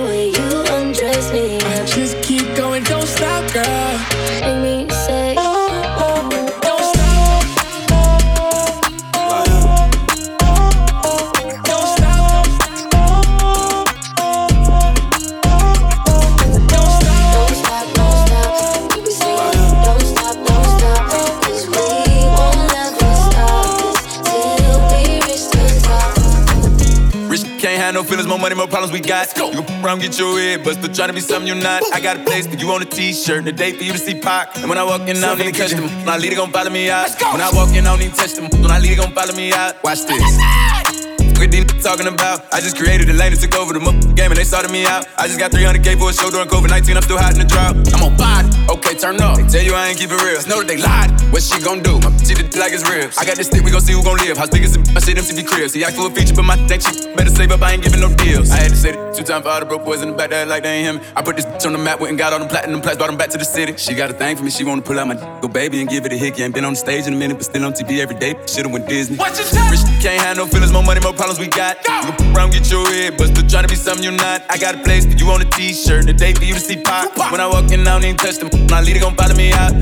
problems 28.84 28.92
we 28.92 29.08
got. 29.08 29.54
You 29.54 29.62
go 29.62 29.82
around, 29.82 30.00
get 30.00 30.18
your 30.18 30.38
head, 30.38 30.64
but 30.64 30.74
still 30.74 30.92
trying 30.92 31.08
to 31.08 31.14
be 31.14 31.20
something 31.20 31.46
you're 31.46 31.62
not. 31.62 31.82
I 31.92 32.00
got 32.00 32.16
a 32.16 32.24
place 32.24 32.46
for 32.46 32.56
you 32.56 32.70
on 32.72 32.82
a 32.82 32.84
t-shirt, 32.84 33.38
and 33.38 33.48
a 33.48 33.52
date 33.52 33.76
for 33.76 33.84
you 33.84 33.92
to 33.92 33.98
see 33.98 34.18
Pac. 34.18 34.56
And 34.58 34.68
when 34.68 34.78
I 34.78 34.84
walk 34.84 35.02
in, 35.02 35.16
I 35.16 35.20
don't 35.20 35.40
even 35.40 35.54
catch 35.54 35.70
them. 35.70 35.84
When 35.84 36.08
I 36.08 36.18
lead, 36.18 36.32
they 36.32 36.36
gon' 36.36 36.50
follow 36.50 36.70
me 36.70 36.90
out. 36.90 37.10
When 37.32 37.40
I 37.40 37.50
walk 37.52 37.70
in, 37.70 37.86
I 37.86 37.90
don't 37.90 38.02
even 38.02 38.16
touch 38.16 38.34
them. 38.34 38.48
When 38.62 38.70
I 38.70 38.78
lead, 38.78 38.90
they 38.90 38.96
gon' 38.96 39.12
follow 39.12 39.34
me 39.34 39.52
out. 39.52 39.82
Watch 39.82 40.04
this. 40.04 41.13
What 41.44 41.52
these 41.52 41.68
talking 41.84 42.08
about? 42.08 42.40
I 42.54 42.60
just 42.64 42.74
created 42.74 43.10
a 43.10 43.12
lane 43.12 43.32
and 43.32 43.40
took 43.40 43.54
over 43.54 43.74
the 43.74 43.78
motherfucking 43.78 44.16
game 44.16 44.32
and 44.32 44.38
they 44.40 44.48
started 44.48 44.72
me 44.72 44.86
out. 44.86 45.04
I 45.18 45.28
just 45.28 45.38
got 45.38 45.52
300k 45.52 46.00
for 46.00 46.08
a 46.08 46.14
show 46.16 46.30
during 46.32 46.48
COVID 46.48 46.70
19. 46.72 46.96
I'm 46.96 47.02
still 47.02 47.18
hot 47.18 47.36
in 47.36 47.40
the 47.40 47.44
drought. 47.44 47.76
I'm 47.92 48.00
on 48.00 48.16
body. 48.16 48.48
Okay, 48.72 48.96
turn 48.96 49.20
up. 49.20 49.36
They 49.36 49.44
tell 49.44 49.60
you 49.60 49.74
I 49.74 49.92
ain't 49.92 49.98
keep 49.98 50.08
it 50.08 50.16
real. 50.24 50.40
Just 50.40 50.48
know 50.48 50.64
that 50.64 50.68
they 50.72 50.80
lied. 50.80 51.12
What 51.28 51.42
she 51.44 51.60
gon' 51.60 51.82
do? 51.84 52.00
My 52.00 52.08
bitch 52.16 52.32
did 52.32 52.56
like 52.56 52.72
it's 52.72 52.88
real. 52.88 53.12
I 53.20 53.28
got 53.28 53.36
this 53.36 53.52
stick, 53.52 53.60
we 53.60 53.70
gon' 53.70 53.84
see 53.84 53.92
who 53.92 54.02
gon' 54.02 54.16
live. 54.24 54.40
How 54.40 54.48
big 54.48 54.64
is 54.64 54.72
it? 54.72 54.88
My 54.96 55.04
shit 55.04 55.20
MTV 55.20 55.44
crib. 55.44 55.68
See, 55.68 55.84
I 55.84 55.92
for 55.92 56.08
a 56.08 56.10
feature, 56.10 56.32
but 56.32 56.48
my 56.48 56.56
think 56.68 56.80
she 56.80 57.12
better 57.12 57.28
save 57.28 57.52
up. 57.52 57.60
I 57.60 57.76
ain't 57.76 57.84
giving 57.84 58.00
no 58.00 58.08
deals. 58.16 58.48
I 58.48 58.64
had 58.64 58.72
to 58.72 58.76
say 58.80 58.96
it 58.96 59.12
two 59.12 59.22
times 59.22 59.44
for 59.44 59.52
all 59.52 59.60
the 59.60 59.68
broke 59.68 59.84
boys 59.84 60.00
in 60.00 60.08
the 60.12 60.16
back 60.16 60.30
that 60.30 60.48
like 60.48 60.62
they 60.62 60.80
ain't 60.80 60.96
him. 60.96 61.12
I 61.14 61.20
put 61.20 61.36
this 61.36 61.44
bitch 61.44 61.66
on 61.66 61.76
the 61.76 61.78
map, 61.78 62.00
went 62.00 62.16
and 62.16 62.18
got 62.18 62.32
all 62.32 62.40
them 62.40 62.48
platinum 62.48 62.80
plaques, 62.80 62.96
brought 62.96 63.12
them 63.12 63.20
back 63.20 63.28
to 63.36 63.38
the 63.38 63.44
city. 63.44 63.76
She 63.76 63.92
got 63.92 64.08
a 64.08 64.14
thing 64.14 64.36
for 64.38 64.44
me, 64.44 64.50
she 64.50 64.64
wanna 64.64 64.80
pull 64.80 64.98
out 64.98 65.08
my 65.08 65.20
go 65.44 65.48
baby 65.48 65.80
and 65.84 65.90
give 65.90 66.06
it 66.06 66.12
a 66.12 66.16
hickey. 66.16 66.42
Ain't 66.42 66.54
been 66.54 66.64
on 66.64 66.72
the 66.72 66.80
stage 66.80 67.06
in 67.06 67.12
a 67.12 67.16
minute, 67.20 67.36
but 67.36 67.44
still 67.44 67.66
on 67.66 67.74
TV 67.74 68.00
every 68.00 68.16
day. 68.16 68.32
Should've 68.48 68.72
went 68.72 68.88
Disney. 68.88 69.18
What's 69.18 69.38
your 69.38 69.48
time? 69.52 69.70
Rich 69.70 69.84
can't 70.00 70.22
have 70.22 70.36
no 70.36 70.46
feelings, 70.46 70.72
more 70.72 70.82
money, 70.82 71.00
more 71.00 71.12
problems 71.12 71.33
we 71.38 71.46
got. 71.46 71.76
You 72.06 72.12
can 72.12 72.36
around, 72.36 72.52
get 72.52 72.70
your 72.70 72.86
head, 72.90 73.16
but 73.16 73.28
still 73.28 73.46
trying 73.48 73.64
to 73.64 73.68
be 73.68 73.76
something 73.76 74.02
you're 74.02 74.12
not. 74.12 74.42
I 74.50 74.58
got 74.58 74.74
a 74.74 74.82
place 74.82 75.06
for 75.06 75.12
you 75.12 75.30
on 75.30 75.40
a 75.40 75.44
t-shirt, 75.44 76.08
a 76.08 76.12
day 76.12 76.32
for 76.32 76.44
you 76.44 76.54
to 76.54 76.60
see 76.60 76.76
pop. 76.82 77.16
When 77.32 77.40
I 77.40 77.46
walk 77.46 77.70
in, 77.70 77.80
I 77.80 77.92
don't 77.96 78.04
even 78.04 78.16
touch 78.16 78.38
them. 78.38 78.50
My 78.68 78.80
leader 78.80 79.00
gon' 79.00 79.16
follow 79.16 79.34
me 79.34 79.52
out. 79.52 79.72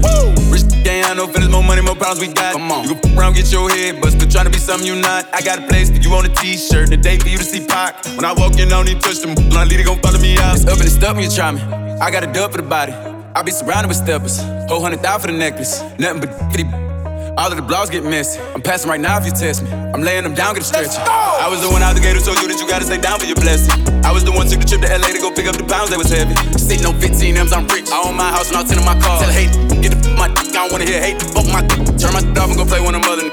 Rich 0.51 0.69
can't 0.85 1.07
have 1.07 1.17
no 1.17 1.27
feelings, 1.27 1.51
more 1.51 1.63
money, 1.63 1.83
more 1.83 1.95
problems 1.95 2.21
we 2.21 2.33
got. 2.33 2.53
Come 2.55 2.71
on. 2.71 2.89
You 2.89 2.95
can 2.95 3.19
around, 3.19 3.35
get 3.35 3.51
your 3.53 3.69
head, 3.71 4.01
but 4.01 4.13
still 4.13 4.29
trying 4.29 4.47
to 4.47 4.51
be 4.51 4.59
something 4.59 4.87
you're 4.87 5.01
not. 5.01 5.27
I 5.33 5.41
got 5.43 5.59
a 5.59 5.67
place 5.67 5.91
for 5.91 5.97
you 5.97 6.13
on 6.15 6.27
a 6.27 6.35
t-shirt, 6.35 6.93
a 6.93 6.97
day 6.97 7.19
for 7.19 7.29
you 7.29 7.39
to 7.39 7.45
see 7.45 7.67
pop. 7.67 8.05
When 8.17 8.25
I 8.25 8.33
walk 8.33 8.59
in, 8.59 8.69
I 8.69 8.77
don't 8.77 8.89
even 8.89 9.01
touch 9.01 9.19
them. 9.19 9.35
My 9.51 9.65
leader 9.65 9.85
gon' 9.85 10.01
follow 10.01 10.19
me 10.19 10.39
out. 10.39 10.57
It's 10.57 10.67
up 10.67 10.79
and 10.79 10.87
it's 10.87 10.95
stuff 10.95 11.17
when 11.17 11.25
you 11.25 11.31
try 11.31 11.51
me. 11.51 11.61
I 12.01 12.11
got 12.11 12.25
a 12.25 12.33
dub 12.33 12.53
for 12.53 12.59
the 12.59 12.69
body. 12.69 12.93
I 13.35 13.43
be 13.43 13.51
surrounded 13.51 13.89
with 13.89 13.97
steppers. 13.97 14.41
Whole 14.69 14.81
hundred 14.81 15.01
thousand 15.01 15.21
for 15.21 15.33
the 15.33 15.39
necklace. 15.39 15.81
Nothing 15.99 16.21
but. 16.21 16.92
All 17.39 17.49
of 17.49 17.57
the 17.57 17.65
blogs 17.65 17.91
get 17.91 18.05
messy. 18.05 18.41
I'm 18.55 18.61
passing 18.61 18.91
right 18.91 19.01
now 19.01 19.17
if 19.17 19.25
you 19.25 19.33
test 19.33 19.65
me. 19.65 19.71
I'm 19.73 20.03
laying 20.03 20.25
them 20.25 20.35
down, 20.35 20.53
get 20.55 20.63
a 20.63 20.67
stretch. 20.67 20.93
I 21.01 21.49
was 21.49 21.65
the 21.65 21.71
one 21.73 21.83
out 21.83 21.97
the 21.97 22.05
gate 22.05 22.13
who 22.13 22.21
told 22.21 22.37
you 22.41 22.49
that 22.49 22.61
you 22.61 22.69
gotta 22.69 22.85
stay 22.85 23.01
down 23.01 23.21
for 23.21 23.27
your 23.27 23.41
blessing. 23.41 23.73
I 24.05 24.13
was 24.13 24.25
the 24.25 24.33
one 24.33 24.49
took 24.49 24.61
the 24.61 24.69
trip 24.69 24.85
to 24.85 24.91
LA 24.93 25.17
to 25.17 25.21
go 25.21 25.33
pick 25.33 25.49
up 25.49 25.57
the 25.57 25.65
pounds 25.65 25.89
that 25.91 25.99
was 25.99 26.13
heavy. 26.13 26.37
Sitting 26.61 26.85
on 26.85 27.01
15 27.01 27.37
M's, 27.37 27.53
I'm 27.53 27.65
rich. 27.73 27.89
I 27.89 28.05
own 28.05 28.17
my 28.17 28.29
house 28.29 28.53
and 28.53 28.61
all 28.61 28.65
10 28.69 28.77
of 28.77 28.85
my 28.85 28.99
cars. 29.01 29.25
Tell 29.25 29.33
hate, 29.33 29.49
get 29.81 29.97
the 29.97 30.01
f- 30.05 30.19
my 30.21 30.29
dick. 30.29 30.53
I 30.53 30.69
don't 30.69 30.73
wanna 30.77 30.85
hear 30.85 31.01
hate. 31.01 31.17
Fuck 31.33 31.49
my 31.49 31.65
dick. 31.65 31.81
Turn 31.97 32.13
my 32.13 32.21
dick 32.21 32.37
off 32.37 32.53
and 32.53 32.59
go 32.61 32.69
play 32.69 32.85
one 32.85 32.93
of 32.93 33.01
them 33.01 33.09
other 33.09 33.27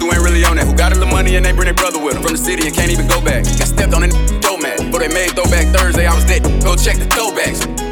who 0.00 0.12
ain't 0.12 0.20
really 0.20 0.44
on 0.44 0.60
that. 0.60 0.68
Who 0.68 0.76
got 0.76 0.92
a 0.92 1.00
little 1.00 1.08
money 1.08 1.36
and 1.36 1.44
they 1.44 1.52
bring 1.52 1.64
their 1.64 1.76
brother 1.76 2.00
with 2.00 2.14
them. 2.14 2.22
From 2.22 2.36
the 2.36 2.40
city 2.40 2.68
and 2.68 2.76
can't 2.76 2.92
even 2.92 3.08
go 3.08 3.24
back. 3.24 3.44
Got 3.56 3.72
stepped 3.72 3.96
on 3.96 4.04
and 4.04 4.12
go 4.44 4.60
mad. 4.60 4.92
But 4.92 5.00
they 5.00 5.08
made 5.08 5.32
throwback 5.32 5.72
Thursday, 5.72 6.04
I 6.04 6.12
was 6.12 6.24
dead. 6.28 6.44
Go 6.60 6.76
check 6.76 7.00
the 7.00 7.08
throwbacks. 7.08 7.89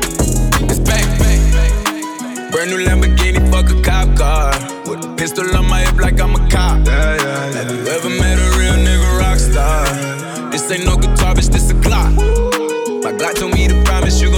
Brand 2.59 2.73
new 2.73 2.85
Lamborghini, 2.85 3.39
fuck 3.53 3.71
a 3.71 3.81
cop 3.83 4.17
car. 4.17 4.51
With 4.91 5.05
a 5.05 5.15
pistol 5.17 5.47
on 5.57 5.69
my 5.71 5.79
hip 5.79 5.95
like 6.01 6.21
I'm 6.21 6.35
a 6.35 6.43
cop. 6.51 6.85
Yeah, 6.85 7.15
yeah, 7.15 7.53
Have 7.53 7.71
you 7.71 7.87
ever 7.87 8.09
met 8.09 8.37
a 8.37 8.59
real 8.59 8.75
nigga 8.75 9.21
rock 9.21 9.39
star? 9.39 9.87
This 10.51 10.69
ain't 10.73 10.85
no 10.85 10.97
guitar, 10.97 11.37
bitch, 11.37 11.53
this 11.53 11.71
a 11.71 11.75
Glock. 11.75 12.17
My 13.05 13.13
Glock 13.13 13.39
told 13.39 13.55
me 13.55 13.69
to 13.69 13.81
promise 13.85 14.21
you 14.21 14.29
gon' 14.33 14.38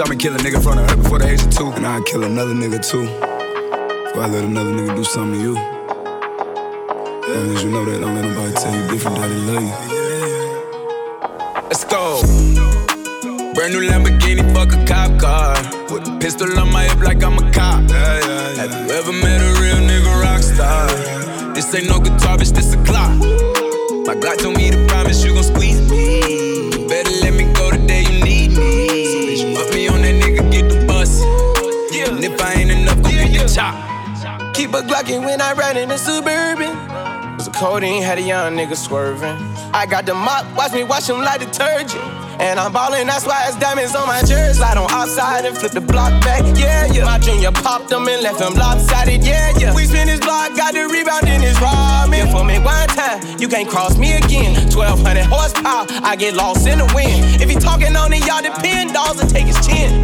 me 0.09 0.15
kill 0.15 0.33
a 0.33 0.37
nigga 0.39 0.55
in 0.55 0.61
front 0.61 0.79
of 0.79 0.89
her 0.89 0.95
before 0.95 1.19
the 1.19 1.27
age 1.27 1.43
of 1.43 1.49
two. 1.51 1.69
And 1.71 1.85
I'd 1.85 2.03
kill 2.05 2.23
another 2.23 2.53
nigga 2.53 2.79
too. 2.81 3.03
Before 3.03 4.23
I 4.23 4.27
let 4.27 4.43
another 4.43 4.71
nigga 4.71 4.95
do 4.95 5.03
something 5.03 5.39
to 5.39 5.45
you. 5.45 5.53
Long 5.53 7.55
as 7.55 7.63
you 7.63 7.69
know 7.69 7.85
that, 7.85 7.99
don't 8.01 8.15
let 8.15 8.23
nobody 8.25 8.53
tell 8.53 8.73
you 8.73 8.87
different 8.89 9.17
that 9.17 9.27
they 9.27 9.35
love 9.51 9.61
you. 9.61 9.73
Let's 11.69 11.83
go. 11.83 12.21
Brand 13.53 13.73
new 13.73 13.81
Lamborghini, 13.87 14.43
fuck 14.53 14.73
a 14.73 14.83
cop 14.85 15.19
car. 15.19 15.55
With 15.93 16.07
a 16.07 16.17
pistol 16.19 16.57
on 16.57 16.71
my 16.71 16.83
hip 16.85 16.99
like 16.99 17.21
I'm 17.23 17.37
a 17.37 17.51
cop. 17.51 17.83
Have 17.91 18.71
you 18.71 18.89
ever 18.95 19.11
met 19.11 19.41
a 19.41 19.53
real 19.61 19.77
nigga 19.85 20.21
rock 20.23 20.41
star? 20.41 20.87
This 21.53 21.73
ain't 21.75 21.87
no 21.89 21.99
guitar, 21.99 22.37
bitch, 22.37 22.53
this 22.55 22.73
a 22.73 22.77
Glock. 22.77 23.19
My 24.07 24.15
Glock 24.15 24.37
told 24.37 24.55
me 24.57 24.71
to 24.71 24.77
promise 24.87 25.21
you 25.23 25.33
gon' 25.33 25.43
squeeze 25.43 25.81
me. 25.91 26.87
Better 26.87 27.11
let 27.21 27.33
me 27.33 27.50
chop. 33.53 33.75
Keep 34.53 34.73
a 34.73 34.81
Glockin' 34.81 35.25
when 35.25 35.41
I 35.41 35.53
ride 35.53 35.77
in 35.77 35.89
the 35.89 35.97
Suburban. 35.97 36.71
Was 37.35 37.47
a 37.47 37.51
codeine, 37.51 38.01
had 38.01 38.17
a 38.17 38.21
young 38.21 38.55
nigga 38.55 38.75
swerving. 38.75 39.35
I 39.73 39.85
got 39.85 40.05
the 40.05 40.13
mop, 40.13 40.45
watch 40.55 40.73
me 40.73 40.83
wash 40.83 41.09
him 41.09 41.19
like 41.19 41.39
detergent. 41.39 42.03
And 42.39 42.59
I'm 42.59 42.71
ballin', 42.71 43.07
that's 43.07 43.25
why 43.25 43.45
it's 43.47 43.57
diamonds 43.57 43.95
on 43.95 44.07
my 44.07 44.21
jersey. 44.21 44.57
Slide 44.57 44.77
on 44.77 44.89
outside 44.91 45.45
and 45.45 45.57
flip 45.57 45.71
the 45.71 45.81
block 45.81 46.11
back, 46.23 46.43
yeah, 46.57 46.85
yeah. 46.85 47.05
My 47.05 47.19
junior 47.19 47.51
popped 47.51 47.89
them 47.89 48.07
and 48.07 48.21
left 48.23 48.39
them 48.39 48.53
lopsided, 48.53 49.23
yeah, 49.23 49.53
yeah. 49.57 49.75
We 49.75 49.85
spin 49.85 50.07
his 50.07 50.19
block, 50.19 50.55
got 50.55 50.73
the 50.73 50.87
rebound 50.87 51.27
in 51.27 51.41
his 51.41 51.57
ramen. 51.57 52.31
For 52.31 52.43
me 52.45 52.59
one 52.59 52.87
time, 52.89 53.39
you 53.39 53.47
can't 53.47 53.67
cross 53.67 53.97
me 53.97 54.13
again. 54.13 54.55
1200 54.71 55.25
horsepower, 55.25 55.85
I 56.03 56.15
get 56.15 56.35
lost 56.35 56.67
in 56.67 56.79
the 56.79 56.91
wind. 56.95 57.41
If 57.41 57.49
he 57.49 57.55
talking 57.55 57.95
on 57.95 58.13
it, 58.13 58.25
y'all 58.25 58.41
depend, 58.41 58.93
dolls 58.93 59.19
and 59.19 59.29
take 59.29 59.47
his 59.47 59.59
chin. 59.65 60.01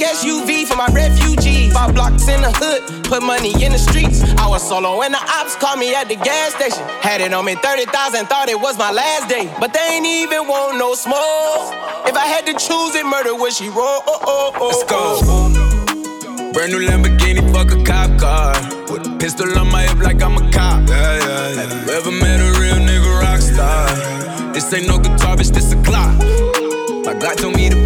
Maybach 0.00 0.14
SUV 0.14 0.66
for 0.66 0.76
my 0.76 0.86
refugees. 0.88 1.72
Five 1.72 1.94
blocks 1.94 2.28
in 2.28 2.40
the 2.40 2.52
hood, 2.52 3.04
put 3.04 3.22
money 3.22 3.52
in 3.64 3.72
the 3.72 3.78
streets. 3.78 4.22
I 4.38 4.48
was 4.48 4.66
solo 4.66 5.02
and 5.02 5.14
the 5.14 5.18
ops 5.18 5.56
called 5.56 5.78
me 5.78 5.94
at 5.94 6.08
the 6.08 6.16
gas 6.16 6.54
station. 6.54 6.86
Had 7.00 7.20
it 7.20 7.32
on 7.32 7.44
me 7.44 7.54
30,000, 7.54 8.26
thought 8.26 8.48
it 8.48 8.60
was 8.60 8.78
my 8.78 8.90
last 8.90 9.28
day. 9.28 9.52
But 9.60 9.72
they 9.72 9.80
ain't 9.80 10.06
even 10.06 10.46
want 10.48 10.78
no 10.78 10.94
smoke. 10.94 11.74
If 12.06 12.16
I 12.16 12.26
had 12.26 12.46
to 12.46 12.52
choose 12.52 12.94
it, 12.94 13.04
murder 13.04 13.34
would 13.34 13.52
she 13.52 13.68
roll? 13.68 14.02
Oh, 14.06 14.20
oh, 14.26 14.52
oh, 14.56 14.68
Let's 14.68 14.84
go. 14.84 16.52
Brand 16.52 16.72
new 16.72 16.80
Lamborghini, 16.80 17.40
fuck 17.52 17.70
a 17.70 17.82
cop 17.84 18.18
car. 18.18 18.54
With 18.90 19.06
a 19.06 19.16
pistol 19.18 19.56
on 19.58 19.70
my 19.70 19.82
hip 19.82 19.98
like 19.98 20.22
I'm 20.22 20.36
a 20.36 20.50
cop. 20.50 20.88
Yeah, 20.88 21.18
yeah, 21.18 21.48
yeah. 21.54 21.62
Have 21.62 21.86
you 21.86 21.92
ever 21.92 22.10
met 22.10 22.40
a 22.40 22.58
real 22.60 22.76
nigga 22.76 23.20
rock 23.20 23.40
star? 23.40 24.52
This 24.52 24.72
ain't 24.72 24.88
no 24.88 24.98
guitar, 24.98 25.36
bitch, 25.36 25.52
this 25.52 25.72
a 25.72 25.76
Glock. 25.76 26.18
My 27.04 27.14
God 27.14 27.38
told 27.38 27.56
me 27.56 27.68
to 27.70 27.79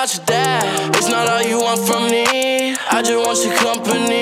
not 0.00 0.16
your 0.16 0.24
dad. 0.24 0.96
It's 0.96 1.10
not 1.10 1.28
all 1.28 1.42
you 1.42 1.58
want 1.60 1.80
from 1.86 2.08
me. 2.10 2.74
I 2.90 3.02
just 3.02 3.20
want 3.20 3.44
your 3.44 3.54
company. 3.58 4.19